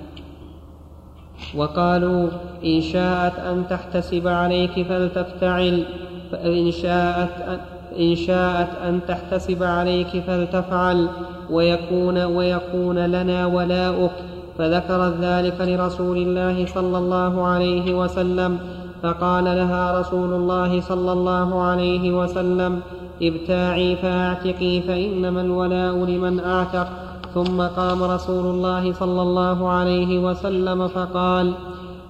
[1.57, 2.29] وقالوا
[2.65, 5.85] إن شاءت أن تحتسب عليك فلتفتعل
[6.33, 7.59] فإن شاءت أن
[7.99, 11.09] إن شاءت أن تحتسب عليك فلتفعل
[11.51, 14.11] ويكون ويكون لنا ولاؤك
[14.59, 18.59] فذكرت ذلك لرسول الله صلى الله عليه وسلم
[19.03, 22.81] فقال لها رسول الله صلى الله عليه وسلم
[23.23, 26.89] ابتاعي فاعتقي فإنما الولاء لمن أعتق.
[27.35, 31.53] ثم قام رسول الله صلى الله عليه وسلم فقال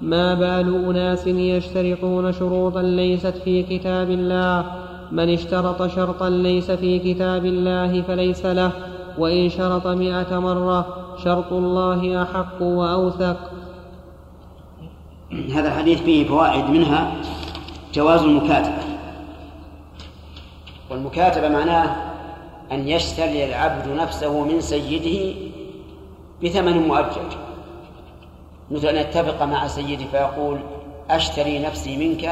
[0.03, 4.65] ما بال أناس يشترطون شروطا ليست في كتاب الله؟
[5.13, 8.71] من اشترط شرطا ليس في كتاب الله فليس له.
[9.19, 10.87] وإن شرط مئة مرة
[11.25, 13.51] شرط الله أحق وأوثق.
[15.55, 17.13] هذا الحديث فيه فوائد منها
[17.95, 18.83] جواز المكاتبة.
[20.91, 21.97] والمكاتبة معناه
[22.73, 25.39] أن يشتري العبد نفسه من سيده
[26.43, 27.33] بثمن مؤجج.
[28.71, 30.59] مثل أن يتفق مع سيدي فيقول
[31.11, 32.31] أشتري نفسي منك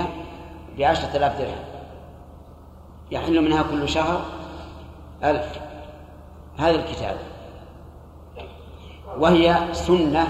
[0.78, 1.64] بعشرة آلاف درهم.
[3.10, 4.20] يحل منها كل شهر
[5.24, 5.60] ألف.
[6.56, 7.16] هذه الكتاب.
[9.18, 10.26] وهي سنة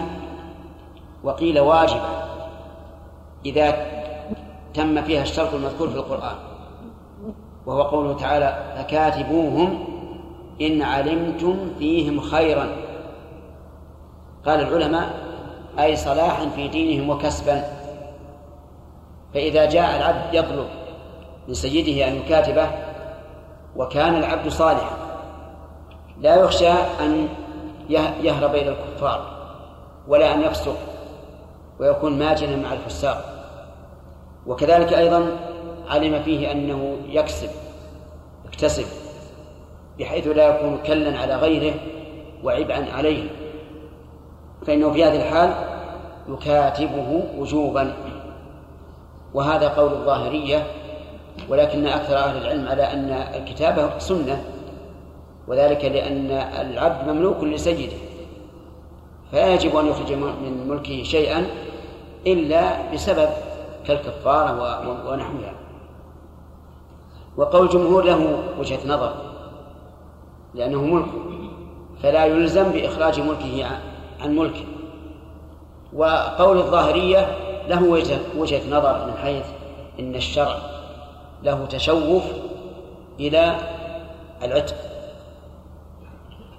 [1.25, 2.25] وقيل واجبة
[3.47, 3.87] إذا
[4.75, 6.37] تم فيها الشرط المذكور في القرآن.
[7.67, 9.85] وهو قوله تعالى فكاتبوهم
[10.61, 12.77] إن علمتم فيهم خيرا.
[14.47, 15.15] قال العلماء
[15.79, 17.65] أي صلاحا في دينهم وكسبا.
[19.35, 20.67] فإذا جاء العبد يطلب
[21.49, 22.69] من سيده أن يكاتبه
[23.77, 25.04] وكان العبد صالحا
[26.21, 27.29] لا يخشى أن
[28.23, 29.35] يهرب إلى الكفار
[30.09, 30.77] ولا أن يفسق
[31.81, 33.25] ويكون ماجنا مع الفساق.
[34.47, 35.27] وكذلك أيضا
[35.89, 37.51] علم فيه أنه يكسب
[38.45, 38.87] يكتسب
[39.99, 41.75] بحيث لا يكون كلا على غيره
[42.45, 43.31] وعبئا عليه.
[44.67, 45.55] فإنه في هذه الحال
[46.29, 47.95] يكاتبه وجوبا.
[49.35, 50.67] وهذا قول الظاهرية
[51.49, 54.45] ولكن أكثر أهل العلم على أن الكتابة سنة
[55.49, 57.97] وذلك لأن العبد مملوك لسيده
[59.33, 61.47] فلا يجب أن يخرج من ملكه شيئا
[62.27, 63.29] إلا بسبب
[63.87, 65.55] كالكفارة ونحوها
[67.37, 69.15] وقول الجمهور له وجهة نظر
[70.55, 71.09] لأنه ملك
[72.03, 73.67] فلا يلزم بإخراج ملكه
[74.21, 74.65] عن ملكه.
[75.93, 77.37] وقول الظاهرية
[77.69, 77.83] له
[78.37, 79.47] وجهة نظر من حيث
[80.01, 80.57] إن الشرع
[81.43, 82.23] له تشوف
[83.21, 83.57] إلى
[84.43, 84.94] العتق.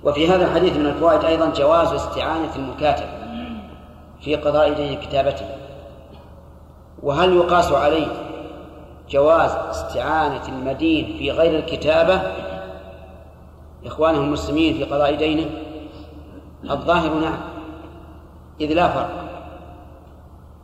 [0.05, 3.05] وفي هذا الحديث من الفوائد أيضا جواز استعانة المكاتب
[4.21, 5.45] في قضاء دين كتابته.
[7.03, 8.07] وهل يقاس عليه
[9.09, 12.21] جواز استعانة المدين في غير الكتابة؟
[13.85, 15.45] إخوانه المسلمين في قضاء دينه؟
[16.69, 17.37] الظاهر نعم
[18.61, 19.25] إذ لا فرق.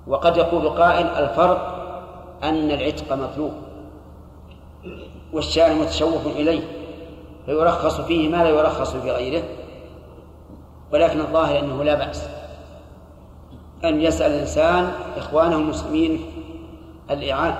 [0.08, 1.78] وقد يقول قائل الفرق
[2.44, 3.54] أن العتق مطلوب
[5.34, 6.81] والشارع متشوف إليه.
[7.46, 9.44] فيرخص فيه ما لا يرخص في غيره
[10.94, 12.30] ولكن الظاهر أنه لا بأس.
[13.84, 16.26] أن يسأل الإنسان إخوانه المسلمين
[17.12, 17.58] الإعانة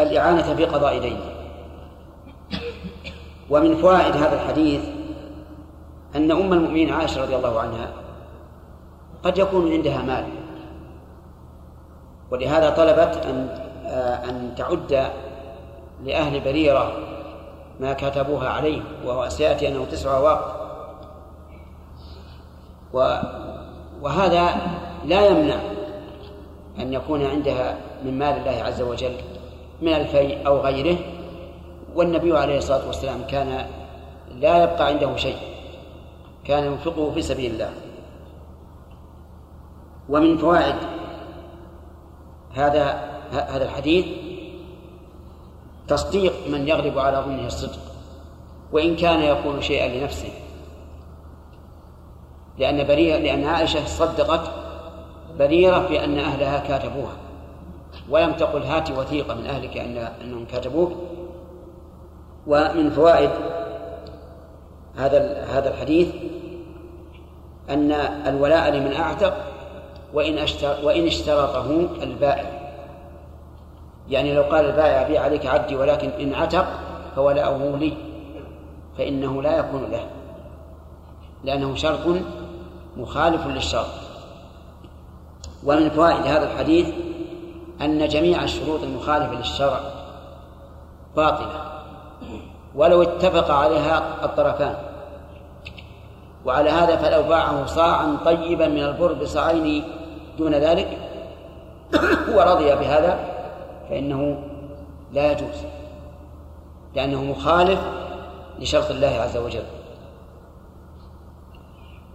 [0.00, 1.34] الإعانة في قضاء دينه
[3.50, 4.80] ومن فوائد هذا الحديث
[6.16, 7.92] أن أم المؤمنين عائشة رضي الله عنها
[9.22, 10.24] قد يكون عندها مال.
[12.30, 13.64] ولهذا طلبت أن
[14.28, 15.10] أن تعد
[16.04, 16.92] لأهل بريرة
[17.80, 20.64] ما كتبوها عليه وهو سيأتي أنه تسع أواق
[24.02, 24.56] وهذا
[25.04, 25.60] لا يمنع
[26.78, 29.16] أن يكون عندها من مال الله عز وجل
[29.82, 30.98] من الفيء أو غيره.
[31.94, 33.66] والنبي عليه الصلاة والسلام كان
[34.40, 35.36] لا يبقى عنده شيء
[36.44, 37.70] كان ينفقه في سبيل الله.
[40.08, 40.74] ومن فوائد
[42.54, 43.00] هذا
[43.32, 44.06] هذا الحديث
[45.88, 47.80] تصديق من يغلب على ظنه الصدق
[48.72, 50.32] وإن كان يقول شيئا لنفسه.
[52.58, 54.50] لأن بريرة لأن عائشة صدقت
[55.38, 57.16] بريرة في أن أهلها كاتبوها
[58.10, 60.92] ولم تقل هات وثيقة من أهلك أن أنهم كاتبوك.
[62.46, 63.30] ومن فوائد
[64.96, 66.08] هذا هذا الحديث
[67.70, 67.92] أن
[68.26, 69.34] الولاء لمن أعتق
[70.14, 70.46] وإن
[70.82, 72.53] وإن اشترطه البائع.
[74.08, 76.66] يعني لو قال البائع بيع عليك عبدي ولكن إن عتق
[77.16, 77.96] فولاؤه لي.
[78.98, 80.06] فإنه لا يكون له.
[81.44, 82.16] لأنه شرط
[82.96, 83.86] مخالف للشرط.
[85.64, 86.88] ومن فوائد هذا الحديث
[87.80, 89.80] أن جميع الشروط المخالفة للشرع
[91.16, 91.82] باطلة.
[92.74, 94.74] ولو اتفق عليها الطرفان.
[96.44, 99.84] وعلى هذا فلو باعه صاعا طيبا من البر بصاعين
[100.38, 100.98] دون ذلك.
[102.34, 103.33] ورضي بهذا.
[103.88, 104.42] فإنه
[105.12, 105.64] لا يجوز
[106.94, 107.80] لأنه مخالف
[108.58, 109.64] لشرط الله عز وجل.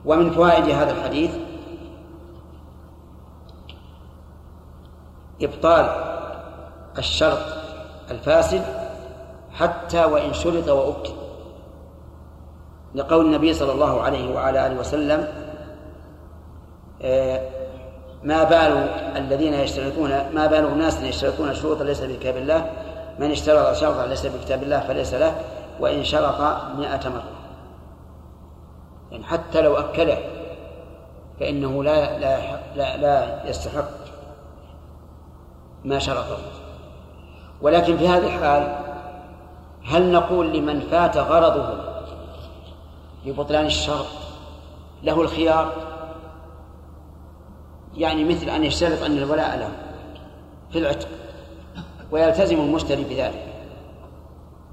[0.05, 1.31] ومن فوائد هذا الحديث
[5.41, 5.89] إبطال
[6.97, 7.39] الشرط
[8.11, 8.63] الفاسد
[9.53, 11.13] حتى وإن شرط وأكد
[12.95, 15.27] لقول النبي صلى الله عليه وعلى آله وسلم
[17.01, 17.58] آه،
[18.23, 22.71] ما بال الذين يشترطون ما بال الناس يشترطون شروطا ليس بكتاب الله.
[23.19, 25.35] من اشترط شرطا ليس بكتاب الله فليس له
[25.79, 26.41] وإن شرط
[26.77, 27.23] مائة مرة.
[29.11, 30.17] يعني حتى لو أكله
[31.39, 32.37] فإنه لا لا
[32.75, 33.89] لا, لا يستحق
[35.85, 36.37] ما شرطه.
[37.61, 38.75] ولكن في هذه الحال
[39.85, 41.73] هل نقول لمن فات غرضه
[43.25, 44.05] ببطلان الشرط
[45.03, 45.88] له الخيار؟
[47.99, 49.69] يعني مثل أن يشترط أن الولاء له
[50.71, 51.07] في العتق
[52.11, 53.45] ويلتزم المشتري بذلك.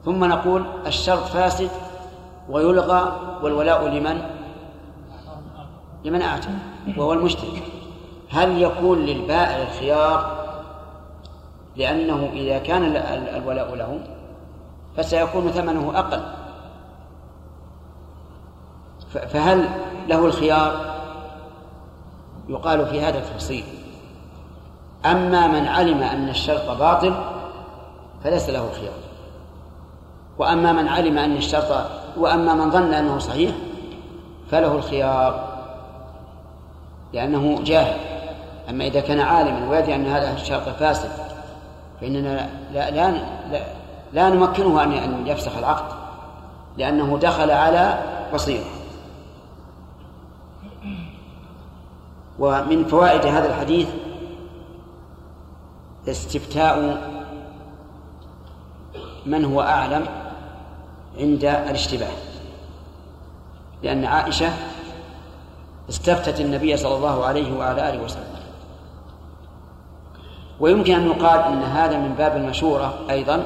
[0.05, 1.70] ثم نقول الشرط فاسد
[2.49, 4.20] ويلغى والولاء لمن؟
[6.05, 6.51] لمن أعتق
[6.97, 7.62] وهو المشتري.
[8.31, 10.47] هل يكون للبائع الخيار
[11.77, 12.83] لأنه إذا كان
[13.37, 14.01] الولاء له
[14.97, 16.22] فسيكون ثمنه أقل؟
[19.09, 19.68] فهل
[20.09, 20.95] له الخيار؟
[22.49, 23.64] يقال في هذا التفصيل.
[25.07, 27.14] أما من علم أن الشرط باطل
[28.24, 28.92] فليس له الخيار
[30.38, 31.86] وأما من علم أن الشرط
[32.16, 33.55] وأما من ظن أنه صحيح
[34.51, 35.57] فله الخيار
[37.12, 37.97] لأنه جاهل.
[38.70, 41.11] أما إذا كان عالما ويدري أن هذا الشرط فاسد
[42.01, 43.11] فإننا لا لا
[43.51, 43.61] لا,
[44.12, 45.97] لا نمكنه أن أن يفسخ العقد
[46.76, 47.99] لأنه دخل على
[48.34, 48.76] بصيرة.
[52.39, 53.89] ومن فوائد هذا الحديث
[56.09, 56.99] استفتاء
[59.26, 60.07] من هو أعلم
[61.18, 62.16] عند الاشتباه.
[63.82, 64.51] لأن عائشة
[65.89, 68.37] استفتت النبي صلى الله عليه وعلى آله وسلم.
[70.61, 73.43] ويمكن أن يقال أن هذا من باب المشورة أيضا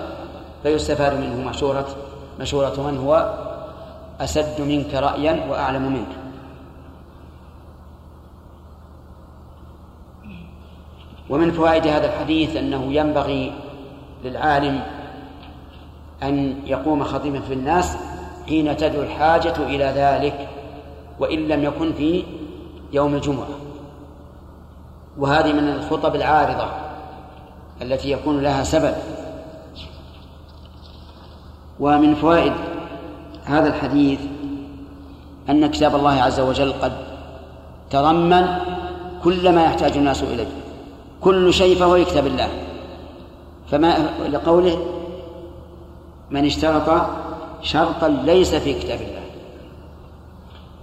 [0.62, 1.86] فيستفاد منه مشورة
[2.40, 3.34] مشورة من هو
[4.20, 6.19] أسد منك رأيا وأعلم منك.
[11.30, 13.52] ومن فوائد هذا الحديث أنه ينبغي
[14.24, 14.82] للعالم
[16.22, 17.96] أن يقوم خطيبا في الناس
[18.48, 20.48] حين تدعو الحاجة إلى ذلك
[21.18, 22.24] وإن لم يكن في
[22.92, 23.48] يوم الجمعة.
[25.18, 26.68] وهذه من الخطب العارضة
[27.82, 28.94] التي يكون لها سبب.
[31.80, 32.52] ومن فوائد
[33.44, 34.20] هذا الحديث
[35.48, 36.92] أن كتاب الله عز وجل قد
[37.90, 38.46] تضمن
[39.24, 40.69] كل ما يحتاج الناس إليه.
[41.20, 42.48] كل شيء فهو في كتاب الله.
[43.70, 44.86] فما لقوله
[46.30, 47.02] من اشترط
[47.62, 49.20] شرطا ليس في كتاب الله.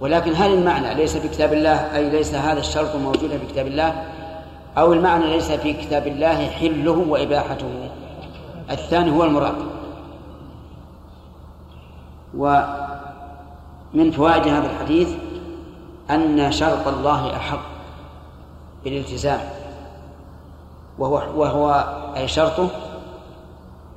[0.00, 4.04] ولكن هل المعنى ليس في كتاب الله؟ أي ليس هذا الشرط موجودا في كتاب الله؟
[4.78, 7.90] أو المعنى ليس في كتاب الله حله وإباحته؟
[8.70, 9.54] الثاني هو المراد.
[12.36, 15.08] ومن فوائد هذا الحديث
[16.10, 17.60] أن شرط الله أحق
[18.84, 19.40] بالالتزام.
[20.98, 21.84] وهو وهو
[22.16, 22.68] أي شرطه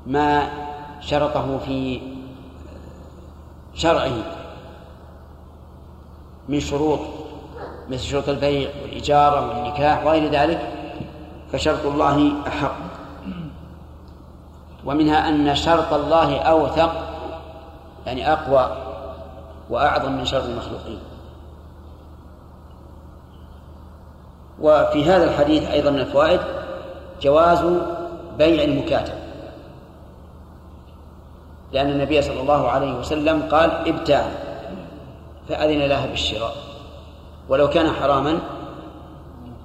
[0.07, 0.49] ما
[0.99, 2.01] شرطه في
[3.73, 4.23] شرعه
[6.49, 6.99] من شروط
[7.89, 10.73] مثل شروط البيع والإجارة والنكاح وغير ذلك
[11.51, 12.75] فشرط الله أحق.
[14.85, 16.91] ومنها أن شرط الله أوثق
[18.05, 18.77] يعني أقوى
[19.69, 20.99] وأعظم من شرط المخلوقين.
[24.61, 26.60] وفي هذا الحديث أيضا من الفوائد
[27.21, 27.65] جواز
[28.37, 29.13] بيع المكاتب.
[31.71, 34.25] لأن النبي صلى الله عليه وسلم قال ابتاع
[35.49, 36.55] فأذن لها بالشراء.
[37.49, 38.39] ولو كان حراما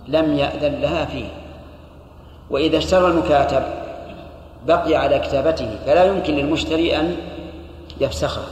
[0.09, 1.29] لم يأذن لها فيه.
[2.51, 3.63] وإذا اشترى المكاتب
[4.67, 7.17] بقي على كتابته فلا يمكن للمشتري أن
[8.01, 8.47] يفسخها.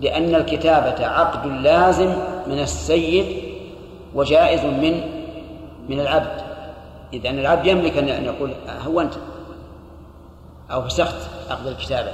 [0.00, 2.12] لأن الكتابة عقد لازم
[2.46, 3.54] من السيد
[4.14, 5.00] وجائز من
[5.88, 6.43] من العبد.
[7.14, 9.14] إذا العبد يملك أن يقول هونت
[10.70, 12.12] أو فسخت عقد الكتابة.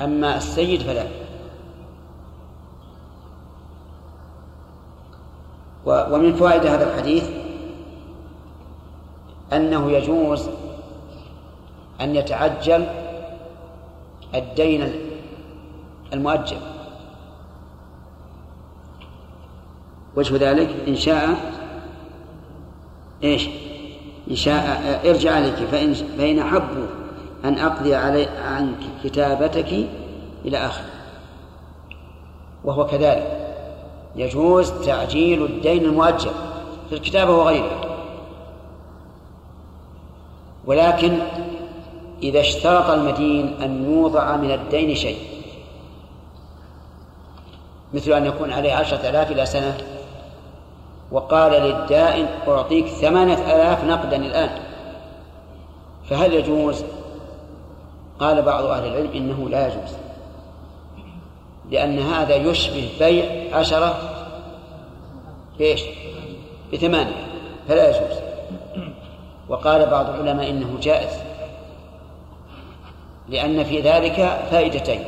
[0.00, 1.06] أما السيد فلا.
[5.86, 7.30] ومن فوائد هذا الحديث
[9.52, 10.48] أنه يجوز
[12.00, 12.86] أن يتعجل
[14.34, 14.92] الدين
[16.12, 16.60] المؤجل.
[20.16, 21.36] وجه ذلك إن شاء
[23.24, 23.48] إيش؟
[24.30, 26.86] إن شاء ارجع عليك فإن فإن أحبوا
[27.44, 29.86] أن أقضي علي عنك كتابتك
[30.44, 30.90] إلى آخره.
[32.64, 33.46] وهو كذلك.
[34.16, 36.30] يجوز تعجيل الدين المؤجل
[36.88, 37.80] في الكتابة وغيره
[40.66, 41.18] ولكن
[42.22, 45.18] إذا اشترط المدين أن يوضع من الدين شيء
[47.94, 49.76] مثل أن يكون عليه عشرة آلاف إلى سنة
[51.12, 54.50] وقال للدائن أعطيك ثمانية آلاف نقدا الآن.
[56.10, 56.84] فهل يجوز؟
[58.18, 59.96] قال بعض أهل العلم إنه لا يجوز.
[61.70, 63.94] لأن هذا يشبه بيع عشرة
[65.58, 65.82] بإيش
[66.72, 67.26] بثمانية.
[67.68, 68.18] فلا يجوز.
[69.48, 71.20] وقال بعض العلماء إنه جائز.
[73.28, 75.04] لأن في ذلك فائدتين.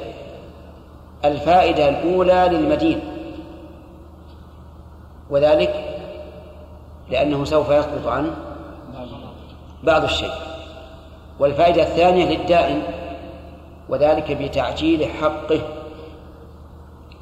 [1.25, 3.01] الفائدة الأولى للمدين.
[5.31, 5.88] وذلك
[7.11, 8.31] لأنه سوف يسقط عنه
[9.85, 10.33] بعض الشيء.
[11.39, 12.83] والفائدة الثانية للدائن
[13.89, 15.61] وذلك بتعجيل حقه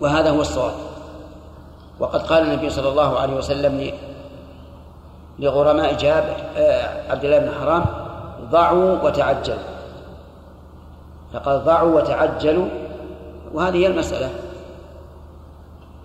[0.01, 0.74] وهذا هو الصواب.
[2.01, 3.93] وقد قال النبي صلى الله عليه وسلم
[5.39, 7.84] لغرماء جابر آه، عبد الله بن حرام
[8.51, 9.59] ضعوا وتعجلوا.
[11.32, 12.68] فقال ضعوا وتعجلوا
[13.55, 14.30] وهذه هي المسألة.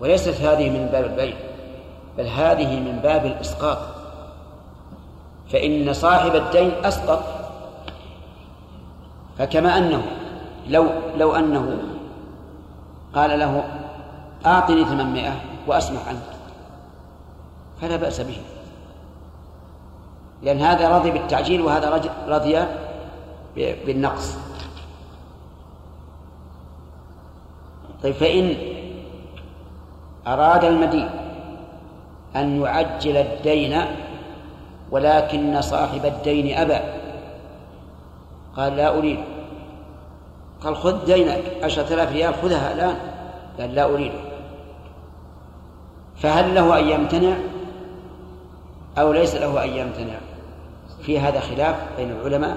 [0.00, 1.36] وليست هذه من باب البيع.
[2.18, 3.78] بل هذه من باب الإسقاط.
[5.48, 7.22] فإن صاحب الدين أسقط.
[9.38, 10.02] فكما أنه
[10.68, 10.86] لو
[11.16, 11.78] لو أنه
[13.14, 13.64] قال له
[14.46, 16.36] أعطني ثمانمائة وأسمح عنك
[17.80, 18.40] فلا بأس به.
[20.42, 22.66] لأن هذا رضي بالتعجيل وهذا رضي
[23.56, 24.36] بالنقص.
[28.02, 28.54] طيب فإن
[30.26, 31.10] أراد المدين
[32.36, 33.80] أن يعجل الدين
[34.90, 36.78] ولكن صاحب الدين أبى.
[38.56, 39.18] قال لا أريد.
[40.64, 41.42] قال خذ دينك.
[41.62, 42.96] عشرة آلاف ريال خذها الآن.
[43.60, 44.12] قال لا أريد.
[46.16, 47.36] فهل له أن يمتنع؟
[48.98, 50.14] أو ليس له أن يمتنع؟
[51.02, 52.56] في هذا خلاف بين العلماء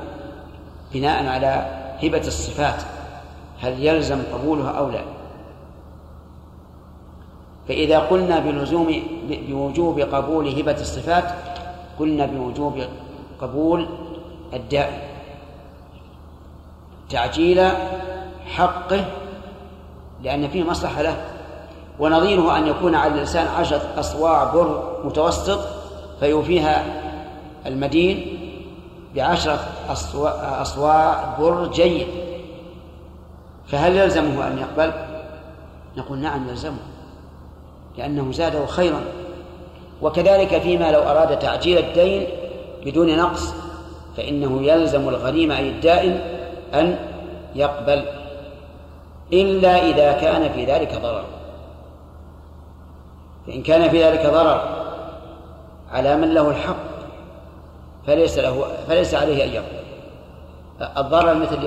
[0.94, 1.66] بناء على
[2.04, 2.84] هبة الصفات.
[3.62, 5.15] هل يلزم قبولها أو لا؟
[7.68, 11.24] فإذا قلنا بلزوم بوجوب قبول هبة الصفات
[12.00, 12.84] قلنا بوجوب
[13.42, 13.88] قبول
[14.54, 15.02] الداعي
[17.10, 17.70] تعجيل
[18.56, 19.06] حقه
[20.24, 21.26] لأن فيه مصلحة له.
[22.00, 25.60] ونظيره أن يكون على الإنسان عشرة أصواع بر متوسط
[26.20, 26.84] فيوفيها
[27.66, 28.40] المدين
[29.16, 29.60] بعشرة
[30.62, 32.08] أصواع بر جيد.
[33.68, 34.94] فهل يلزمه أن يقبل؟
[35.98, 36.95] نقول نعم يلزمه.
[37.98, 39.02] لأنه زاده خيرا.
[40.02, 42.28] وكذلك فيما لو أراد تعجيل الدين
[42.86, 43.54] بدون نقص
[44.18, 46.20] فإنه يلزم الغريم أي الدائن
[46.74, 46.98] أن
[47.56, 48.06] يقبل
[49.34, 51.24] إلا إذا كان في ذلك ضرر.
[53.48, 54.62] فإن كان في ذلك ضرر
[55.92, 56.76] على من له الحق
[58.08, 59.86] فليس له فليس عليه أن يقبل.
[60.98, 61.62] الضرر مثل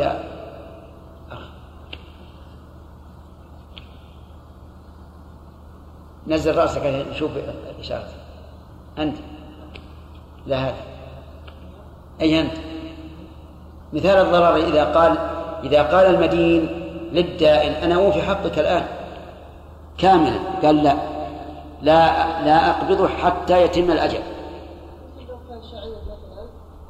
[6.29, 7.31] نزل رأسك نشوف
[7.77, 8.09] الإشارة
[8.99, 9.17] أنت.
[10.47, 10.77] لا هذا.
[12.21, 12.53] أي أنت؟
[13.93, 15.19] مثال الضرر إذا قال
[15.65, 16.69] إذا قال المدين
[17.13, 18.87] للدائن أنا أوفي حقك الآن.
[19.99, 20.39] كاملا.
[20.63, 20.97] قال لا.
[21.83, 24.23] لا لا أقبضه حتى يتم الأجل.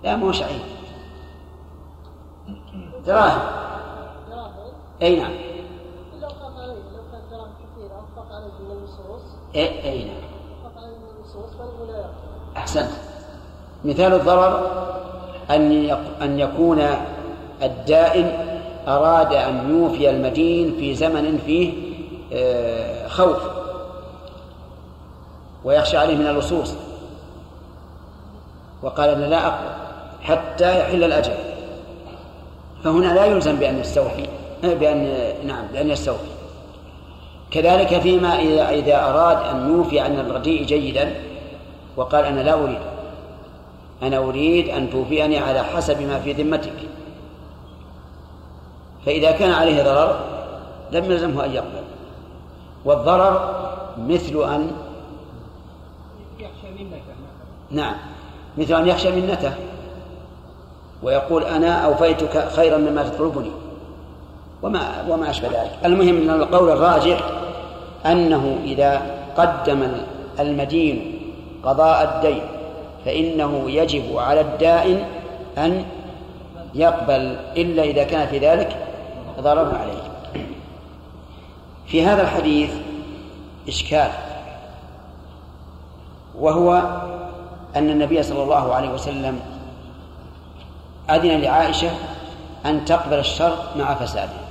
[0.05, 0.61] لا مو شعير
[3.07, 3.41] دراهم.
[5.03, 5.48] أي نعم.
[9.59, 10.29] إيه؟ أي نعم.
[12.57, 12.91] أحسنت.
[13.85, 14.71] مثال الضرر
[15.51, 15.91] أن
[16.23, 16.83] أن يكون
[17.63, 18.33] الدائن
[18.89, 21.73] أراد أن يوفي المدين في زمن فيه
[22.33, 23.43] آه، خوف
[25.65, 26.75] ويخشى عليه من اللصوص.
[28.83, 29.71] وقال أنا لا أقبل
[30.23, 31.35] حتى يحل الأجل.
[32.85, 34.27] فهنا لا يلزم بأن يستوفي
[34.63, 36.38] بأن نعم بأن يستوفي.
[37.51, 41.15] كذلك فيما إذا إذا أراد أن يوفي عن الرديء جيدا
[41.97, 42.79] وقال أنا لا أريد.
[44.03, 46.73] أنا أريد أن توفيني على حسب ما في ذمتك.
[49.07, 50.21] فإذا كان عليه ضرر
[50.93, 51.85] لم يلزمه أن يقبل.
[52.85, 53.55] والضرر
[53.99, 54.71] مثل أن
[56.39, 57.03] يخشى منك
[57.71, 57.95] نعم.
[58.59, 59.55] مثل أن يخشى منته.
[61.03, 63.51] ويقول أنا أوفيتك خيرا مما تطلبني.
[64.63, 65.79] وما وما أشبه ذلك.
[65.85, 67.21] المهم أن القول الراجح
[68.07, 69.03] أنه إذا
[69.37, 69.93] قدم
[70.41, 71.21] المدين
[71.63, 72.43] قضاء الدين
[73.05, 75.05] فإنه يجب على الدائن
[75.59, 75.85] أن
[76.75, 78.77] يقبل إلا إذا كان في ذلك
[79.41, 80.03] ضرر عليه.
[81.87, 82.71] في هذا الحديث
[83.69, 84.11] إشكال
[86.39, 86.83] وهو
[87.77, 89.41] أن النبي صلى الله عليه وسلم
[91.11, 91.91] أذن لعائشة
[92.67, 94.48] أن تقبل الشرط مع فساده.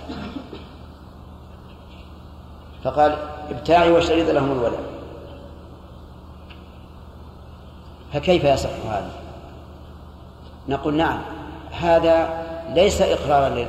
[2.88, 3.16] فقال
[3.50, 4.80] ابتاعي واشتريط لهم الولد
[8.14, 9.10] فكيف يصح هذا؟
[10.70, 11.20] نقول نعم
[11.72, 12.30] هذا
[12.74, 13.66] ليس إقرارا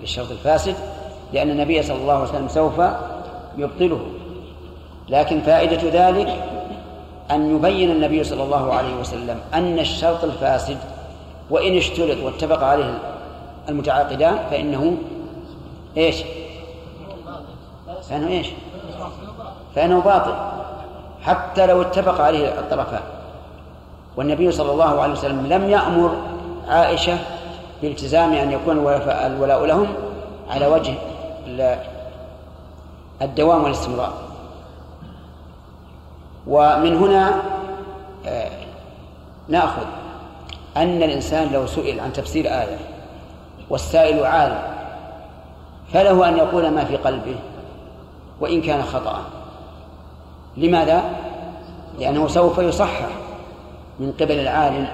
[0.00, 0.74] للشرط الفاسد
[1.32, 2.82] لأن النبي صلى الله عليه وسلم سوف
[3.56, 4.00] يبطله.
[5.08, 6.44] لكن فائدة ذلك
[7.30, 10.78] أن يبين النبي صلى الله عليه وسلم أن الشرط الفاسد
[11.50, 12.98] وإن اشترط واتفق عليه
[13.68, 14.96] المتعاقدان فإنه
[15.96, 16.16] إيش؟
[18.12, 18.46] فإنه إيش؟
[19.74, 20.34] فإنه باطل
[21.22, 23.00] حتى لو اتفق عليه الطرفان.
[24.16, 26.16] والنبي صلى الله عليه وسلم لم يأمر
[26.68, 27.18] عائشة
[27.82, 29.86] بالتزام أن يكون الولاء لهم
[30.50, 30.94] على وجه
[33.22, 34.12] الدوام والاستمرار.
[36.46, 37.42] ومن هنا
[38.26, 38.50] آه،
[39.48, 39.86] نأخذ
[40.76, 42.78] أن الإنسان لو سئل عن تفسير آية
[43.70, 44.62] والسائل عالم
[45.92, 47.36] فله أن يقول ما في قلبه.
[48.42, 49.24] وإن كان خطأ.
[50.56, 51.02] لماذا؟
[51.98, 53.08] لأنه سوف يصحح
[54.00, 54.88] من قبل العالم.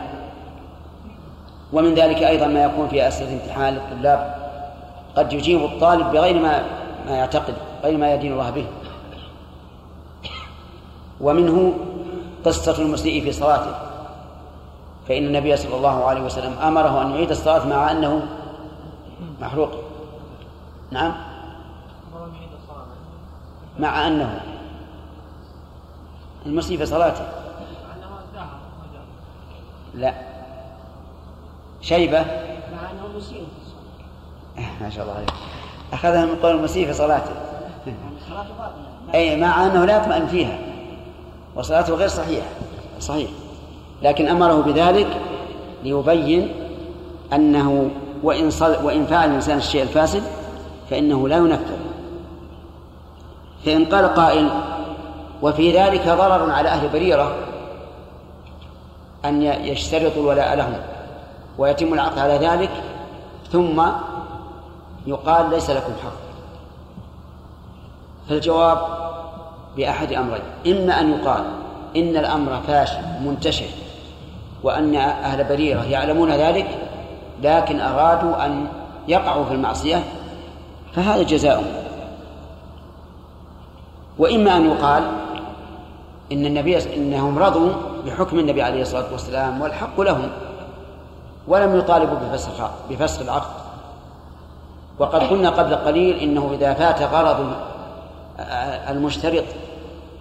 [1.73, 4.35] ومن ذلك أيضا ما يكون في أسئلة امتحان للطلاب.
[5.17, 6.65] قد يجيب الطالب بغير ما
[7.07, 7.55] ما يعتقد
[7.85, 8.67] غير ما يدين الله به.
[11.21, 11.73] ومنه
[12.45, 13.75] قصة المسيء في صلاته.
[15.09, 18.27] فإن النبي صلى الله عليه وسلم أمره أن يعيد الصلاة مع أنه
[19.41, 19.71] محروق
[20.91, 21.28] نعم؟
[23.79, 24.41] مع أنه
[26.47, 27.25] المسيء في صلاته.
[29.95, 30.15] لا.
[31.81, 32.21] شيبة.
[32.21, 33.47] مع أنه مسيء
[34.83, 35.31] ما شاء الله عليك.
[35.93, 37.33] أخذها من قول المسيء في صلاته.
[39.15, 40.59] أي مع أنه لا يطمئن فيها.
[41.57, 42.49] وصلاته غير صحيحة.
[43.01, 43.31] صحيح.
[44.03, 45.21] لكن أمره بذلك
[45.85, 46.53] ليبين
[47.33, 47.91] أنه
[48.23, 50.23] وإن صل وإن فعل الإنسان الشيء الفاسد
[50.91, 51.88] فإنه لا ينفذ
[53.69, 54.49] فإن قال قائل
[55.43, 57.35] وفي ذلك ضرر على أهل بريرة
[59.25, 60.75] أن يشترطوا الولاء لهم
[61.59, 62.71] ويتم العقد على ذلك
[63.53, 63.83] ثم
[65.07, 66.13] يقال ليس لكم حق.
[68.29, 68.79] فالجواب
[69.77, 71.45] بأحد أمرين إما أن يقال
[71.97, 73.69] إن الأمر فاشل منتشر
[74.63, 76.69] وأن أهل بريرة يعلمون ذلك
[77.43, 78.67] لكن أرادوا أن
[79.09, 80.03] يقعوا في المعصية
[80.95, 81.88] فهذا جزاؤهم.
[84.19, 85.03] وإما أن يقال
[86.33, 87.73] إن النبي إنهم رضوا
[88.07, 90.29] بحكم النبي عليه الصلاة والسلام والحق لهم
[91.49, 93.51] ولم يطالبوا بفسخ بفسخ العقد.
[94.99, 97.53] وقد قلنا قبل قليل إنه إذا فات غرض
[98.89, 99.45] المشترط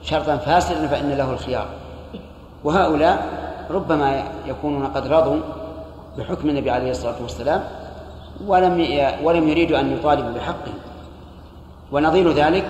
[0.03, 1.67] شرطا فاسدا فإن له الخيار.
[2.63, 3.27] وهؤلاء
[3.69, 5.39] ربما يكونون قد رضوا
[6.17, 7.63] بحكم النبي عليه الصلاة والسلام
[8.47, 8.87] ولم
[9.23, 10.73] ولم يريدوا أن يطالبوا بحقه
[11.91, 12.65] ونظير ذلك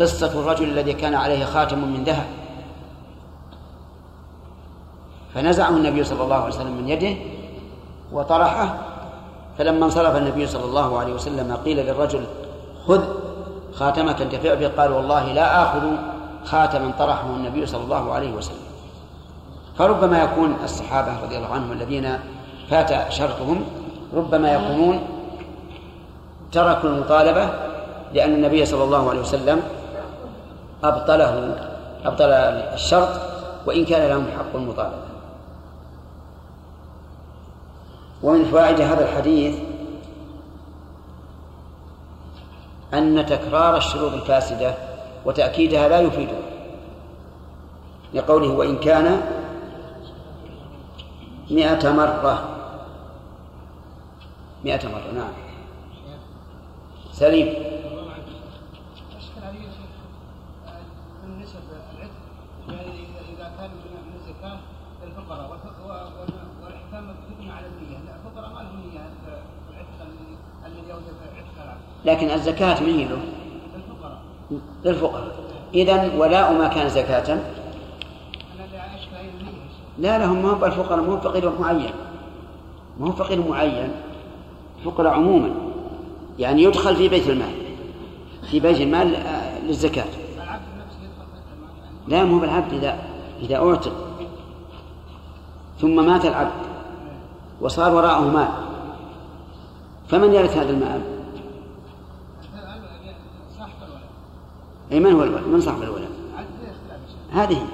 [0.00, 2.26] قصة الرجل الذي كان عليه خاتم من ذهب.
[5.34, 7.16] فنزعه النبي صلى الله عليه وسلم من يده
[8.12, 8.74] وطرحه
[9.58, 12.24] فلما انصرف النبي صلى الله عليه وسلم قيل للرجل
[12.86, 13.04] خذ
[13.72, 15.82] خاتمك انتفع به قال والله لا آخذ
[16.44, 16.92] خاتما.
[16.98, 18.64] طرحه النبي صلى الله عليه وسلم.
[19.78, 22.18] فربما يكون الصحابة رضي الله عنهم الذين
[22.70, 23.64] فات شرطهم
[24.14, 25.00] ربما يكونون
[26.52, 27.50] تركوا المطالبة
[28.14, 29.62] لأن النبي صلى الله عليه وسلم
[30.84, 31.56] أبطله
[32.04, 32.30] أبطل
[32.74, 33.20] الشرط
[33.66, 35.04] وإن كان لهم حق المطالبة
[38.22, 39.54] ومن فوائد هذا الحديث
[42.94, 44.74] أن تكرار الشروط الفاسدة
[45.24, 46.42] وتأكيدها لا يفيدها
[48.14, 49.20] لقوله وإن كان
[51.50, 52.48] مئة مرة
[54.64, 55.32] مئة مرة نعم.
[57.12, 57.63] سليم.
[72.04, 73.18] لكن الزكاة من هي له؟
[74.84, 75.34] للفقراء.
[75.74, 77.38] إذا ولاء ما كان زكاة.
[79.98, 81.90] لا لهم ما هو الفقراء ما هو فقير معين.
[83.00, 83.92] ما هو فقير معين.
[84.84, 85.50] فقراء عموما.
[86.38, 87.54] يعني يدخل في بيت المال.
[88.50, 90.04] في بيت المال آه، للزكاة.
[92.08, 92.98] لا مو بالعبد إذا
[93.42, 93.92] إذا أعتق
[95.80, 96.64] ثم مات العبد.
[97.60, 98.48] وصار وراءه مال.
[100.08, 101.13] فمن يرث هذا المال؟
[104.94, 106.08] أي من هو الولد؟ من صاحب الولد؟
[107.32, 107.66] هذه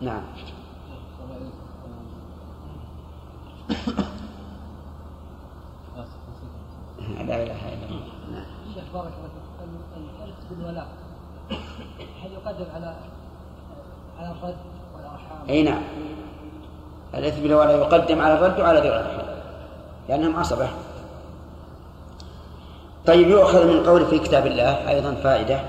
[0.00, 0.22] نعم
[7.26, 8.02] لا إله إلا الله
[8.32, 8.44] نعم.
[8.94, 9.12] بارك
[9.96, 10.86] الارث بالولاء
[12.24, 12.96] هل يقدم على
[14.18, 14.56] على الرد
[14.94, 15.82] والارحام؟ إي نعم
[17.14, 19.28] الإثم بالولاء يقدم على الرد وعلى ذي الرحم
[20.08, 20.68] لأنهم عصبة
[23.08, 25.60] طيب يؤخذ من قول في كتاب الله أيضا فائدة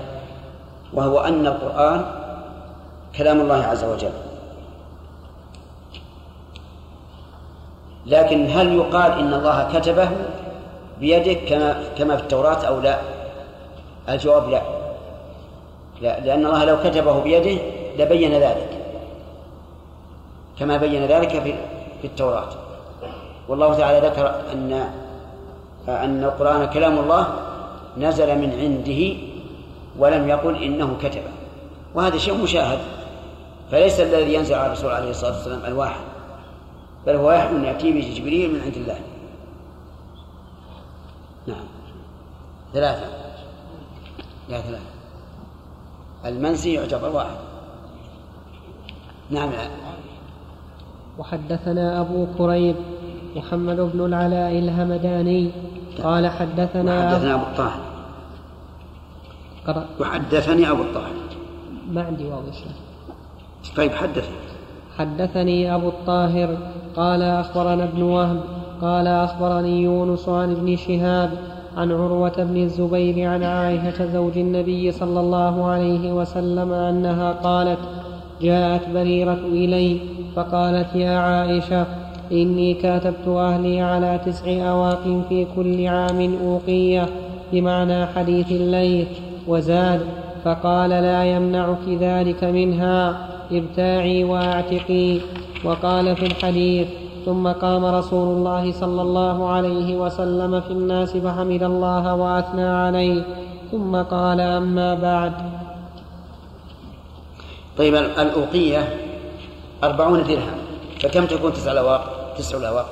[0.92, 2.04] وهو أن القرآن
[3.16, 4.12] كلام الله عز وجل.
[8.06, 10.10] لكن هل يقال إن الله كتبه
[11.00, 12.98] بيده كما كما في التوراة أو لا؟
[14.08, 14.62] الجواب لا.
[16.00, 17.62] لا لأن الله لو كتبه بيده
[17.98, 18.68] لبين ذلك
[20.58, 21.54] كما بين ذلك في
[22.00, 22.48] في التوراة.
[23.48, 24.90] والله تعالى ذكر أن
[25.88, 27.26] أن القرآن كلام الله
[27.98, 29.16] نزل من عنده
[29.98, 31.22] ولم يقل إنه كتب.
[31.94, 32.78] وهذا شيء مشاهد.
[33.70, 36.00] فليس الذي ينزل على الرسول عليه الصلاة والسلام الواحد.
[37.06, 38.98] بل هو وحي يأتي به جبريل من عند الله.
[41.46, 41.64] نعم.
[42.72, 43.06] ثلاثة.
[44.48, 44.90] لا ثلاثة.
[46.24, 47.36] المنسي يعتبر واحد.
[49.30, 49.50] نعم.
[51.18, 52.76] وحدثنا أبو كريب
[53.36, 55.50] محمد بن العلاء الهمداني
[56.02, 57.80] قال حدثنا حدثنا أبو الطاهر.
[60.00, 61.14] وحدثني أبو الطاهر.
[61.92, 62.42] ما عندي واو
[63.76, 64.36] طيب حدثني.
[64.98, 66.56] حدثني أبو الطاهر
[66.96, 68.40] قال أخبرنا ابن وهب
[68.82, 71.30] قال أخبرني يونس عن ابن شهاب
[71.76, 77.78] عن عروة بن الزبير عن عائشة زوج النبي صلى الله عليه وسلم أنها قالت
[78.42, 80.00] جاءت بريرة إلي
[80.36, 81.86] فقالت يا عائشة
[82.32, 87.08] إني كاتبت أهلي على تسع أواق في كل عام أوقية
[87.52, 89.06] بمعنى حديث الليل
[89.46, 90.00] وزاد
[90.44, 95.18] فقال لا يمنعك ذلك منها ابتاعي واعتقي.
[95.64, 96.88] وقال في الحديث
[97.26, 103.22] ثم قام رسول الله صلى الله عليه وسلم في الناس فحمد الله وأثنى عليه.
[103.70, 105.32] ثم قال أما بعد.
[107.78, 108.88] طيب الأوقية
[109.84, 110.58] أربعون درهم
[111.00, 112.88] فكم تكون تسع الأواق؟ تسع الأواق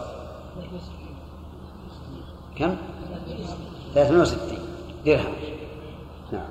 [2.57, 2.77] كم؟
[3.95, 4.59] ثلاثمائة وستين.
[5.07, 5.33] درهم.
[6.33, 6.49] نعم.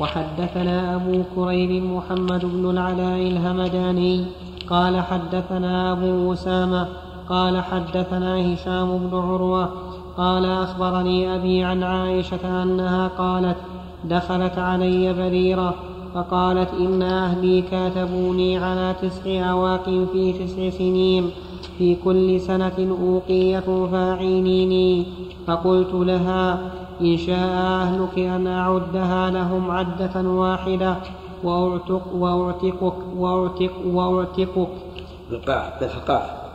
[0.00, 4.26] وحدثنا أبو كريب محمد بن العلاء الهمداني
[4.70, 6.88] قال حدثنا أبو أسامة
[7.28, 9.72] قال حدثنا هشام بن عروة
[10.16, 13.56] قال أخبرني أبي عن عائشة أنها قالت
[14.04, 15.74] دخلت علي بريرة
[16.14, 21.30] فقالت إن أهلي كاتبوني على تسع أواق في تسع سنين.
[21.78, 25.06] في كل سنة أوقية فاعينيني.
[25.46, 26.58] فقلت لها
[27.00, 30.96] إن شاء أهلك أن أعدها لهم عدة واحدة.
[31.44, 34.68] وأعتق وأعتقك وأعتق وأعتقك.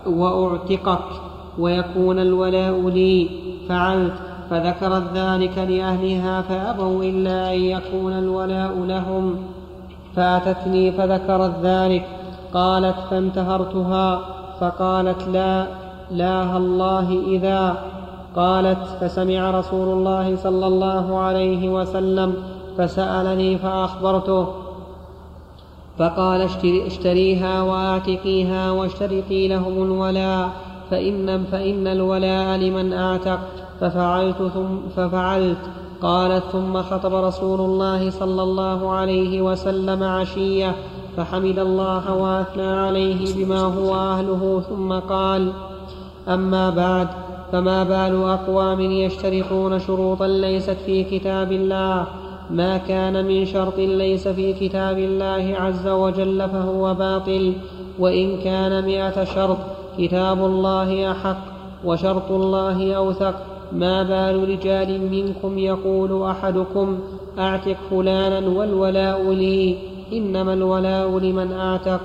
[0.08, 1.00] وأعتقك.
[1.60, 3.30] ويكون الولاء لي.
[3.70, 4.33] فعلت.
[4.54, 9.36] فذكرت ذلك لأهلها فأبوا إلا أن يكون الولاء لهم.
[10.16, 12.06] فأتتني فذكرت ذلك.
[12.54, 14.20] قالت فانتهرتها.
[14.60, 15.68] فقالت لا
[16.12, 17.76] لا الله إذا.
[18.36, 22.34] قالت فسمع رسول الله صلى الله عليه وسلم
[22.78, 24.48] فسألني فأخبرته.
[26.00, 26.42] فقال
[26.88, 30.50] اشتريها واعتقيها واشترطي لهم الولاء
[30.92, 33.40] فإن, فإن الولاء لمن أعتق
[33.84, 35.58] ففعلت ثم ففعلت.
[36.02, 40.76] قالت ثم خطب رسول الله صلى الله عليه وسلم عشية
[41.18, 45.52] فحمد الله وأثنى عليه بما هو أهله ثم قال
[46.28, 47.08] أما بعد
[47.52, 52.08] فما بال أقوام يشترطون شروطا ليست في كتاب الله؟
[52.52, 57.54] ما كان من شرط ليس في كتاب الله عز وجل فهو باطل.
[58.00, 59.58] وإن كان مائه شرط
[59.98, 61.38] كتاب الله أحق
[61.86, 63.53] وشرط الله أوثق.
[63.74, 67.00] ما بال رجال منكم يقول أحدكم
[67.40, 69.78] أعتق فلانا والولاء لي
[70.14, 72.02] إنما الولاء لمن أعتق.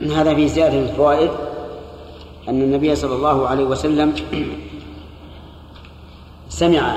[0.00, 1.30] هذا في زيادة الفوائد
[2.48, 4.14] أن النبي صلى الله عليه وسلم
[6.48, 6.96] سمع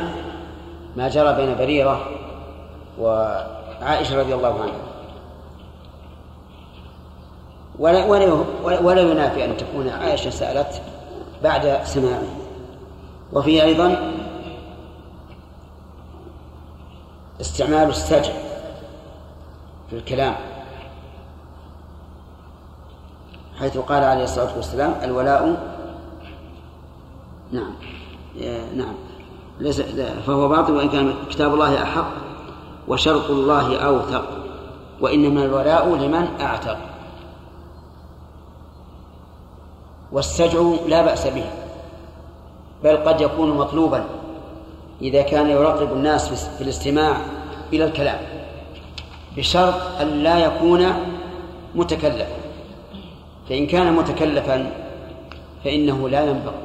[0.98, 2.06] ما جرى بين بريرة
[3.00, 4.82] وعائشة رضي الله عنها.
[7.80, 10.82] ولا ولا ولا ينافي أن تكون عائشة سألت
[11.44, 12.45] بعد سماعه.
[13.36, 14.14] وفيه أيضا
[17.42, 18.34] استعمال السجع
[19.90, 20.36] في الكلام
[23.60, 25.58] حيث قال عليه الصلاة والسلام الولاء
[27.52, 27.76] نعم
[28.76, 28.96] نعم
[29.60, 29.82] ليس
[30.28, 32.12] فهو باطل وإن كان كتاب الله أحق
[32.88, 34.30] وشرط الله أوثق
[35.02, 36.78] وإنما الولاء لمن أعتق
[40.12, 41.65] والسجع لا بأس به.
[42.86, 44.06] بل قد يكون مطلوبا
[45.02, 47.18] إذا كان يراقب الناس في الاستماع
[47.74, 48.20] إلى الكلام
[49.38, 50.88] بشرط أن لا يكون
[51.76, 52.36] متكلفا.
[53.50, 54.72] فإن كان متكلفا
[55.64, 56.56] فإنه لا ينبغي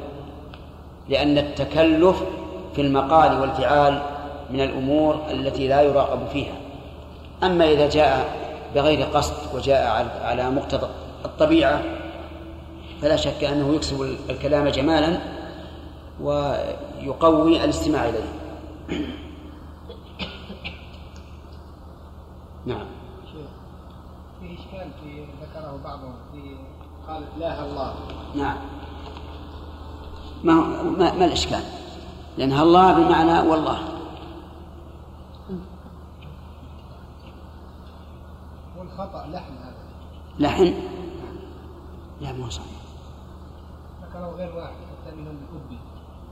[1.09, 2.23] لأن التكلف
[2.75, 4.01] في المقال والفعال
[4.51, 6.55] من الأمور التي لا يراقب فيها.
[7.43, 8.35] أما إذا جاء
[8.75, 10.87] بغير قصد وجاء على مقتضى
[11.25, 11.81] الطبيعة
[13.01, 15.40] فلا شك أنه يكسب الكلام جمالا
[16.19, 18.33] ويقوي الاستماع إليه.
[22.65, 22.85] نعم.
[24.39, 26.55] في إشكال في ذكره بعضهم في
[27.07, 27.95] قال إله الله.
[28.35, 28.57] نعم.
[30.43, 31.63] ما, ما, ما الإشكال؟
[32.37, 33.79] لأن الله بمعنى والله.
[38.77, 39.75] والخطأ لحن هذا.
[40.39, 40.73] لحن؟
[42.21, 42.81] لا مو صحيح.
[44.03, 44.80] ذكره غير واحد.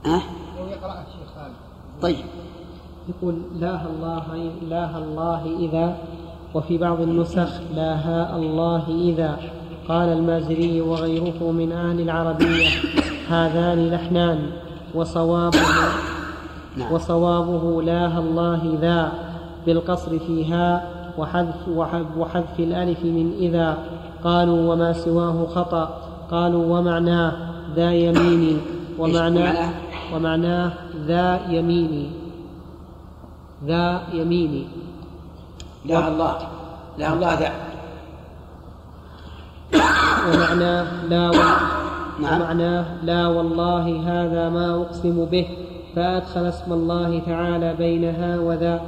[0.04, 0.22] ها؟
[0.58, 1.54] لو يقرأ الشيخ خالد
[2.02, 2.24] طيب.
[3.08, 5.96] يقول لاها الله لاها الله إذا
[6.54, 9.38] وفي بعض النسخ لاها الله إذا.
[9.88, 12.68] قال المازري وغيره من أهل العربية
[13.28, 14.50] هذان لحنان.
[14.94, 15.58] وصوابه
[16.76, 16.92] نعم.
[16.92, 19.12] وصوابه لاها الله ذا
[19.66, 23.78] بالقصر فيها وحذف, وحذف, وحذف الألف من إذا.
[24.24, 26.00] قالوا وما سواه خطأ.
[26.30, 27.32] قالوا ومعناه
[27.76, 28.56] ذا يميني
[28.98, 29.70] ومعناه
[30.14, 30.72] ومعناه
[31.06, 32.10] ذا يميني.
[33.64, 34.68] ذا يميني.
[35.84, 36.38] لا الله.
[36.98, 37.52] لا الله ذا.
[40.28, 41.34] ومعناه لا و...
[42.20, 42.40] نعم.
[42.40, 45.46] ومعناه لا والله هذا ما أقسم به
[45.96, 48.82] فأدخل اسم الله تعالى بينها وذا.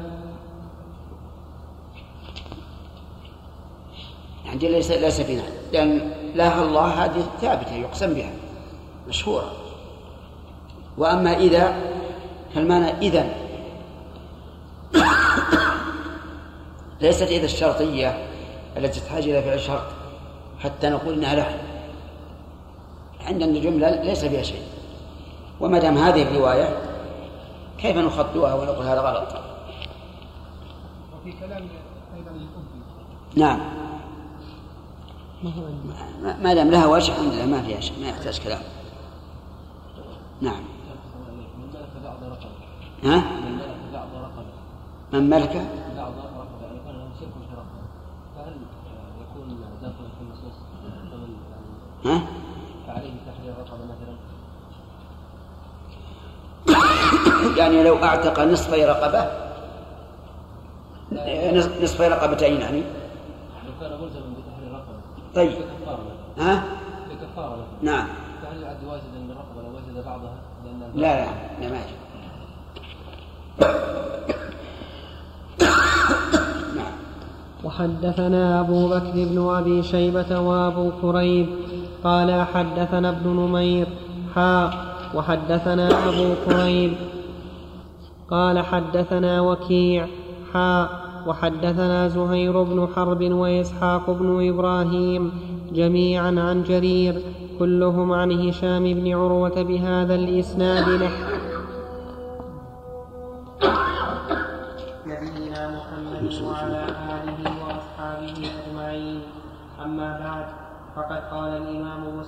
[4.53, 8.31] عندي ليس ليس في نعم لأن لا الله هذه ثابتة يقسم بها.
[9.09, 9.62] مشهورة.
[10.99, 11.75] وأما إذا
[12.55, 13.35] فالمعنى إذا.
[17.01, 18.27] ليست إذا الشرطية
[18.77, 19.83] التي تحتاج إلى فعل شرط
[20.61, 21.59] حتى نقول إنها لحن
[23.27, 24.63] عندنا الجملة ليس فيها شيء.
[25.61, 26.79] وما دام هذه الرواية
[27.79, 29.29] كيف نخطئها ونقول هذا غلط؟
[31.21, 31.69] وفي كلام
[32.17, 32.31] أيضا
[33.37, 33.61] نعم.
[36.23, 38.63] ما- ما دام لها وجه الحمد لله ما فيها شيء ما يحتاج كلام.
[40.41, 40.63] نعم.
[43.05, 43.23] ها؟
[45.13, 45.57] من ملك
[52.05, 52.21] ها؟
[52.87, 54.17] فعليه تحرير رقبه مثلا؟
[57.57, 59.27] يعني لو أعتق نصفي رقبة؟
[61.59, 65.01] نص- نصفي رقبتين يعني؟ لو كان ملزما بتحرير رقبه
[65.35, 65.53] طيب.
[66.39, 66.65] ها؟
[67.35, 67.57] مثلا.
[67.83, 68.07] نعم.
[68.43, 70.35] فهل يعد واجدا للرقبة لو وجد بعضها؟
[70.95, 71.25] لا لا
[71.61, 72.02] لا ما يجب نعم
[77.65, 81.47] وحدثنا أبو بكر بن أبي شيبة وأبو كريب
[82.05, 83.87] قال حدثنا ابن نمير.
[84.35, 84.71] حا
[85.15, 86.93] وحدثنا أبو كريب.
[88.31, 90.07] قال حدثنا وكيع.
[90.53, 90.89] حا
[91.27, 95.33] وحدثنا زهير بن حرب وإسحاق بن إبراهيم
[95.73, 97.23] جميعا عن جرير
[97.59, 101.42] كلهم عن هشام بن عروة بهذا الإسناد نحو.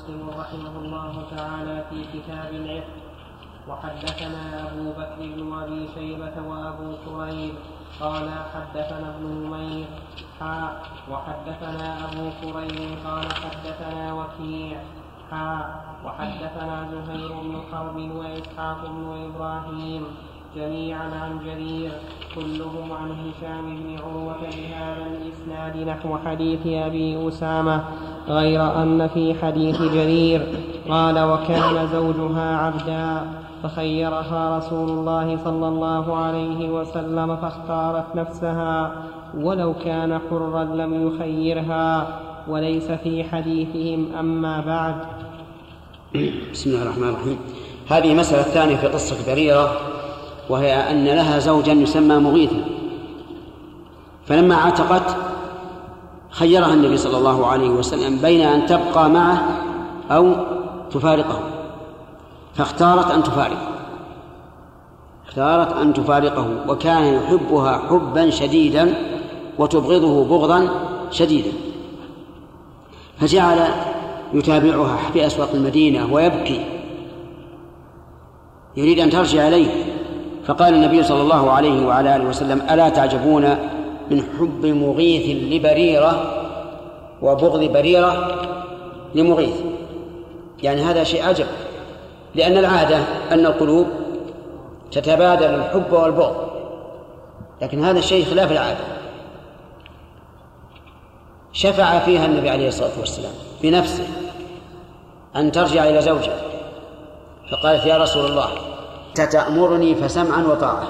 [0.05, 2.97] مسلم رحمه الله تعالى في كتاب العفق.
[3.69, 7.55] وحدثنا أبو بكر بن أبي شيبة وأبو كريب.
[8.01, 9.87] قال حدثنا ابن نمير.
[10.41, 10.77] حا
[11.11, 12.91] وحدثنا أبو كريب.
[13.07, 14.79] قال حدثنا وكيع.
[15.31, 15.53] حا
[16.05, 20.05] وحدثنا زهير بن حرب وإسحاق بن إبراهيم.
[20.57, 21.91] جميعا عن جرير
[22.35, 27.85] كلهم عن هشام بن عروة بهذا الإسناد نحو حديث أبي أسامة
[28.29, 30.47] غير أن في حديث جرير
[30.89, 33.27] قال وكان زوجها عبدا
[33.63, 38.93] فخيرها رسول الله صلى الله عليه وسلم فاختارت نفسها
[39.37, 42.09] ولو كان حرا لم يخيرها
[42.49, 44.95] وليس في حديثهم أما بعد.
[46.53, 47.39] بسم الله الرحمن الرحيم.
[47.89, 49.73] هذه المسألة الثانية في قصة بريرة
[50.49, 52.65] وهي أن لها زوجا يسمى مغيثا.
[54.27, 55.17] فلما عتقت
[56.31, 59.43] خيرها النبي صلى الله عليه وسلم بين أن تبقى معه
[60.11, 60.33] أو
[60.91, 61.41] تفارقه.
[62.55, 63.69] فاختارت أن تفارقه.
[65.27, 68.95] اختارت أن تفارقه وكان يحبها حبا شديدا
[69.59, 70.69] وتبغضه بغضا
[71.11, 71.53] شديدا.
[73.19, 73.59] فجعل
[74.33, 76.65] يتابعها في أسواق المدينة ويبكي.
[78.77, 79.94] يريد أن ترجع إليه.
[80.47, 83.57] فقال النبي صلى الله عليه وعلى آله وسلم ألا تعجبون
[84.11, 86.41] من حب مغيث لبريرة
[87.23, 88.43] وبغض بريرة
[89.15, 89.57] لمغيث؟
[90.63, 91.47] يعني هذا شيء عجب
[92.35, 92.99] لأن العادة
[93.33, 93.87] أن القلوب
[94.93, 96.37] تتبادل الحب والبغض
[97.63, 98.85] لكن هذا الشيء خلاف العادة.
[101.53, 104.07] شفع فيها النبي عليه الصلاة والسلام بنفسه
[105.37, 106.37] أن ترجع إلى زوجها
[107.51, 108.49] فقالت يا رسول الله
[109.15, 110.89] تتأمرني فسمعا وطاعة.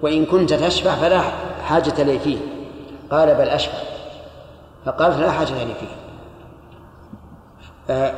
[0.00, 1.20] وإن كنت تشفع فلا
[1.64, 2.38] حاجة لي فيه.
[3.10, 3.78] قال بل أشفع.
[4.86, 5.96] فقالت لا حاجة لي فيه.
[7.90, 8.12] آه،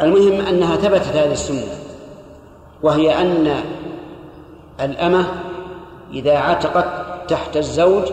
[0.00, 1.78] المهم أنها ثبتت هذه السنة.
[2.82, 3.54] وهي أن
[4.80, 5.24] الأمة
[6.12, 6.84] إذا عتقت
[7.28, 8.12] تحت الزوج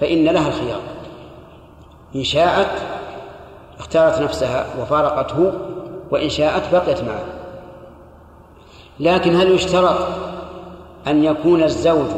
[0.00, 0.80] فإن لها الخيار.
[2.14, 2.70] إن شاءت
[3.78, 5.52] اختارت نفسها وفارقته
[6.10, 7.39] وإن شاءت بقيت معه.
[9.00, 9.98] لكن هل يشترط
[11.06, 12.10] أن يكون الزوج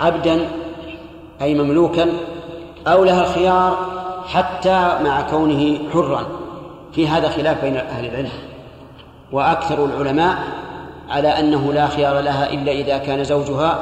[0.00, 0.48] عبدا
[1.42, 2.06] أي مملوكا
[2.86, 3.76] أو لها الخيار
[4.26, 6.26] حتى مع كونه حرا؟
[6.92, 8.30] في هذا خلاف بين أهل العلم
[9.32, 10.38] وأكثر العلماء
[11.08, 13.78] على أنه لا خيار لها إلا إذا كان زوجها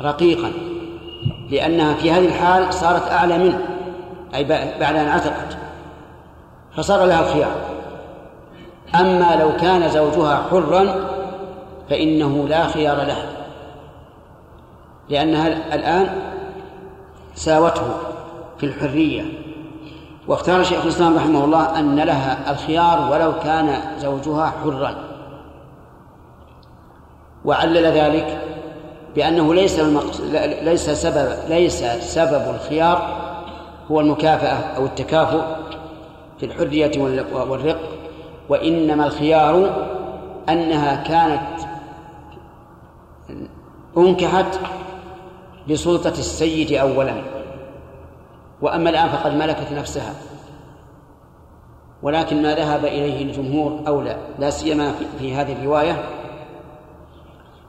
[0.00, 0.52] رقيقا
[1.50, 3.60] لأنها في هذه الحال صارت أعلى منه
[4.34, 4.44] أي
[4.80, 5.56] بعد أن عتقت
[6.76, 7.54] فصار لها الخيار
[8.94, 10.94] أما لو كان زوجها حرا
[11.90, 13.26] فإنه لا خيار لها
[15.08, 16.18] لأنها الآن
[17.34, 17.94] ساوته
[18.58, 19.22] في الحرية.
[20.28, 24.94] واختار شيخ الإسلام رحمه الله أن لها الخيار ولو كان زوجها حرا.
[27.44, 28.40] وعلل ذلك
[29.16, 29.80] بأنه ليس
[30.62, 33.22] ليس سبب ليس سبب الخيار
[33.90, 35.42] هو المكافأة أو التكافؤ
[36.38, 37.02] في الحرية
[37.32, 37.78] والرق
[38.48, 39.86] وإنما الخيار
[40.48, 41.60] أنها كانت
[43.96, 44.60] أنكحت
[45.70, 47.14] بسلطة السيد أولا.
[48.62, 50.14] وأما الآن فقد ملكت نفسها.
[52.02, 56.04] ولكن ما ذهب إليه الجمهور أولى لا سيما في هذه الرواية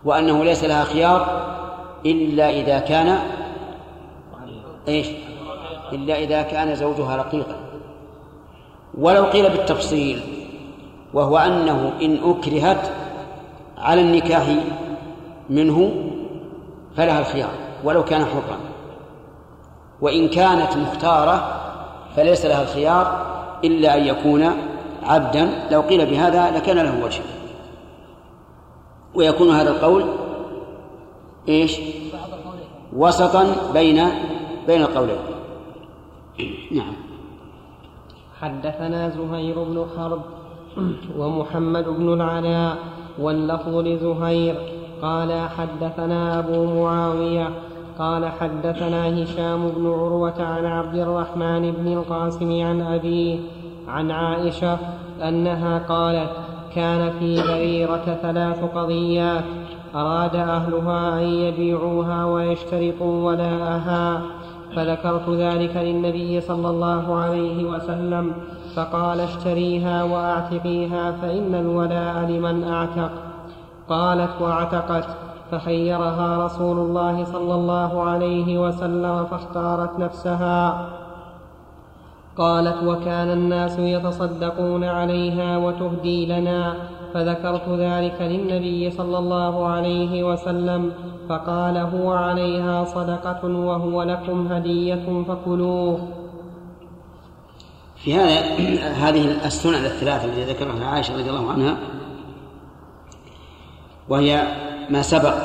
[0.06, 1.54] وأنه ليس لها خيار
[2.06, 3.20] إلا إذا كان
[4.88, 5.08] إيش؟
[5.94, 7.56] إلا إذا كان زوجها رقيقا.
[8.98, 10.43] ولو قيل بالتفصيل
[11.14, 12.92] وهو أنه إن أكرهت
[13.78, 14.56] على النكاح
[15.50, 15.92] منه
[16.96, 17.50] فلها الخيار
[17.84, 18.58] ولو كان حرا.
[20.02, 21.62] وإن كانت مختارة
[22.16, 23.26] فليس لها الخيار
[23.64, 24.52] إلا أن يكون
[25.04, 25.50] عبدا.
[25.72, 27.22] لو قيل بهذا لكان له وجه.
[29.16, 30.06] ويكون هذا القول
[31.50, 31.80] إيش؟
[32.96, 34.08] وسطا بين
[34.68, 35.18] بين القولين.
[36.72, 36.94] نعم.
[38.42, 40.22] حدثنا زهير بن حرب
[41.18, 42.78] ومحمد بن العلاء
[43.20, 44.56] واللفظ لزهير.
[45.02, 47.50] قال حدثنا أبو معاوية.
[48.00, 53.40] قال حدثنا هشام بن عروة عن عبد الرحمن بن القاسم عن أبيه
[53.88, 54.78] عن عائشة
[55.28, 56.30] أنها قالت
[56.76, 59.44] كان في بريرة ثلاث قضيات
[59.96, 64.22] أراد أهلها أن يبيعوها ويشترطوا ولاءها.
[64.76, 68.34] فذكرت ذلك للنبي صلى الله عليه وسلم.
[68.76, 73.12] فقال اشتريها وأعتقيها فإن الولاء لمن أعتق.
[73.90, 75.06] قالت وأعتقت
[75.52, 80.90] فخيرها رسول الله صلى الله عليه وسلم فاختارت نفسها.
[82.38, 86.74] قالت وكان الناس يتصدقون عليها وتهدي لنا
[87.14, 90.92] فذكرت ذلك للنبي صلى الله عليه وسلم
[91.30, 96.23] فقال هو عليها صدقة وهو لكم هدية فكلوه.
[98.04, 98.42] في هذا
[99.08, 101.78] هذه السنن الثلاثة التي ذكرها عائشة رضي الله عنها
[104.10, 104.48] وهي
[104.90, 105.36] ما سبق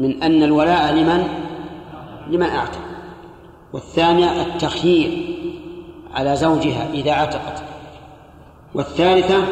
[0.00, 1.28] من أن الولاء لمن؟
[2.28, 2.80] لمن أعتق
[3.72, 5.36] والثانية التخيير
[6.14, 7.62] على زوجها إذا عتقت.
[8.74, 9.44] والثالثة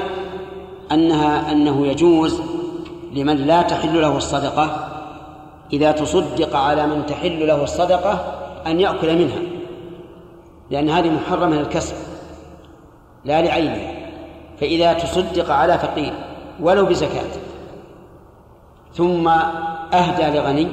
[0.92, 2.40] أنها أنه يجوز
[3.12, 4.88] لمن لا تحل له الصدقة
[5.72, 8.34] إذا تصدق على من تحل له الصدقة
[8.66, 9.59] أن يأكل منها.
[10.70, 11.96] لأن هذه محرمة للكسب
[13.24, 14.00] لا لعينه.
[14.60, 16.12] فإذا تصدق على فقير
[16.60, 17.30] ولو بزكاة
[18.94, 19.28] ثم
[19.94, 20.68] أهدى لغني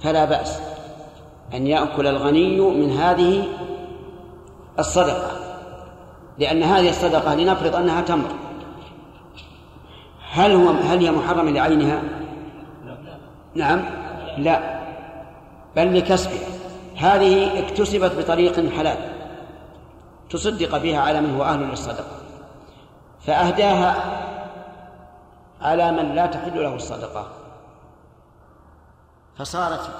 [0.00, 0.60] فلا بأس
[1.54, 3.44] أن يأكل الغني من هذه
[4.78, 5.30] الصدقة
[6.38, 8.28] لأن هذه الصدقة لنفرض أنها تمر.
[10.30, 12.02] هل هو هل هي محرمة لعينها؟
[13.54, 13.80] نعم
[14.38, 14.80] لا
[15.76, 16.47] بل لكسبها.
[16.98, 18.96] هذه اكتسبت بطريق حلال
[20.30, 22.18] تصدق بها على من هو أهل للصدقة
[23.26, 23.94] فأهداها
[25.60, 27.28] على من لا تحل له الصدقة.
[29.38, 29.90] فصارت